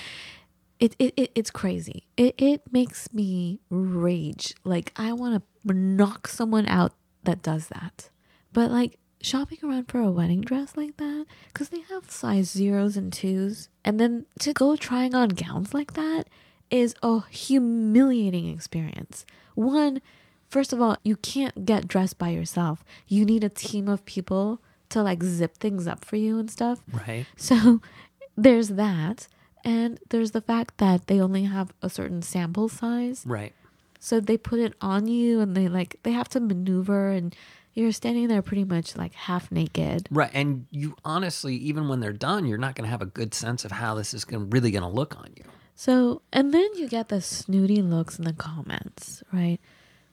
It, 0.78 0.94
it, 0.98 1.12
it 1.16 1.30
it's 1.34 1.50
crazy. 1.50 2.04
It 2.16 2.34
it 2.38 2.62
makes 2.72 3.12
me 3.12 3.60
rage. 3.70 4.54
Like 4.64 4.92
I 4.96 5.12
want 5.12 5.42
to 5.66 5.72
knock 5.74 6.28
someone 6.28 6.66
out 6.66 6.92
that 7.24 7.42
does 7.42 7.68
that. 7.68 8.10
But 8.52 8.70
like 8.70 8.98
shopping 9.20 9.58
around 9.62 9.88
for 9.88 10.00
a 10.00 10.10
wedding 10.10 10.40
dress 10.40 10.76
like 10.76 10.96
that, 10.98 11.26
because 11.52 11.70
they 11.70 11.80
have 11.90 12.10
size 12.10 12.50
zeros 12.50 12.96
and 12.96 13.12
twos, 13.12 13.68
and 13.84 13.98
then 13.98 14.26
to 14.40 14.52
go 14.52 14.76
trying 14.76 15.14
on 15.14 15.30
gowns 15.30 15.74
like 15.74 15.94
that 15.94 16.24
is 16.70 16.94
a 17.02 17.20
humiliating 17.28 18.48
experience. 18.48 19.24
One, 19.54 20.00
first 20.48 20.72
of 20.72 20.80
all, 20.80 20.96
you 21.02 21.16
can't 21.16 21.64
get 21.64 21.88
dressed 21.88 22.18
by 22.18 22.28
yourself. 22.28 22.84
You 23.06 23.24
need 23.24 23.42
a 23.42 23.48
team 23.48 23.88
of 23.88 24.04
people 24.04 24.60
to 24.90 25.02
like 25.02 25.22
zip 25.22 25.56
things 25.58 25.86
up 25.86 26.04
for 26.04 26.16
you 26.16 26.38
and 26.38 26.50
stuff. 26.50 26.80
Right. 26.92 27.26
So 27.36 27.80
there's 28.36 28.68
that. 28.70 29.28
And 29.64 29.98
there's 30.10 30.30
the 30.30 30.40
fact 30.40 30.78
that 30.78 31.08
they 31.08 31.20
only 31.20 31.44
have 31.44 31.72
a 31.82 31.90
certain 31.90 32.22
sample 32.22 32.68
size. 32.68 33.24
Right. 33.26 33.52
So 33.98 34.20
they 34.20 34.38
put 34.38 34.60
it 34.60 34.74
on 34.80 35.08
you 35.08 35.40
and 35.40 35.56
they 35.56 35.68
like 35.68 35.96
they 36.04 36.12
have 36.12 36.28
to 36.30 36.40
maneuver 36.40 37.10
and 37.10 37.34
you're 37.78 37.92
standing 37.92 38.28
there 38.28 38.42
pretty 38.42 38.64
much 38.64 38.96
like 38.96 39.14
half 39.14 39.50
naked. 39.52 40.08
Right. 40.10 40.30
And 40.32 40.66
you 40.70 40.96
honestly, 41.04 41.54
even 41.56 41.88
when 41.88 42.00
they're 42.00 42.12
done, 42.12 42.46
you're 42.46 42.58
not 42.58 42.74
going 42.74 42.84
to 42.84 42.90
have 42.90 43.02
a 43.02 43.06
good 43.06 43.34
sense 43.34 43.64
of 43.64 43.72
how 43.72 43.94
this 43.94 44.12
is 44.12 44.24
gonna, 44.24 44.44
really 44.44 44.70
going 44.70 44.82
to 44.82 44.88
look 44.88 45.16
on 45.16 45.30
you. 45.36 45.44
So, 45.74 46.22
and 46.32 46.52
then 46.52 46.68
you 46.74 46.88
get 46.88 47.08
the 47.08 47.20
snooty 47.20 47.80
looks 47.80 48.18
in 48.18 48.24
the 48.24 48.32
comments, 48.32 49.22
right? 49.32 49.58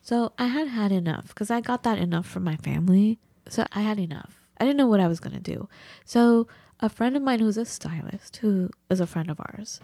So 0.02 0.34
I 0.38 0.46
had 0.46 0.68
had 0.68 0.92
enough 0.92 1.30
because 1.30 1.50
I 1.50 1.60
got 1.62 1.82
that 1.84 1.98
enough 1.98 2.28
from 2.28 2.44
my 2.44 2.56
family. 2.58 3.18
So 3.50 3.66
I 3.72 3.82
had 3.82 4.00
enough. 4.00 4.42
I 4.60 4.64
didn't 4.64 4.78
know 4.78 4.88
what 4.88 5.00
I 5.00 5.08
was 5.08 5.20
going 5.20 5.36
to 5.36 5.42
do. 5.42 5.68
So 6.06 6.48
a 6.80 6.90
friend 6.90 7.16
of 7.16 7.24
mine 7.24 7.40
who's 7.40 7.58
a 7.58 7.66
stylist, 7.66 8.38
who 8.38 8.70
is 8.92 9.00
a 9.00 9.08
friend 9.08 9.32
of 9.32 9.40
ours, 9.40 9.80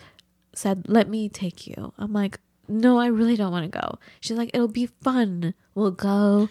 said, 0.54 0.86
Let 0.88 1.10
me 1.10 1.30
take 1.30 1.66
you. 1.66 1.94
I'm 1.98 2.14
like, 2.14 2.40
No, 2.68 3.00
I 3.00 3.08
really 3.08 3.36
don't 3.36 3.52
want 3.52 3.72
to 3.72 3.80
go. 3.80 3.98
She's 4.20 4.38
like, 4.38 4.52
It'll 4.54 4.68
be 4.68 4.86
fun. 4.86 5.56
We'll 5.74 5.90
go. 5.90 6.50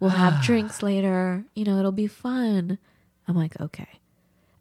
We'll 0.00 0.10
have 0.10 0.42
drinks 0.44 0.82
later. 0.82 1.44
You 1.54 1.64
know, 1.64 1.78
it'll 1.78 1.92
be 1.92 2.06
fun. 2.08 2.78
I'm 3.28 3.36
like, 3.36 3.60
Okay. 3.60 4.00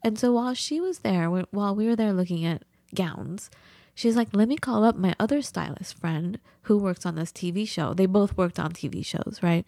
And 0.04 0.18
so 0.18 0.32
while 0.32 0.54
she 0.54 0.80
was 0.80 1.00
there, 1.00 1.30
while 1.30 1.76
we 1.76 1.86
were 1.86 1.96
there 1.96 2.14
looking 2.14 2.46
at 2.46 2.64
gowns, 2.96 3.50
she's 3.94 4.16
like, 4.16 4.30
let 4.32 4.48
me 4.48 4.56
call 4.56 4.86
up 4.86 4.96
my 4.96 5.14
other 5.20 5.42
stylist 5.42 5.98
friend 5.98 6.40
who 6.64 6.78
works 6.78 7.06
on 7.06 7.16
this 7.16 7.32
TV 7.32 7.68
show. 7.68 7.94
They 7.94 8.06
both 8.06 8.38
worked 8.38 8.60
on 8.60 8.72
TV 8.72 9.06
shows, 9.06 9.40
right? 9.42 9.66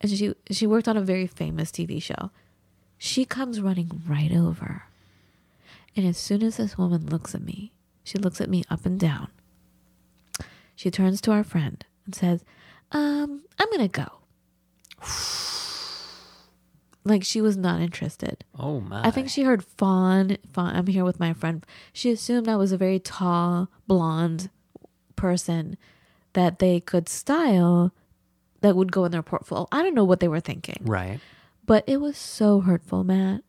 And 0.00 0.10
she 0.10 0.34
she 0.50 0.66
worked 0.66 0.88
on 0.88 0.96
a 0.96 1.02
very 1.02 1.28
famous 1.28 1.70
TV 1.70 2.02
show. 2.02 2.30
She 2.98 3.24
comes 3.24 3.60
running 3.60 4.02
right 4.06 4.32
over. 4.32 4.84
And 5.94 6.06
as 6.06 6.18
soon 6.18 6.42
as 6.42 6.56
this 6.56 6.76
woman 6.76 7.06
looks 7.06 7.34
at 7.34 7.42
me, 7.42 7.70
she 8.02 8.18
looks 8.18 8.40
at 8.40 8.50
me 8.50 8.64
up 8.68 8.84
and 8.84 8.98
down. 8.98 9.28
She 10.74 10.90
turns 10.90 11.20
to 11.20 11.30
our 11.30 11.44
friend 11.44 11.84
and 12.04 12.14
says, 12.14 12.44
Um, 12.90 13.42
I'm 13.60 13.70
gonna 13.70 13.86
go. 13.88 14.21
like 17.04 17.24
she 17.24 17.40
was 17.40 17.56
not 17.56 17.80
interested. 17.80 18.44
Oh, 18.58 18.80
my. 18.80 19.02
I 19.06 19.10
think 19.10 19.28
she 19.28 19.42
heard 19.42 19.64
Fawn, 19.64 20.36
Fawn. 20.52 20.74
I'm 20.76 20.86
here 20.86 21.04
with 21.04 21.20
my 21.20 21.32
friend. 21.32 21.64
She 21.92 22.10
assumed 22.10 22.48
I 22.48 22.56
was 22.56 22.72
a 22.72 22.76
very 22.78 22.98
tall, 23.00 23.68
blonde 23.86 24.50
person 25.16 25.76
that 26.34 26.58
they 26.60 26.80
could 26.80 27.08
style 27.08 27.92
that 28.60 28.76
would 28.76 28.92
go 28.92 29.04
in 29.04 29.12
their 29.12 29.22
portfolio. 29.22 29.66
I 29.72 29.82
don't 29.82 29.94
know 29.94 30.04
what 30.04 30.20
they 30.20 30.28
were 30.28 30.40
thinking, 30.40 30.78
Right. 30.82 31.20
but 31.66 31.84
it 31.86 32.00
was 32.00 32.16
so 32.16 32.60
hurtful, 32.60 33.02
Matt. 33.04 33.42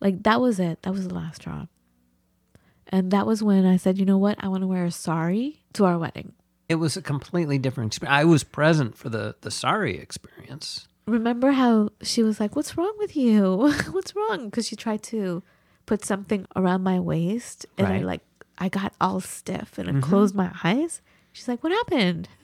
Like 0.00 0.22
that 0.24 0.40
was 0.40 0.58
it. 0.58 0.82
That 0.82 0.92
was 0.92 1.06
the 1.08 1.14
last 1.14 1.36
straw. 1.42 1.66
And 2.88 3.10
that 3.10 3.26
was 3.26 3.42
when 3.42 3.66
I 3.66 3.76
said, 3.76 3.98
you 3.98 4.04
know 4.06 4.18
what? 4.18 4.36
I 4.40 4.48
want 4.48 4.62
to 4.62 4.66
wear 4.66 4.84
a 4.84 4.90
sari 4.90 5.62
to 5.74 5.84
our 5.84 5.98
wedding. 5.98 6.32
It 6.68 6.76
was 6.76 6.96
a 6.96 7.02
completely 7.02 7.58
different 7.58 7.92
experience. 7.92 8.16
I 8.16 8.24
was 8.24 8.42
present 8.42 8.96
for 8.96 9.08
the, 9.08 9.36
the 9.42 9.50
sari 9.50 9.98
experience. 9.98 10.88
Remember 11.06 11.52
how 11.52 11.90
she 12.02 12.22
was 12.24 12.40
like, 12.40 12.56
"What's 12.56 12.76
wrong 12.76 12.94
with 12.98 13.14
you? 13.16 13.72
What's 13.90 14.16
wrong?" 14.16 14.46
Because 14.46 14.66
she 14.66 14.74
tried 14.74 15.02
to 15.04 15.42
put 15.86 16.04
something 16.04 16.46
around 16.56 16.82
my 16.82 16.98
waist, 16.98 17.66
and 17.78 17.86
I 17.86 17.98
like 18.00 18.22
I 18.58 18.68
got 18.68 18.92
all 19.00 19.20
stiff 19.20 19.78
and 19.78 19.88
I 19.88 20.00
closed 20.00 20.34
my 20.34 20.50
eyes. 20.64 21.00
She's 21.32 21.46
like, 21.46 21.62
"What 21.62 21.72
happened?" 21.72 22.28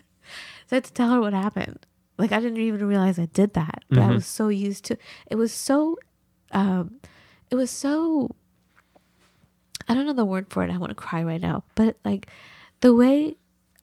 So 0.69 0.77
I 0.77 0.79
had 0.79 0.85
to 0.85 0.93
tell 0.93 1.11
her 1.11 1.21
what 1.21 1.33
happened. 1.35 1.85
Like 2.17 2.31
I 2.31 2.39
didn't 2.39 2.59
even 2.59 2.87
realize 2.87 3.19
I 3.19 3.27
did 3.27 3.55
that, 3.55 3.83
but 3.91 3.99
I 3.99 4.11
was 4.13 4.25
so 4.25 4.49
used 4.49 4.85
to. 4.87 4.97
It 5.27 5.35
was 5.35 5.53
so, 5.53 5.99
um, 6.53 7.01
it 7.51 7.57
was 7.57 7.71
so. 7.71 8.31
I 9.89 9.95
don't 9.95 10.07
know 10.07 10.13
the 10.13 10.25
word 10.25 10.47
for 10.49 10.63
it. 10.63 10.71
I 10.71 10.79
want 10.79 10.91
to 10.91 10.95
cry 10.95 11.25
right 11.25 11.41
now, 11.41 11.65
but 11.75 11.97
like 12.05 12.29
the 12.81 12.95
way 12.95 13.37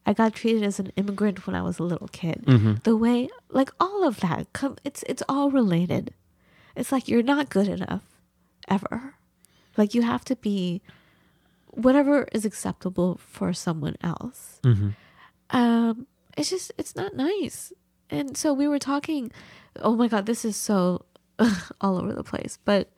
I 0.09 0.13
got 0.13 0.33
treated 0.33 0.63
as 0.63 0.79
an 0.79 0.91
immigrant 0.95 1.45
when 1.45 1.55
I 1.55 1.61
was 1.61 1.77
a 1.77 1.83
little 1.83 2.07
kid. 2.07 2.43
The 2.83 2.97
way, 2.97 3.29
like 3.51 3.69
all 3.79 4.07
of 4.07 4.19
that, 4.21 4.51
come, 4.53 4.75
it's 4.83 5.03
it's 5.07 5.21
all 5.29 5.51
related. 5.51 6.15
It's 6.75 6.91
like 6.91 7.07
you're 7.07 7.21
not 7.21 7.49
good 7.49 7.67
enough, 7.67 8.01
ever. 8.67 9.13
Like 9.77 9.93
you 9.93 10.01
have 10.01 10.25
to 10.25 10.35
be 10.35 10.81
whatever 11.67 12.27
is 12.31 12.43
acceptable 12.43 13.19
for 13.23 13.53
someone 13.53 13.97
else. 14.01 14.59
Um, 15.51 16.07
it's 16.35 16.49
just 16.49 16.71
it's 16.79 16.95
not 16.95 17.15
nice. 17.15 17.71
And 18.09 18.35
so 18.35 18.51
we 18.51 18.67
were 18.67 18.79
talking. 18.79 19.31
Oh 19.75 19.95
my 19.95 20.07
god, 20.07 20.25
this 20.25 20.43
is 20.43 20.55
so 20.55 21.05
all 21.81 21.97
over 21.99 22.13
the 22.13 22.23
place, 22.23 22.57
but 22.65 22.89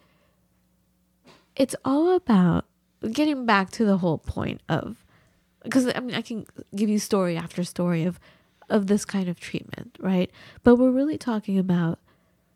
it's 1.58 1.76
all 1.84 2.16
about 2.16 2.64
getting 3.12 3.46
back 3.46 3.70
to 3.72 3.84
the 3.84 3.98
whole 3.98 4.18
point 4.18 4.62
of 4.70 5.04
because 5.64 5.88
I 5.94 6.00
mean 6.00 6.16
I 6.16 6.22
can 6.22 6.46
give 6.76 6.90
you 6.90 7.00
story 7.00 7.38
after 7.38 7.64
story 7.64 8.04
of 8.04 8.20
of 8.70 8.88
this 8.88 9.06
kind 9.06 9.28
of 9.28 9.40
treatment, 9.40 9.98
right? 10.00 10.32
But 10.64 10.78
we're 10.78 10.92
really 10.92 11.18
talking 11.18 11.60
about 11.60 12.00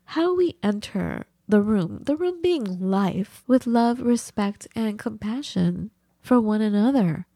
how 0.06 0.34
we 0.34 0.56
enter 0.62 1.26
the 1.48 1.60
room, 1.60 2.00
the 2.02 2.16
room 2.16 2.40
being 2.42 2.64
life 2.80 3.44
with 3.46 3.66
love, 3.66 4.00
respect, 4.00 4.66
and 4.74 4.98
compassion 4.98 5.90
for 6.20 6.40
one 6.40 6.60
another. 6.60 7.26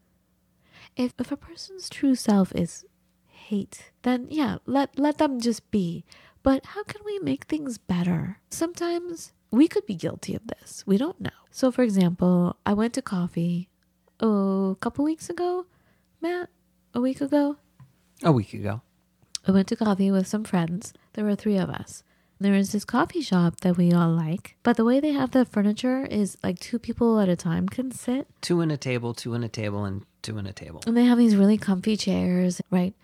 If 0.96 1.14
if 1.18 1.30
a 1.30 1.36
person's 1.36 1.88
true 1.88 2.14
self 2.14 2.52
is 2.54 2.84
hate, 3.28 3.92
then 4.02 4.26
yeah, 4.30 4.58
let 4.66 4.98
let 4.98 5.18
them 5.18 5.40
just 5.40 5.70
be. 5.70 6.04
But 6.42 6.66
how 6.66 6.84
can 6.84 7.02
we 7.04 7.18
make 7.20 7.44
things 7.44 7.78
better? 7.78 8.38
Sometimes 8.48 9.32
we 9.50 9.68
could 9.68 9.86
be 9.86 9.94
guilty 9.94 10.34
of 10.34 10.46
this. 10.46 10.84
We 10.86 10.96
don't 10.96 11.20
know. 11.20 11.30
So 11.50 11.70
for 11.70 11.82
example, 11.82 12.56
I 12.64 12.72
went 12.72 12.94
to 12.94 13.02
coffee 13.02 13.69
a 14.20 14.76
couple 14.80 15.04
weeks 15.04 15.30
ago, 15.30 15.66
Matt, 16.20 16.48
a 16.94 17.00
week 17.00 17.20
ago. 17.20 17.56
A 18.22 18.32
week 18.32 18.52
ago. 18.54 18.82
I 19.46 19.52
went 19.52 19.68
to 19.68 19.76
coffee 19.76 20.10
with 20.10 20.26
some 20.26 20.44
friends. 20.44 20.92
There 21.14 21.24
were 21.24 21.34
three 21.34 21.56
of 21.56 21.70
us. 21.70 22.02
There 22.38 22.54
is 22.54 22.72
this 22.72 22.84
coffee 22.86 23.20
shop 23.20 23.60
that 23.60 23.76
we 23.76 23.92
all 23.92 24.10
like, 24.10 24.56
but 24.62 24.76
the 24.76 24.84
way 24.84 24.98
they 24.98 25.12
have 25.12 25.32
the 25.32 25.44
furniture 25.44 26.06
is 26.06 26.38
like 26.42 26.58
two 26.58 26.78
people 26.78 27.20
at 27.20 27.28
a 27.28 27.36
time 27.36 27.68
can 27.68 27.90
sit. 27.92 28.28
Two 28.40 28.62
in 28.62 28.70
a 28.70 28.78
table, 28.78 29.12
two 29.12 29.34
in 29.34 29.42
a 29.44 29.48
table, 29.48 29.84
and 29.84 30.06
two 30.22 30.38
in 30.38 30.46
a 30.46 30.52
table. 30.52 30.82
And 30.86 30.96
they 30.96 31.04
have 31.04 31.18
these 31.18 31.36
really 31.36 31.58
comfy 31.58 31.96
chairs, 31.98 32.62
right? 32.70 32.94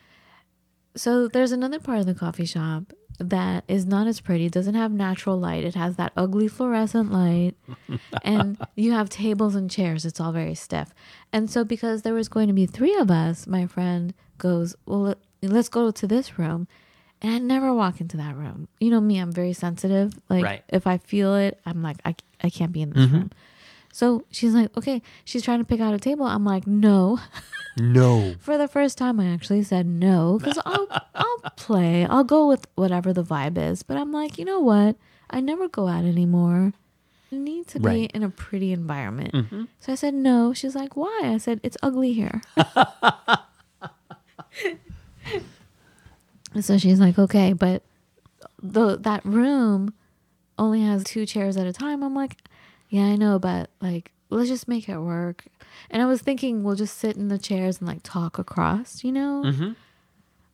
So 0.96 1.28
there's 1.28 1.52
another 1.52 1.78
part 1.78 1.98
of 1.98 2.06
the 2.06 2.14
coffee 2.14 2.46
shop 2.46 2.92
that 3.18 3.64
is 3.68 3.86
not 3.86 4.06
as 4.06 4.20
pretty, 4.20 4.48
doesn't 4.48 4.74
have 4.74 4.92
natural 4.92 5.38
light. 5.38 5.64
It 5.64 5.74
has 5.74 5.96
that 5.96 6.12
ugly 6.16 6.48
fluorescent 6.48 7.12
light. 7.12 7.54
and 8.22 8.58
you 8.74 8.92
have 8.92 9.08
tables 9.08 9.54
and 9.54 9.70
chairs. 9.70 10.04
It's 10.04 10.20
all 10.20 10.32
very 10.32 10.54
stiff. 10.54 10.92
And 11.32 11.50
so 11.50 11.64
because 11.64 12.02
there 12.02 12.14
was 12.14 12.28
going 12.28 12.48
to 12.48 12.52
be 12.52 12.66
three 12.66 12.94
of 12.96 13.10
us, 13.10 13.46
my 13.46 13.66
friend 13.66 14.12
goes, 14.38 14.74
"Well, 14.84 15.00
let- 15.00 15.18
let's 15.42 15.68
go 15.68 15.90
to 15.90 16.06
this 16.06 16.38
room." 16.38 16.68
And 17.22 17.32
I 17.34 17.38
never 17.38 17.72
walk 17.72 18.00
into 18.00 18.18
that 18.18 18.36
room. 18.36 18.68
You 18.78 18.90
know 18.90 19.00
me, 19.00 19.18
I'm 19.18 19.32
very 19.32 19.54
sensitive. 19.54 20.12
Like 20.28 20.44
Right. 20.44 20.62
if 20.68 20.86
I 20.86 20.98
feel 20.98 21.34
it, 21.34 21.58
I'm 21.64 21.82
like 21.82 21.96
I 22.04 22.14
I 22.42 22.50
can't 22.50 22.72
be 22.72 22.82
in 22.82 22.90
this 22.90 23.06
mm-hmm. 23.06 23.16
room. 23.16 23.30
So 23.96 24.26
she's 24.30 24.52
like, 24.52 24.76
"Okay." 24.76 25.00
She's 25.24 25.42
trying 25.42 25.60
to 25.60 25.64
pick 25.64 25.80
out 25.80 25.94
a 25.94 25.98
table. 25.98 26.26
I'm 26.26 26.44
like, 26.44 26.66
"No." 26.66 27.18
No. 27.78 28.34
For 28.40 28.58
the 28.58 28.68
first 28.68 28.98
time, 28.98 29.18
I 29.18 29.32
actually 29.32 29.62
said 29.62 29.86
no 29.86 30.36
because 30.38 30.58
I'll 30.66 30.86
I'll 31.14 31.40
play. 31.56 32.04
I'll 32.04 32.22
go 32.22 32.46
with 32.46 32.66
whatever 32.74 33.14
the 33.14 33.24
vibe 33.24 33.56
is. 33.56 33.82
But 33.82 33.96
I'm 33.96 34.12
like, 34.12 34.36
you 34.36 34.44
know 34.44 34.60
what? 34.60 34.96
I 35.30 35.40
never 35.40 35.66
go 35.66 35.88
out 35.88 36.04
anymore. 36.04 36.74
I 37.32 37.36
need 37.36 37.68
to 37.68 37.80
be 37.80 37.86
Right. 37.86 38.10
in 38.12 38.22
a 38.22 38.28
pretty 38.28 38.70
environment. 38.72 39.32
Mm-hmm. 39.32 39.64
So 39.80 39.92
I 39.92 39.94
said 39.94 40.12
no. 40.12 40.52
She's 40.52 40.74
like, 40.74 40.94
why? 40.94 41.22
I 41.24 41.38
said 41.38 41.60
it's 41.62 41.78
ugly 41.82 42.12
here. 42.12 42.42
so 46.60 46.76
she's 46.76 47.00
like, 47.00 47.18
okay, 47.18 47.54
but 47.54 47.82
the 48.62 48.98
that 48.98 49.24
room 49.24 49.94
only 50.58 50.82
has 50.82 51.02
two 51.04 51.24
chairs 51.24 51.56
at 51.56 51.66
a 51.66 51.72
time. 51.72 52.02
I'm 52.02 52.14
like, 52.14 52.36
yeah, 52.88 53.04
I 53.04 53.16
know, 53.16 53.38
but 53.38 53.70
like, 53.80 54.12
let's 54.30 54.48
just 54.48 54.68
make 54.68 54.88
it 54.88 54.98
work. 54.98 55.44
And 55.90 56.02
I 56.02 56.06
was 56.06 56.22
thinking 56.22 56.62
we'll 56.62 56.74
just 56.76 56.98
sit 56.98 57.16
in 57.16 57.28
the 57.28 57.38
chairs 57.38 57.78
and 57.78 57.88
like 57.88 58.02
talk 58.02 58.38
across, 58.38 59.04
you 59.04 59.12
know? 59.12 59.42
Mm-hmm. 59.44 59.72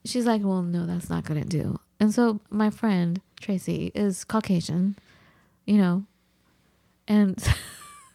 She's 0.04 0.26
like, 0.26 0.42
well, 0.42 0.62
no, 0.62 0.86
that's 0.86 1.08
not 1.08 1.24
gonna 1.24 1.44
do. 1.44 1.78
And 2.00 2.12
so 2.12 2.40
my 2.50 2.70
friend 2.70 3.20
Tracy 3.40 3.92
is 3.94 4.24
Caucasian, 4.24 4.96
you 5.64 5.78
know, 5.78 6.04
and 7.06 7.42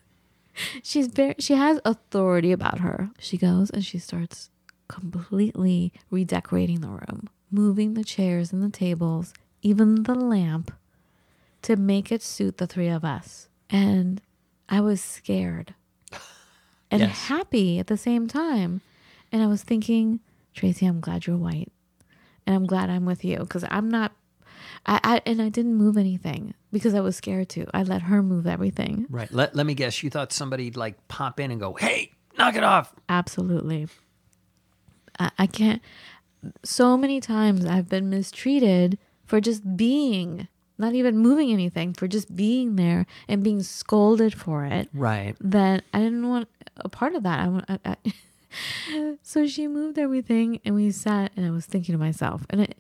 she's 0.84 1.08
very 1.08 1.36
she 1.40 1.54
has 1.54 1.80
authority 1.86 2.52
about 2.52 2.80
her. 2.80 3.10
She 3.20 3.38
goes 3.38 3.70
and 3.70 3.86
she 3.86 4.00
starts 4.00 4.50
completely 4.88 5.94
redecorating 6.10 6.82
the 6.82 6.90
room, 6.90 7.30
moving 7.52 7.94
the 7.94 8.04
chairs 8.04 8.52
and 8.52 8.64
the 8.64 8.70
tables, 8.70 9.34
even 9.62 10.04
the 10.04 10.16
lamp 10.16 10.74
to 11.64 11.76
make 11.76 12.12
it 12.12 12.22
suit 12.22 12.58
the 12.58 12.68
three 12.68 12.88
of 12.88 13.04
us. 13.04 13.48
And 13.70 14.22
I 14.70 14.82
was 14.82 15.02
scared 15.02 15.74
and 16.92 17.02
Yes. 17.02 17.28
happy 17.28 17.80
at 17.80 17.88
the 17.88 17.98
same 17.98 18.28
time. 18.28 18.82
And 19.32 19.42
I 19.44 19.48
was 19.48 19.64
thinking, 19.64 20.20
Tracy, 20.54 20.86
I'm 20.86 21.00
glad 21.02 21.28
you're 21.28 21.38
white. 21.38 21.72
and 22.46 22.56
I'm 22.56 22.66
glad 22.66 22.90
I'm 22.90 23.06
with 23.06 23.26
you 23.26 23.40
because 23.40 23.66
I'm 23.70 23.90
not. 23.90 24.14
I, 24.86 25.00
I 25.04 25.22
and 25.26 25.42
I 25.42 25.50
didn't 25.50 25.76
move 25.76 25.98
anything 25.98 26.54
because 26.72 26.94
I 26.96 27.02
was 27.02 27.16
scared 27.18 27.50
to. 27.50 27.66
I 27.74 27.84
let 27.84 28.04
her 28.04 28.24
move 28.24 28.48
everything. 28.48 29.06
Right. 29.10 29.32
Let, 29.34 29.54
let 29.56 29.66
me 29.66 29.74
guess. 29.74 30.02
You 30.02 30.10
thought 30.10 30.32
somebody'd 30.32 30.78
like 30.78 31.08
pop 31.10 31.40
in 31.42 31.52
and 31.52 31.60
go, 31.60 31.74
hey, 31.74 32.12
knock 32.38 32.56
it 32.56 32.64
off. 32.64 32.96
Absolutely. 33.10 33.88
I, 35.20 35.32
I 35.38 35.48
can't. 35.48 35.82
So 36.64 36.98
many 36.98 37.20
times 37.20 37.66
I've 37.66 37.90
been 37.90 38.10
mistreated 38.10 38.98
for 39.26 39.42
just 39.42 39.76
being, 39.76 40.48
not 40.78 40.94
even 40.94 41.18
moving 41.18 41.52
anything, 41.52 41.94
for 41.94 42.08
just 42.08 42.36
being 42.36 42.76
there 42.76 43.06
and 43.28 43.44
being 43.44 43.64
scolded 43.64 44.34
for 44.34 44.66
it. 44.66 44.90
Right. 44.94 45.36
That 45.40 45.84
I 45.94 46.00
didn't 46.00 46.28
want 46.28 46.48
a 46.78 46.90
part 46.90 47.16
of 47.16 47.24
that. 47.24 47.40
I, 47.40 47.80
I, 47.86 47.96
I 48.04 48.14
so 49.22 49.48
she 49.48 49.68
moved 49.68 49.98
everything 49.98 50.60
and 50.64 50.76
we 50.76 50.92
sat 50.92 51.32
and 51.36 51.46
I 51.46 51.52
was 51.52 51.66
thinking 51.66 51.94
to 51.94 52.00
myself 52.00 52.46
and 52.50 52.62
it, 52.62 52.78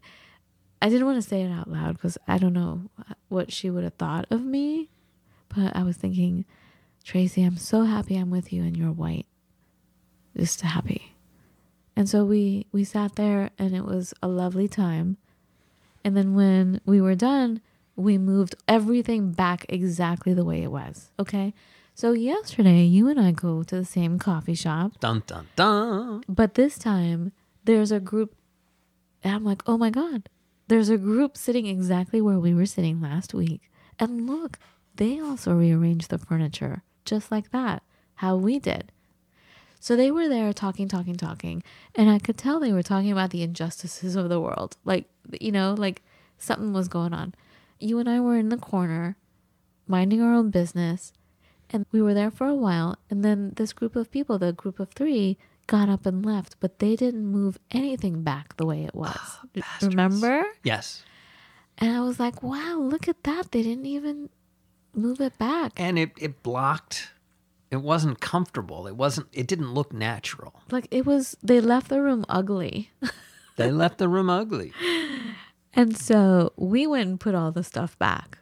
I 0.81 0.89
didn't 0.89 1.05
want 1.05 1.21
to 1.21 1.27
say 1.27 1.41
it 1.41 1.51
out 1.51 1.69
loud 1.69 1.93
because 1.93 2.17
I 2.27 2.37
don't 2.37 2.53
know 2.53 2.83
what 3.29 3.51
she 3.51 3.69
would 3.69 3.83
have 3.83 3.95
thought 3.95 4.27
of 4.29 4.43
me, 4.43 4.89
but 5.49 5.75
I 5.75 5.83
was 5.83 5.97
thinking, 5.97 6.45
Tracy, 7.03 7.43
I'm 7.43 7.57
so 7.57 7.83
happy 7.83 8.15
I'm 8.15 8.29
with 8.29 8.53
you 8.53 8.63
and 8.63 8.77
you're 8.77 8.91
white. 8.91 9.25
Just 10.35 10.61
happy. 10.61 11.15
And 11.95 12.07
so 12.07 12.23
we 12.23 12.67
we 12.71 12.83
sat 12.83 13.15
there 13.15 13.49
and 13.57 13.75
it 13.75 13.83
was 13.83 14.13
a 14.21 14.27
lovely 14.27 14.67
time. 14.67 15.17
And 16.03 16.15
then 16.15 16.35
when 16.35 16.79
we 16.85 17.01
were 17.01 17.15
done, 17.15 17.59
we 17.97 18.17
moved 18.17 18.55
everything 18.67 19.31
back 19.33 19.65
exactly 19.67 20.33
the 20.33 20.45
way 20.45 20.63
it 20.63 20.71
was. 20.71 21.09
Okay? 21.19 21.53
So 21.93 22.13
yesterday 22.13 22.83
you 22.83 23.09
and 23.09 23.19
I 23.19 23.31
go 23.31 23.63
to 23.63 23.75
the 23.75 23.83
same 23.85 24.19
coffee 24.19 24.53
shop, 24.55 24.99
Dun, 25.01 25.23
dun, 25.27 25.47
dun. 25.57 26.23
but 26.29 26.53
this 26.53 26.77
time 26.77 27.33
there's 27.65 27.91
a 27.91 27.99
group 27.99 28.33
and 29.23 29.33
I'm 29.35 29.43
like, 29.43 29.63
"Oh 29.67 29.77
my 29.77 29.89
god. 29.89 30.29
There's 30.69 30.89
a 30.89 30.97
group 30.97 31.35
sitting 31.35 31.65
exactly 31.65 32.21
where 32.21 32.39
we 32.39 32.53
were 32.53 32.65
sitting 32.67 33.01
last 33.01 33.33
week. 33.33 33.61
And 33.99 34.27
look, 34.29 34.59
they 34.95 35.19
also 35.19 35.53
rearranged 35.55 36.09
the 36.09 36.17
furniture 36.19 36.83
just 37.03 37.31
like 37.31 37.51
that, 37.51 37.81
how 38.15 38.35
we 38.35 38.59
did. 38.59 38.91
So 39.79 39.95
they 39.95 40.11
were 40.11 40.27
there 40.27 40.51
talking, 40.53 40.87
talking, 40.87 41.15
talking, 41.15 41.63
and 41.95 42.09
I 42.09 42.19
could 42.19 42.37
tell 42.37 42.59
they 42.59 42.73
were 42.73 42.83
talking 42.83 43.11
about 43.11 43.29
the 43.31 43.43
injustices 43.43 44.15
of 44.15 44.27
the 44.29 44.41
world. 44.41 44.75
Like, 44.85 45.05
you 45.39 45.51
know, 45.51 45.73
like 45.73 46.01
something 46.37 46.73
was 46.73 46.87
going 46.87 47.13
on. 47.13 47.33
You 47.79 47.99
and 47.99 48.09
I 48.09 48.19
were 48.19 48.37
in 48.37 48.49
the 48.49 48.57
corner, 48.57 49.17
minding 49.87 50.21
our 50.21 50.33
own 50.33 50.49
business, 50.49 51.13
and 51.69 51.85
we 51.91 52.01
were 52.01 52.13
there 52.13 52.31
for 52.31 52.47
a 52.47 52.55
while. 52.55 52.97
And 53.09 53.23
then 53.23 53.53
this 53.55 53.73
group 53.73 53.95
of 53.95 54.11
people, 54.11 54.37
the 54.37 54.53
group 54.53 54.79
of 54.79 54.91
three, 54.91 55.37
got 55.67 55.89
up 55.89 56.05
and 56.05 56.25
left, 56.25 56.55
but 56.59 56.79
they 56.79 56.95
didn't 56.95 57.25
move 57.25 57.59
anything 57.71 58.23
back 58.23 58.57
the 58.57 58.65
way 58.65 58.83
it 58.83 58.91
ah, 58.95 59.41
was. 59.53 59.61
Remember? 59.81 60.45
Yes. 60.63 61.03
And 61.77 61.95
I 61.95 62.01
was 62.01 62.19
like, 62.19 62.41
wow, 62.41 62.77
look 62.79 63.07
at 63.07 63.23
that. 63.23 63.51
They 63.51 63.61
didn't 63.61 63.85
even 63.85 64.29
move 64.93 65.21
it 65.21 65.37
back. 65.37 65.73
And 65.77 65.99
it, 65.99 66.11
it 66.17 66.41
blocked. 66.41 67.09
It 67.69 67.81
wasn't 67.81 68.21
comfortable. 68.21 68.87
It 68.87 68.95
wasn't, 68.95 69.27
it 69.33 69.45
didn't 69.45 69.73
look 69.73 69.93
natural. 69.93 70.61
Like 70.71 70.87
it 70.89 71.05
was, 71.05 71.35
they 71.43 71.59
left 71.59 71.89
the 71.89 72.01
room 72.01 72.25
ugly. 72.29 72.91
They 73.57 73.71
left 73.71 73.97
the 73.97 74.07
room 74.07 74.29
ugly. 74.29 74.71
And 75.77 75.95
so 75.95 76.53
we 76.57 76.87
went 76.87 77.07
and 77.07 77.19
put 77.19 77.35
all 77.35 77.51
the 77.51 77.63
stuff 77.63 77.97
back. 77.99 78.39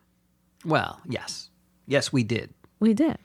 Well, 0.64 1.02
yes. 1.08 1.50
Yes, 1.86 2.12
we 2.12 2.24
did. 2.24 2.54
We 2.80 2.94
did. 2.94 3.18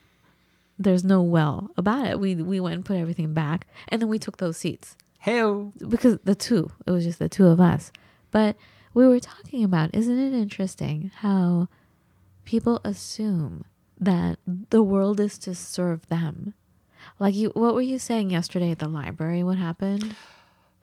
There's 0.78 1.04
no 1.04 1.22
well 1.22 1.70
about 1.76 2.06
it. 2.06 2.18
We 2.18 2.34
we 2.34 2.58
went 2.58 2.74
and 2.74 2.84
put 2.84 2.96
everything 2.96 3.32
back, 3.34 3.66
and 3.88 4.02
then 4.02 4.08
we 4.08 4.18
took 4.18 4.38
those 4.38 4.56
seats 4.56 4.96
Hell. 5.18 5.72
because 5.86 6.18
the 6.24 6.34
two. 6.34 6.72
It 6.86 6.90
was 6.90 7.04
just 7.04 7.18
the 7.18 7.28
two 7.28 7.46
of 7.46 7.60
us. 7.60 7.92
But 8.30 8.56
we 8.94 9.06
were 9.06 9.20
talking 9.20 9.62
about. 9.62 9.94
Isn't 9.94 10.18
it 10.18 10.32
interesting 10.32 11.12
how 11.16 11.68
people 12.44 12.80
assume 12.84 13.64
that 13.98 14.38
the 14.70 14.82
world 14.82 15.20
is 15.20 15.38
to 15.40 15.54
serve 15.54 16.06
them? 16.08 16.54
Like 17.18 17.34
you, 17.34 17.50
what 17.54 17.74
were 17.74 17.80
you 17.82 17.98
saying 17.98 18.30
yesterday 18.30 18.70
at 18.70 18.78
the 18.78 18.88
library? 18.88 19.44
What 19.44 19.58
happened? 19.58 20.16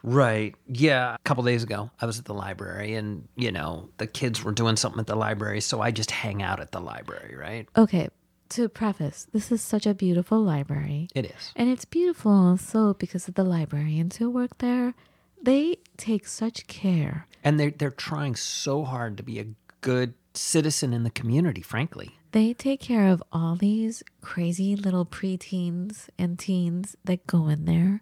Right. 0.04 0.56
Yeah. 0.68 1.16
A 1.16 1.20
couple 1.20 1.44
days 1.44 1.64
ago, 1.64 1.90
I 2.00 2.06
was 2.06 2.20
at 2.20 2.26
the 2.26 2.34
library 2.34 2.96
and, 2.96 3.28
you 3.36 3.52
know, 3.52 3.90
the 3.98 4.08
kids 4.08 4.44
were 4.44 4.52
doing 4.52 4.76
something 4.76 5.00
at 5.00 5.08
the 5.08 5.16
library. 5.16 5.62
So 5.62 5.82
I 5.82 5.92
just 5.92 6.12
hang 6.12 6.42
out 6.42 6.60
at 6.60 6.72
the 6.72 6.80
library, 6.80 7.36
right? 7.36 7.68
Okay, 7.76 8.10
to 8.50 8.70
preface, 8.70 9.28
this 9.34 9.52
is 9.52 9.62
such 9.62 9.86
a 9.86 9.94
beautiful 9.94 10.42
library. 10.42 11.10
It 11.14 11.26
is. 11.26 11.52
And 11.56 11.70
it's 11.70 11.86
beautiful 11.86 12.32
also 12.32 12.94
because 12.94 13.28
of 13.28 13.36
the 13.36 13.44
librarians 13.44 14.18
who 14.18 14.30
work 14.30 14.58
there. 14.60 14.94
They 15.42 15.78
take 15.98 16.28
such 16.28 16.68
care. 16.68 17.28
And 17.44 17.60
they're, 17.60 17.72
they're 17.72 17.92
trying 17.92 18.36
so 18.36 18.84
hard 18.84 19.18
to 19.18 19.24
be 19.24 19.40
a 19.40 19.48
good 19.82 20.14
citizen 20.34 20.94
in 20.94 21.04
the 21.04 21.10
community, 21.10 21.62
frankly. 21.62 22.18
They 22.32 22.54
take 22.54 22.80
care 22.80 23.08
of 23.08 23.24
all 23.32 23.56
these 23.56 24.04
crazy 24.22 24.76
little 24.76 25.06
preteens 25.06 26.10
and 26.18 26.38
teens 26.38 26.96
that 27.06 27.26
go 27.28 27.48
in 27.48 27.66
there. 27.66 28.02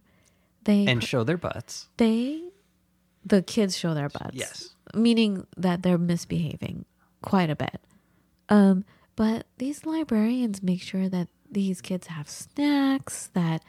They 0.66 0.86
And 0.88 1.04
show 1.04 1.24
their 1.24 1.38
butts. 1.38 1.90
they 1.98 2.42
the 3.24 3.42
kids 3.42 3.76
show 3.78 3.94
their 3.96 4.10
butts. 4.10 4.36
Yes. 4.36 4.76
Meaning 4.94 5.48
that 5.58 5.82
they're 5.82 5.98
misbehaving 5.98 6.86
quite 7.24 7.50
a 7.50 7.56
bit. 7.56 7.82
Um, 8.50 8.86
but 9.16 9.48
these 9.58 9.86
librarians 9.86 10.62
make 10.62 10.82
sure 10.82 11.10
that 11.10 11.28
these 11.50 11.82
kids 11.82 12.08
have 12.08 12.30
snacks, 12.30 13.32
that 13.34 13.64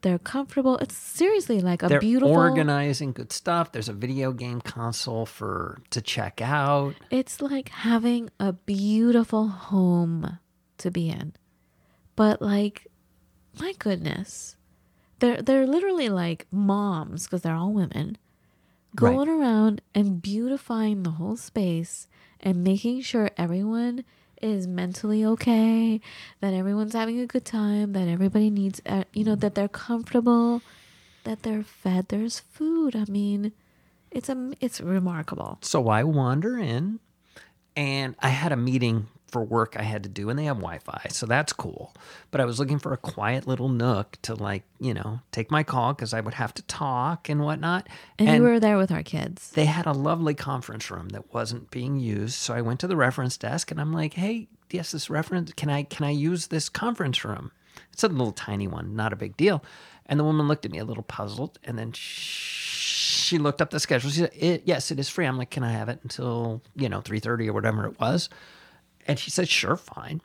they're 0.00 0.18
comfortable. 0.18 0.76
It's 0.78 0.96
seriously 0.96 1.60
like 1.60 1.82
a 1.82 1.88
They're 1.88 2.00
beautiful 2.00 2.34
organizing 2.34 3.12
good 3.12 3.32
stuff. 3.32 3.70
There's 3.72 3.88
a 3.88 3.92
video 3.92 4.32
game 4.32 4.60
console 4.60 5.26
for 5.26 5.80
to 5.90 6.00
check 6.00 6.40
out. 6.40 6.94
It's 7.10 7.40
like 7.40 7.68
having 7.68 8.30
a 8.40 8.52
beautiful 8.52 9.48
home 9.48 10.38
to 10.78 10.90
be 10.90 11.08
in. 11.08 11.34
But 12.16 12.40
like 12.42 12.86
my 13.60 13.74
goodness. 13.78 14.56
They're 15.20 15.42
they're 15.42 15.66
literally 15.66 16.08
like 16.08 16.46
moms 16.50 17.24
because 17.24 17.42
they're 17.42 17.54
all 17.54 17.72
women 17.72 18.18
going 18.94 19.28
around 19.28 19.80
and 19.94 20.20
beautifying 20.22 21.02
the 21.02 21.10
whole 21.10 21.36
space 21.36 22.08
and 22.40 22.64
making 22.64 23.02
sure 23.02 23.30
everyone 23.36 24.04
is 24.40 24.66
mentally 24.66 25.24
okay, 25.24 26.00
that 26.40 26.54
everyone's 26.54 26.94
having 26.94 27.18
a 27.18 27.26
good 27.26 27.44
time, 27.44 27.92
that 27.92 28.08
everybody 28.08 28.50
needs 28.50 28.80
uh, 28.86 29.04
you 29.12 29.24
know 29.24 29.34
that 29.34 29.54
they're 29.54 29.68
comfortable, 29.68 30.62
that 31.24 31.42
they're 31.42 31.64
fed, 31.64 32.08
there's 32.08 32.40
food. 32.40 32.94
I 32.94 33.04
mean, 33.08 33.52
it's 34.10 34.28
a 34.28 34.52
it's 34.60 34.80
remarkable. 34.80 35.58
So 35.62 35.88
I 35.88 36.04
wander 36.04 36.58
in 36.58 37.00
and 37.76 38.14
I 38.20 38.28
had 38.28 38.52
a 38.52 38.56
meeting 38.56 39.08
for 39.30 39.42
work 39.44 39.76
I 39.78 39.82
had 39.82 40.02
to 40.02 40.08
do 40.08 40.30
and 40.30 40.38
they 40.38 40.44
have 40.44 40.56
Wi-Fi. 40.56 41.06
So 41.10 41.26
that's 41.26 41.52
cool. 41.52 41.94
But 42.30 42.40
I 42.40 42.44
was 42.44 42.58
looking 42.58 42.78
for 42.78 42.92
a 42.92 42.96
quiet 42.96 43.46
little 43.46 43.68
nook 43.68 44.16
to 44.22 44.34
like, 44.34 44.64
you 44.80 44.94
know, 44.94 45.20
take 45.32 45.50
my 45.50 45.62
call 45.62 45.94
cuz 45.94 46.12
I 46.14 46.20
would 46.20 46.34
have 46.34 46.54
to 46.54 46.62
talk 46.62 47.28
and 47.28 47.42
whatnot. 47.42 47.88
And, 48.18 48.28
you 48.28 48.42
were 48.42 48.60
there 48.60 48.76
with 48.78 48.90
our 48.90 49.02
kids. 49.02 49.50
they 49.50 49.66
had 49.66 49.86
a 49.86 49.92
lovely 49.92 50.34
conference 50.34 50.90
room 50.90 51.10
that 51.10 51.32
wasn't 51.32 51.70
being 51.70 52.00
used. 52.00 52.34
So 52.34 52.54
I 52.54 52.62
went 52.62 52.80
to 52.80 52.86
the 52.86 52.96
reference 52.96 53.36
desk 53.36 53.70
and 53.70 53.80
I'm 53.80 53.92
like, 53.92 54.14
"Hey, 54.14 54.48
yes, 54.70 54.92
this 54.92 55.08
reference 55.10 55.52
can 55.52 55.70
I 55.70 55.82
can 55.82 56.04
I 56.06 56.10
use 56.10 56.48
this 56.48 56.68
conference 56.68 57.24
room?" 57.24 57.52
It's 57.92 58.02
a 58.04 58.08
little 58.08 58.32
tiny 58.32 58.66
one, 58.68 58.94
not 58.96 59.12
a 59.12 59.16
big 59.16 59.36
deal. 59.36 59.62
And 60.06 60.18
the 60.18 60.24
woman 60.24 60.48
looked 60.48 60.64
at 60.64 60.70
me 60.72 60.78
a 60.78 60.84
little 60.84 61.02
puzzled, 61.02 61.58
and 61.64 61.78
then 61.78 61.92
she 61.92 63.36
looked 63.38 63.60
up 63.60 63.70
the 63.70 63.78
schedule. 63.80 64.10
She 64.10 64.20
said, 64.20 64.30
it, 64.34 64.62
"Yes, 64.64 64.90
it 64.90 64.98
is 64.98 65.08
free." 65.08 65.26
I'm 65.26 65.36
like, 65.36 65.50
"Can 65.50 65.62
I 65.64 65.72
have 65.72 65.88
it 65.88 66.00
until 66.02 66.62
you 66.74 66.88
know 66.88 67.00
3:30 67.00 67.48
or 67.48 67.52
whatever 67.52 67.84
it 67.86 68.00
was?" 68.00 68.28
And 69.08 69.18
she 69.18 69.30
said, 69.30 69.48
"Sure, 69.48 69.76
fine." 69.76 70.20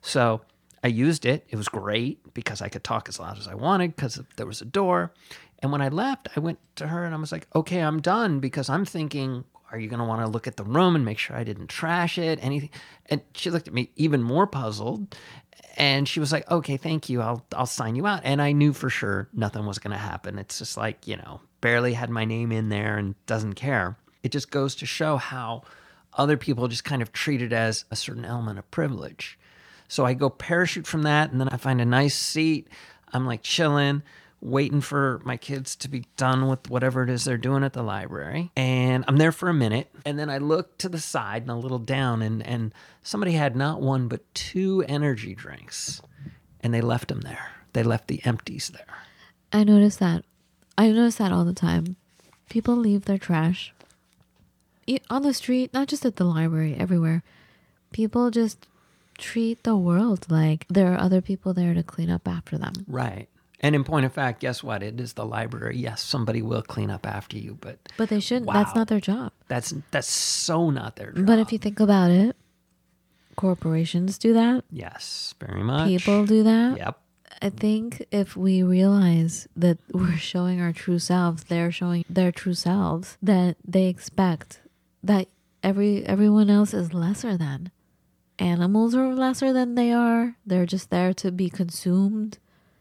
So 0.00 0.42
I 0.82 0.88
used 0.88 1.24
it. 1.24 1.46
It 1.48 1.56
was 1.56 1.68
great 1.68 2.34
because 2.34 2.60
I 2.60 2.68
could 2.68 2.82
talk 2.82 3.08
as 3.08 3.20
loud 3.20 3.38
as 3.38 3.46
I 3.46 3.54
wanted 3.54 3.94
because 3.94 4.20
there 4.36 4.46
was 4.46 4.60
a 4.60 4.66
door. 4.66 5.12
And 5.60 5.70
when 5.70 5.80
I 5.80 5.88
left, 5.88 6.28
I 6.36 6.40
went 6.40 6.58
to 6.76 6.88
her 6.88 7.04
and 7.04 7.14
I 7.14 7.18
was 7.18 7.30
like, 7.30 7.46
okay, 7.54 7.80
I'm 7.80 8.00
done 8.00 8.40
because 8.40 8.68
I'm 8.68 8.84
thinking, 8.84 9.44
are 9.70 9.78
you 9.78 9.88
going 9.88 10.00
to 10.00 10.04
want 10.04 10.20
to 10.22 10.26
look 10.26 10.48
at 10.48 10.56
the 10.56 10.64
room 10.64 10.96
and 10.96 11.04
make 11.04 11.18
sure 11.18 11.36
I 11.36 11.44
didn't 11.44 11.68
trash 11.68 12.18
it? 12.18 12.40
Anything? 12.42 12.70
And 13.06 13.22
she 13.34 13.50
looked 13.50 13.68
at 13.68 13.74
me 13.74 13.90
even 13.94 14.22
more 14.22 14.46
puzzled. 14.46 15.16
And 15.76 16.08
she 16.08 16.20
was 16.20 16.32
like, 16.32 16.50
okay, 16.50 16.76
thank 16.76 17.08
you. 17.08 17.22
I'll, 17.22 17.46
I'll 17.54 17.66
sign 17.66 17.94
you 17.94 18.06
out. 18.06 18.22
And 18.24 18.42
I 18.42 18.52
knew 18.52 18.72
for 18.72 18.90
sure 18.90 19.28
nothing 19.32 19.64
was 19.64 19.78
going 19.78 19.92
to 19.92 19.98
happen. 19.98 20.38
It's 20.38 20.58
just 20.58 20.76
like, 20.76 21.06
you 21.06 21.16
know, 21.16 21.40
barely 21.60 21.92
had 21.94 22.10
my 22.10 22.24
name 22.24 22.50
in 22.50 22.68
there 22.68 22.98
and 22.98 23.14
doesn't 23.26 23.54
care. 23.54 23.96
It 24.24 24.32
just 24.32 24.50
goes 24.50 24.74
to 24.76 24.86
show 24.86 25.16
how 25.16 25.62
other 26.14 26.36
people 26.36 26.68
just 26.68 26.84
kind 26.84 27.02
of 27.02 27.12
treat 27.12 27.42
it 27.42 27.52
as 27.52 27.84
a 27.90 27.96
certain 27.96 28.24
element 28.24 28.58
of 28.58 28.70
privilege. 28.70 29.38
So 29.88 30.04
I 30.04 30.14
go 30.14 30.30
parachute 30.30 30.86
from 30.86 31.02
that, 31.02 31.30
and 31.32 31.40
then 31.40 31.48
I 31.48 31.56
find 31.56 31.80
a 31.80 31.84
nice 31.84 32.14
seat. 32.14 32.68
I'm 33.12 33.26
like 33.26 33.42
chilling, 33.42 34.02
waiting 34.40 34.80
for 34.80 35.20
my 35.24 35.36
kids 35.36 35.76
to 35.76 35.88
be 35.88 36.06
done 36.16 36.48
with 36.48 36.70
whatever 36.70 37.02
it 37.02 37.10
is 37.10 37.24
they're 37.24 37.36
doing 37.36 37.62
at 37.62 37.74
the 37.74 37.82
library. 37.82 38.50
And 38.56 39.04
I'm 39.06 39.18
there 39.18 39.32
for 39.32 39.48
a 39.48 39.54
minute, 39.54 39.88
and 40.04 40.18
then 40.18 40.30
I 40.30 40.38
look 40.38 40.78
to 40.78 40.88
the 40.88 40.98
side 40.98 41.42
and 41.42 41.50
a 41.50 41.56
little 41.56 41.78
down, 41.78 42.22
and 42.22 42.44
and 42.46 42.72
somebody 43.02 43.32
had 43.32 43.54
not 43.54 43.80
one 43.80 44.08
but 44.08 44.22
two 44.34 44.84
energy 44.88 45.34
drinks, 45.34 46.00
and 46.60 46.72
they 46.72 46.80
left 46.80 47.08
them 47.08 47.20
there. 47.20 47.50
They 47.72 47.82
left 47.82 48.08
the 48.08 48.24
empties 48.24 48.70
there. 48.74 48.96
I 49.52 49.64
notice 49.64 49.96
that. 49.96 50.24
I 50.76 50.88
notice 50.88 51.16
that 51.16 51.32
all 51.32 51.44
the 51.44 51.52
time. 51.52 51.96
People 52.48 52.76
leave 52.76 53.04
their 53.04 53.18
trash 53.18 53.74
on 55.10 55.22
the 55.22 55.34
street, 55.34 55.72
not 55.72 55.88
just 55.88 56.04
at 56.04 56.16
the 56.16 56.24
library, 56.24 56.74
everywhere, 56.78 57.22
people 57.92 58.30
just 58.30 58.66
treat 59.18 59.62
the 59.62 59.76
world 59.76 60.26
like 60.30 60.66
there 60.68 60.92
are 60.92 60.98
other 60.98 61.20
people 61.20 61.52
there 61.54 61.74
to 61.74 61.82
clean 61.82 62.10
up 62.10 62.26
after 62.26 62.58
them. 62.58 62.72
Right. 62.86 63.28
And 63.60 63.76
in 63.76 63.84
point 63.84 64.04
of 64.06 64.12
fact, 64.12 64.40
guess 64.40 64.62
what? 64.62 64.82
It 64.82 64.98
is 65.00 65.12
the 65.12 65.24
library. 65.24 65.76
Yes, 65.78 66.02
somebody 66.02 66.42
will 66.42 66.62
clean 66.62 66.90
up 66.90 67.06
after 67.06 67.38
you, 67.38 67.56
but 67.60 67.78
But 67.96 68.08
they 68.08 68.18
shouldn't. 68.18 68.50
That's 68.52 68.74
not 68.74 68.88
their 68.88 69.00
job. 69.00 69.32
that's 69.46 69.72
that's 69.92 70.08
so 70.10 70.70
not 70.70 70.96
their 70.96 71.12
job. 71.12 71.26
But 71.26 71.38
if 71.38 71.52
you 71.52 71.58
think 71.58 71.78
about 71.78 72.10
it, 72.10 72.34
corporations 73.36 74.18
do 74.18 74.32
that. 74.34 74.64
yes, 74.70 75.34
very 75.40 75.62
much. 75.62 75.88
People 75.88 76.26
do 76.26 76.42
that. 76.42 76.76
Yep. 76.78 76.98
I 77.40 77.50
think 77.50 78.04
if 78.10 78.36
we 78.36 78.62
realize 78.62 79.48
that 79.56 79.78
we're 79.92 80.16
showing 80.16 80.60
our 80.60 80.72
true 80.72 80.98
selves, 80.98 81.44
they're 81.44 81.72
showing 81.72 82.04
their 82.08 82.30
true 82.30 82.54
selves, 82.54 83.16
that 83.22 83.56
they 83.66 83.86
expect 83.86 84.60
that 85.02 85.28
every 85.62 86.04
everyone 86.06 86.50
else 86.50 86.74
is 86.74 86.94
lesser 86.94 87.36
than. 87.36 87.70
Animals 88.38 88.94
are 88.94 89.14
lesser 89.14 89.52
than 89.52 89.74
they 89.74 89.92
are. 89.92 90.36
They're 90.44 90.66
just 90.66 90.90
there 90.90 91.12
to 91.14 91.30
be 91.30 91.50
consumed. 91.50 92.38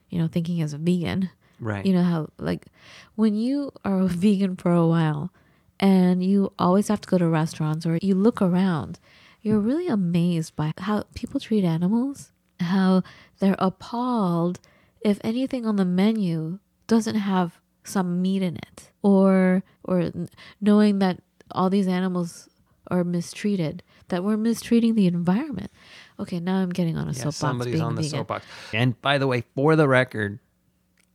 You 0.09 0.19
know, 0.19 0.27
thinking 0.27 0.61
as 0.61 0.73
a 0.73 0.77
vegan. 0.77 1.29
Right. 1.59 1.85
You 1.85 1.93
know 1.93 2.03
how 2.03 2.29
like 2.37 2.67
when 3.15 3.35
you 3.35 3.71
are 3.85 3.99
a 3.99 4.07
vegan 4.23 4.55
for 4.55 4.73
a 4.73 4.87
while 4.87 5.31
and 5.79 6.23
you 6.23 6.53
always 6.57 6.87
have 6.87 7.01
to 7.01 7.09
go 7.09 7.17
to 7.17 7.27
restaurants 7.27 7.85
or 7.85 7.99
you 8.01 8.15
look 8.15 8.41
around, 8.41 8.99
you're 9.41 9.59
really 9.59 9.87
amazed 9.87 10.55
by 10.55 10.73
how 10.77 11.03
people 11.15 11.39
treat 11.39 11.63
animals, 11.63 12.31
how 12.59 13.03
they're 13.39 13.55
appalled 13.59 14.59
if 15.01 15.19
anything 15.23 15.65
on 15.65 15.75
the 15.75 15.85
menu 15.85 16.59
doesn't 16.87 17.15
have 17.15 17.59
some 17.83 18.21
meat 18.21 18.41
in 18.41 18.57
it 18.57 18.91
or 19.01 19.63
or 19.83 20.11
knowing 20.59 20.99
that 20.99 21.19
all 21.53 21.69
these 21.69 21.87
animals 21.87 22.49
are 22.89 23.03
mistreated, 23.03 23.83
that 24.09 24.23
we're 24.23 24.37
mistreating 24.37 24.95
the 24.95 25.07
environment. 25.07 25.71
Okay, 26.19 26.39
now 26.39 26.57
I'm 26.57 26.69
getting 26.69 26.97
on 26.97 27.07
a 27.07 27.11
Yeah, 27.11 27.17
soapbox 27.23 27.37
somebody's 27.37 27.81
on 27.81 27.95
the 27.95 28.01
vegan. 28.01 28.19
soapbox. 28.19 28.45
And 28.73 28.99
by 29.01 29.17
the 29.17 29.27
way, 29.27 29.43
for 29.55 29.75
the 29.75 29.87
record, 29.87 30.39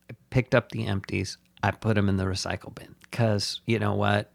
I 0.09 0.15
picked 0.29 0.55
up 0.55 0.71
the 0.71 0.85
empties. 0.87 1.37
I 1.63 1.71
put 1.71 1.95
them 1.95 2.09
in 2.09 2.17
the 2.17 2.25
recycle 2.25 2.73
bin 2.73 2.95
because 3.01 3.61
you 3.65 3.79
know 3.79 3.95
what? 3.95 4.31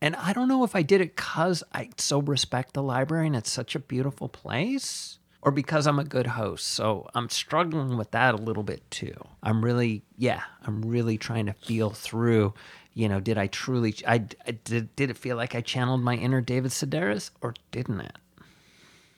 And 0.00 0.14
I 0.16 0.32
don't 0.32 0.48
know 0.48 0.64
if 0.64 0.76
I 0.76 0.82
did 0.82 1.00
it 1.00 1.16
because 1.16 1.62
I 1.72 1.88
so 1.96 2.20
respect 2.20 2.74
the 2.74 2.82
library 2.82 3.26
and 3.26 3.34
it's 3.36 3.50
such 3.50 3.74
a 3.74 3.78
beautiful 3.78 4.28
place 4.28 5.18
or 5.40 5.50
because 5.50 5.86
I'm 5.86 5.98
a 5.98 6.04
good 6.04 6.26
host. 6.26 6.66
So 6.68 7.08
I'm 7.14 7.28
struggling 7.28 7.96
with 7.96 8.10
that 8.12 8.34
a 8.34 8.38
little 8.38 8.62
bit 8.62 8.90
too. 8.90 9.14
I'm 9.42 9.64
really, 9.64 10.02
yeah, 10.16 10.42
I'm 10.62 10.82
really 10.82 11.16
trying 11.18 11.46
to 11.46 11.52
feel 11.54 11.90
through. 11.90 12.54
You 12.94 13.08
know, 13.08 13.20
did 13.20 13.36
I 13.38 13.48
truly? 13.48 13.94
I, 14.06 14.24
I 14.46 14.52
did. 14.52 14.94
Did 14.96 15.10
it 15.10 15.18
feel 15.18 15.36
like 15.36 15.54
I 15.54 15.60
channeled 15.60 16.02
my 16.02 16.14
inner 16.14 16.40
David 16.40 16.70
Sedaris, 16.70 17.30
or 17.40 17.54
didn't 17.72 18.00
it? 18.00 18.16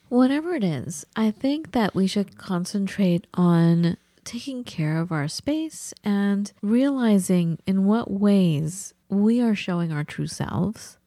Whatever 0.09 0.55
it 0.55 0.63
is, 0.63 1.05
I 1.15 1.31
think 1.31 1.73
that 1.73 1.93
we 1.93 2.07
should 2.07 2.37
concentrate 2.37 3.27
on 3.33 3.97
taking 4.23 4.63
care 4.63 4.99
of 4.99 5.11
our 5.11 5.27
space 5.27 5.93
and 6.03 6.51
realizing 6.61 7.59
in 7.67 7.85
what 7.85 8.09
ways 8.09 8.93
we 9.09 9.41
are 9.41 9.55
showing 9.55 9.91
our 9.91 10.03
true 10.03 10.27
selves 10.27 10.97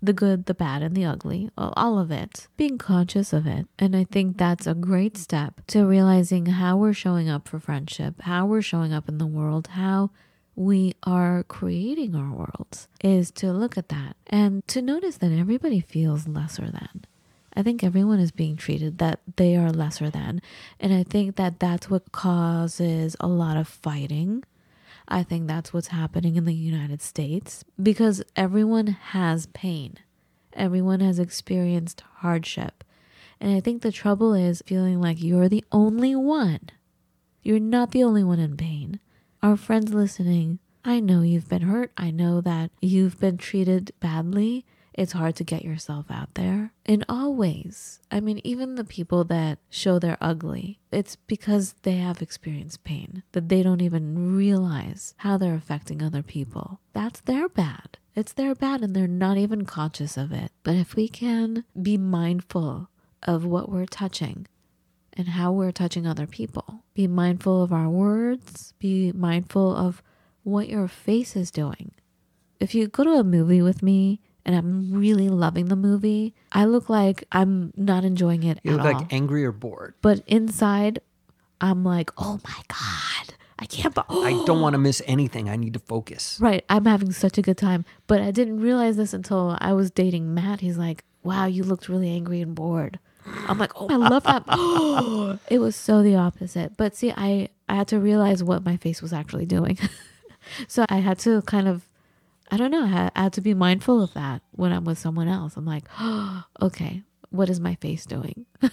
the 0.00 0.12
good, 0.12 0.46
the 0.46 0.54
bad, 0.54 0.80
and 0.80 0.94
the 0.94 1.04
ugly, 1.04 1.50
all- 1.58 1.72
all 1.76 1.98
of 1.98 2.12
it, 2.12 2.46
being 2.56 2.78
conscious 2.78 3.32
of 3.32 3.48
it. 3.48 3.66
And 3.80 3.96
I 3.96 4.04
think 4.04 4.36
that's 4.38 4.64
a 4.64 4.74
great 4.74 5.16
step 5.16 5.60
to 5.68 5.84
realizing 5.84 6.46
how 6.46 6.76
we're 6.76 6.92
showing 6.92 7.28
up 7.28 7.48
for 7.48 7.58
friendship, 7.58 8.20
how 8.22 8.46
we're 8.46 8.62
showing 8.62 8.92
up 8.92 9.08
in 9.08 9.18
the 9.18 9.26
world, 9.26 9.66
how 9.72 10.10
we 10.58 10.92
are 11.04 11.44
creating 11.44 12.16
our 12.16 12.32
worlds 12.32 12.88
is 13.00 13.30
to 13.30 13.52
look 13.52 13.78
at 13.78 13.90
that 13.90 14.16
and 14.26 14.66
to 14.66 14.82
notice 14.82 15.18
that 15.18 15.30
everybody 15.30 15.78
feels 15.78 16.26
lesser 16.26 16.68
than. 16.68 17.04
I 17.54 17.62
think 17.62 17.84
everyone 17.84 18.18
is 18.18 18.32
being 18.32 18.56
treated 18.56 18.98
that 18.98 19.20
they 19.36 19.54
are 19.54 19.70
lesser 19.70 20.10
than. 20.10 20.42
And 20.80 20.92
I 20.92 21.04
think 21.04 21.36
that 21.36 21.60
that's 21.60 21.88
what 21.88 22.10
causes 22.10 23.14
a 23.20 23.28
lot 23.28 23.56
of 23.56 23.68
fighting. 23.68 24.42
I 25.06 25.22
think 25.22 25.46
that's 25.46 25.72
what's 25.72 25.88
happening 25.88 26.34
in 26.34 26.44
the 26.44 26.54
United 26.54 27.02
States 27.02 27.64
because 27.80 28.20
everyone 28.34 28.88
has 28.88 29.46
pain. 29.46 29.94
Everyone 30.54 30.98
has 30.98 31.20
experienced 31.20 32.02
hardship. 32.16 32.82
And 33.40 33.54
I 33.54 33.60
think 33.60 33.82
the 33.82 33.92
trouble 33.92 34.34
is 34.34 34.64
feeling 34.66 35.00
like 35.00 35.22
you're 35.22 35.48
the 35.48 35.64
only 35.70 36.16
one. 36.16 36.70
You're 37.44 37.60
not 37.60 37.92
the 37.92 38.02
only 38.02 38.24
one 38.24 38.40
in 38.40 38.56
pain. 38.56 38.77
Our 39.40 39.56
friends 39.56 39.94
listening, 39.94 40.58
I 40.84 40.98
know 40.98 41.22
you've 41.22 41.48
been 41.48 41.62
hurt. 41.62 41.92
I 41.96 42.10
know 42.10 42.40
that 42.40 42.72
you've 42.80 43.20
been 43.20 43.38
treated 43.38 43.92
badly. 44.00 44.66
It's 44.94 45.12
hard 45.12 45.36
to 45.36 45.44
get 45.44 45.64
yourself 45.64 46.06
out 46.10 46.34
there 46.34 46.72
in 46.84 47.04
all 47.08 47.36
ways. 47.36 48.00
I 48.10 48.18
mean, 48.18 48.40
even 48.42 48.74
the 48.74 48.82
people 48.84 49.22
that 49.24 49.60
show 49.70 50.00
they're 50.00 50.18
ugly, 50.20 50.80
it's 50.90 51.14
because 51.14 51.74
they 51.82 51.98
have 51.98 52.20
experienced 52.20 52.82
pain 52.82 53.22
that 53.30 53.48
they 53.48 53.62
don't 53.62 53.80
even 53.80 54.34
realize 54.36 55.14
how 55.18 55.38
they're 55.38 55.54
affecting 55.54 56.02
other 56.02 56.24
people. 56.24 56.80
That's 56.92 57.20
their 57.20 57.48
bad. 57.48 57.98
It's 58.16 58.32
their 58.32 58.56
bad 58.56 58.82
and 58.82 58.96
they're 58.96 59.06
not 59.06 59.36
even 59.36 59.64
conscious 59.66 60.16
of 60.16 60.32
it. 60.32 60.50
But 60.64 60.74
if 60.74 60.96
we 60.96 61.06
can 61.06 61.62
be 61.80 61.96
mindful 61.96 62.88
of 63.22 63.44
what 63.44 63.68
we're 63.68 63.86
touching, 63.86 64.48
and 65.18 65.28
how 65.28 65.52
we're 65.52 65.72
touching 65.72 66.06
other 66.06 66.26
people. 66.26 66.84
Be 66.94 67.06
mindful 67.06 67.62
of 67.62 67.72
our 67.72 67.90
words, 67.90 68.72
be 68.78 69.12
mindful 69.12 69.74
of 69.76 70.02
what 70.44 70.68
your 70.68 70.88
face 70.88 71.36
is 71.36 71.50
doing. 71.50 71.90
If 72.60 72.74
you 72.74 72.86
go 72.88 73.04
to 73.04 73.12
a 73.14 73.24
movie 73.24 73.60
with 73.60 73.82
me 73.82 74.20
and 74.46 74.56
I'm 74.56 74.92
really 74.92 75.28
loving 75.28 75.66
the 75.66 75.76
movie, 75.76 76.34
I 76.52 76.64
look 76.64 76.88
like 76.88 77.24
I'm 77.32 77.72
not 77.76 78.04
enjoying 78.04 78.42
it 78.44 78.58
You 78.62 78.70
at 78.72 78.76
look 78.78 78.86
all. 78.94 79.00
like 79.00 79.12
angry 79.12 79.44
or 79.44 79.52
bored. 79.52 79.94
but 80.00 80.22
inside, 80.26 81.00
I'm 81.60 81.84
like, 81.84 82.10
oh 82.16 82.38
my 82.44 82.62
God, 82.68 83.34
I 83.58 83.66
can't. 83.66 83.94
Be- 83.94 84.00
I 84.08 84.42
don't 84.46 84.60
want 84.60 84.74
to 84.74 84.78
miss 84.78 85.02
anything. 85.06 85.48
I 85.48 85.56
need 85.56 85.74
to 85.74 85.80
focus. 85.80 86.38
Right. 86.40 86.64
I'm 86.68 86.84
having 86.84 87.10
such 87.12 87.36
a 87.36 87.42
good 87.42 87.58
time. 87.58 87.84
But 88.06 88.20
I 88.22 88.30
didn't 88.30 88.60
realize 88.60 88.96
this 88.96 89.12
until 89.12 89.56
I 89.60 89.72
was 89.72 89.90
dating 89.90 90.32
Matt. 90.32 90.60
He's 90.60 90.78
like, 90.78 91.02
wow, 91.24 91.46
you 91.46 91.64
looked 91.64 91.88
really 91.88 92.10
angry 92.10 92.40
and 92.40 92.54
bored. 92.54 93.00
I'm 93.48 93.58
like, 93.58 93.72
oh, 93.80 93.88
I 93.88 93.94
ah, 93.94 93.96
love 93.96 94.22
that. 94.24 94.44
Ah, 94.48 94.56
ah, 94.56 95.38
it 95.50 95.58
was 95.58 95.76
so 95.76 96.02
the 96.02 96.16
opposite. 96.16 96.76
But 96.76 96.96
see, 96.96 97.12
I, 97.16 97.48
I 97.68 97.74
had 97.74 97.88
to 97.88 97.98
realize 97.98 98.42
what 98.42 98.64
my 98.64 98.76
face 98.76 99.02
was 99.02 99.12
actually 99.12 99.46
doing. 99.46 99.78
so 100.68 100.84
I 100.88 100.98
had 100.98 101.18
to 101.20 101.42
kind 101.42 101.68
of, 101.68 101.88
I 102.50 102.56
don't 102.56 102.70
know, 102.70 102.84
I 102.84 102.88
had, 102.88 103.12
I 103.16 103.22
had 103.24 103.32
to 103.34 103.40
be 103.40 103.54
mindful 103.54 104.02
of 104.02 104.14
that 104.14 104.42
when 104.52 104.72
I'm 104.72 104.84
with 104.84 104.98
someone 104.98 105.28
else. 105.28 105.56
I'm 105.56 105.66
like, 105.66 105.84
oh, 105.98 106.44
okay, 106.62 107.02
what 107.30 107.50
is 107.50 107.60
my 107.60 107.74
face 107.76 108.06
doing? 108.06 108.46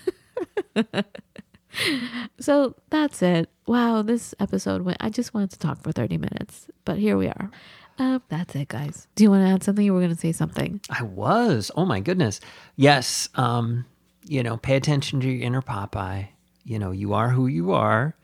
so 2.39 2.75
that's 2.89 3.21
it. 3.21 3.49
Wow, 3.67 4.01
this 4.01 4.33
episode 4.39 4.83
went. 4.83 4.97
I 4.99 5.09
just 5.09 5.33
wanted 5.33 5.51
to 5.51 5.59
talk 5.59 5.81
for 5.81 5.91
30 5.91 6.17
minutes, 6.17 6.67
but 6.85 6.97
here 6.97 7.17
we 7.17 7.27
are. 7.27 7.51
Uh, 7.97 8.19
that's 8.29 8.55
it, 8.55 8.67
guys. 8.67 9.07
Do 9.15 9.23
you 9.23 9.31
want 9.31 9.45
to 9.45 9.53
add 9.53 9.63
something? 9.63 9.85
You 9.85 9.93
were 9.93 10.01
going 10.01 10.13
to 10.13 10.19
say 10.19 10.33
something. 10.33 10.81
I 10.89 11.03
was. 11.03 11.71
Oh 11.75 11.85
my 11.85 12.01
goodness. 12.01 12.41
Yes. 12.75 13.29
Um, 13.35 13.85
you 14.25 14.43
know, 14.43 14.57
pay 14.57 14.75
attention 14.75 15.19
to 15.21 15.29
your 15.29 15.45
inner 15.45 15.61
Popeye. 15.61 16.27
You 16.63 16.79
know, 16.79 16.91
you 16.91 17.13
are 17.13 17.29
who 17.29 17.47
you 17.47 17.71
are 17.73 18.15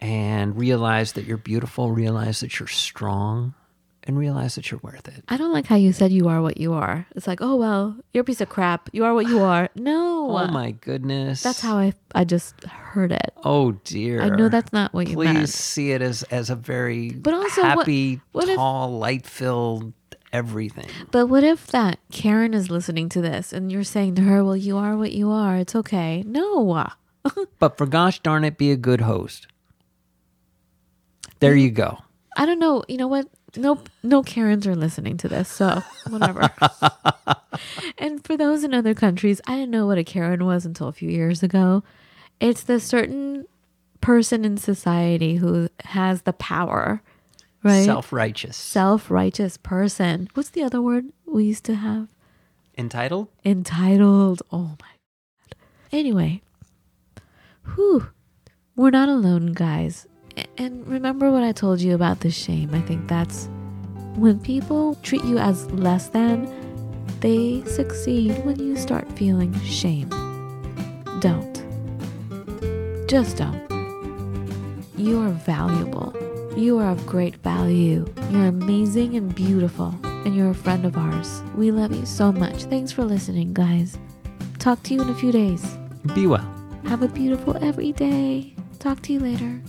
and 0.00 0.56
realize 0.56 1.12
that 1.12 1.24
you're 1.24 1.36
beautiful, 1.36 1.90
realize 1.92 2.40
that 2.40 2.58
you're 2.58 2.66
strong, 2.68 3.54
and 4.04 4.18
realize 4.18 4.54
that 4.54 4.70
you're 4.70 4.80
worth 4.82 5.08
it. 5.08 5.22
I 5.28 5.36
don't 5.36 5.52
like 5.52 5.66
how 5.66 5.76
you 5.76 5.92
said 5.92 6.10
you 6.10 6.28
are 6.28 6.40
what 6.40 6.56
you 6.58 6.72
are. 6.72 7.06
It's 7.14 7.26
like, 7.26 7.40
oh 7.42 7.56
well, 7.56 7.96
you're 8.12 8.22
a 8.22 8.24
piece 8.24 8.40
of 8.40 8.48
crap. 8.48 8.88
You 8.92 9.04
are 9.04 9.14
what 9.14 9.26
you 9.28 9.40
are. 9.40 9.68
No, 9.76 10.10
Oh 10.30 10.46
my 10.48 10.70
goodness. 10.72 11.42
that's 11.42 11.60
how 11.60 11.76
I 11.78 11.92
I 12.14 12.24
just 12.24 12.64
heard 12.64 13.12
it. 13.12 13.32
Oh 13.44 13.72
dear. 13.84 14.20
I 14.22 14.28
know 14.30 14.48
that's 14.48 14.72
not 14.72 14.92
what 14.94 15.08
you 15.08 15.16
meant. 15.16 15.38
Please 15.38 15.54
see 15.54 15.92
it 15.92 16.02
as 16.02 16.22
as 16.24 16.50
a 16.50 16.56
very 16.56 17.10
But 17.10 17.34
also, 17.34 17.62
happy, 17.62 18.20
what 18.32 18.48
if- 18.48 18.56
tall, 18.56 18.98
light 18.98 19.26
filled 19.26 19.92
everything. 20.32 20.88
But 21.10 21.26
what 21.26 21.44
if 21.44 21.66
that 21.68 21.98
Karen 22.10 22.54
is 22.54 22.70
listening 22.70 23.08
to 23.10 23.20
this 23.20 23.52
and 23.52 23.70
you're 23.70 23.84
saying 23.84 24.14
to 24.16 24.22
her, 24.22 24.44
"Well, 24.44 24.56
you 24.56 24.76
are 24.76 24.96
what 24.96 25.12
you 25.12 25.30
are. 25.30 25.56
It's 25.56 25.74
okay." 25.74 26.22
No. 26.26 26.86
But 27.58 27.76
for 27.76 27.84
gosh 27.84 28.20
darn 28.20 28.44
it, 28.44 28.56
be 28.56 28.70
a 28.70 28.76
good 28.76 29.02
host. 29.02 29.46
There 31.40 31.54
you 31.54 31.70
go. 31.70 31.98
I 32.36 32.46
don't 32.46 32.58
know. 32.58 32.82
You 32.88 32.96
know 32.96 33.08
what? 33.08 33.28
No, 33.56 33.82
no 34.02 34.22
Karens 34.22 34.66
are 34.66 34.76
listening 34.76 35.16
to 35.18 35.28
this, 35.28 35.48
so 35.48 35.82
whatever. 36.08 36.50
and 37.98 38.24
for 38.24 38.36
those 38.36 38.62
in 38.62 38.72
other 38.72 38.94
countries, 38.94 39.40
I 39.46 39.56
didn't 39.56 39.72
know 39.72 39.86
what 39.86 39.98
a 39.98 40.04
Karen 40.04 40.46
was 40.46 40.64
until 40.64 40.88
a 40.88 40.92
few 40.92 41.10
years 41.10 41.42
ago. 41.42 41.82
It's 42.38 42.62
the 42.62 42.78
certain 42.78 43.46
person 44.00 44.44
in 44.44 44.56
society 44.56 45.36
who 45.36 45.68
has 45.84 46.22
the 46.22 46.32
power, 46.32 47.02
right? 47.62 47.84
Self 47.84 48.12
righteous. 48.12 48.56
Self-righteous 48.56 49.56
person. 49.58 50.28
What's 50.34 50.50
the 50.50 50.62
other 50.62 50.80
word 50.80 51.06
we 51.26 51.44
used 51.44 51.64
to 51.64 51.74
have? 51.74 52.08
Entitled? 52.78 53.28
Entitled. 53.44 54.42
Oh 54.50 54.76
my 54.80 54.92
god. 55.42 55.54
Anyway, 55.92 56.42
whew, 57.74 58.08
we're 58.76 58.90
not 58.90 59.08
alone, 59.08 59.52
guys. 59.52 60.06
And 60.56 60.86
remember 60.86 61.30
what 61.30 61.42
I 61.42 61.52
told 61.52 61.80
you 61.80 61.94
about 61.94 62.20
the 62.20 62.30
shame. 62.30 62.72
I 62.72 62.80
think 62.80 63.08
that's 63.08 63.48
when 64.14 64.40
people 64.40 64.94
treat 65.02 65.24
you 65.24 65.38
as 65.38 65.70
less 65.72 66.08
than, 66.08 66.48
They 67.20 67.62
succeed 67.66 68.32
when 68.46 68.58
you 68.58 68.76
start 68.76 69.06
feeling 69.12 69.52
shame. 69.60 70.08
Don't. 71.20 71.62
Just 73.06 73.36
don't. 73.36 73.60
You 74.96 75.20
are 75.20 75.30
valuable. 75.30 76.14
You 76.56 76.78
are 76.78 76.90
of 76.90 77.06
great 77.06 77.36
value. 77.36 78.12
You're 78.30 78.46
amazing 78.46 79.16
and 79.16 79.34
beautiful, 79.34 79.94
and 80.02 80.34
you're 80.34 80.50
a 80.50 80.54
friend 80.54 80.84
of 80.84 80.96
ours. 80.96 81.42
We 81.56 81.70
love 81.70 81.94
you 81.94 82.04
so 82.04 82.32
much. 82.32 82.64
Thanks 82.64 82.90
for 82.90 83.04
listening, 83.04 83.54
guys. 83.54 83.96
Talk 84.58 84.82
to 84.84 84.94
you 84.94 85.02
in 85.02 85.08
a 85.08 85.14
few 85.14 85.32
days. 85.32 85.64
Be 86.14 86.26
well. 86.26 86.46
Have 86.84 87.02
a 87.02 87.08
beautiful 87.08 87.56
every 87.62 87.92
day. 87.92 88.54
Talk 88.78 89.00
to 89.02 89.12
you 89.12 89.20
later. 89.20 89.60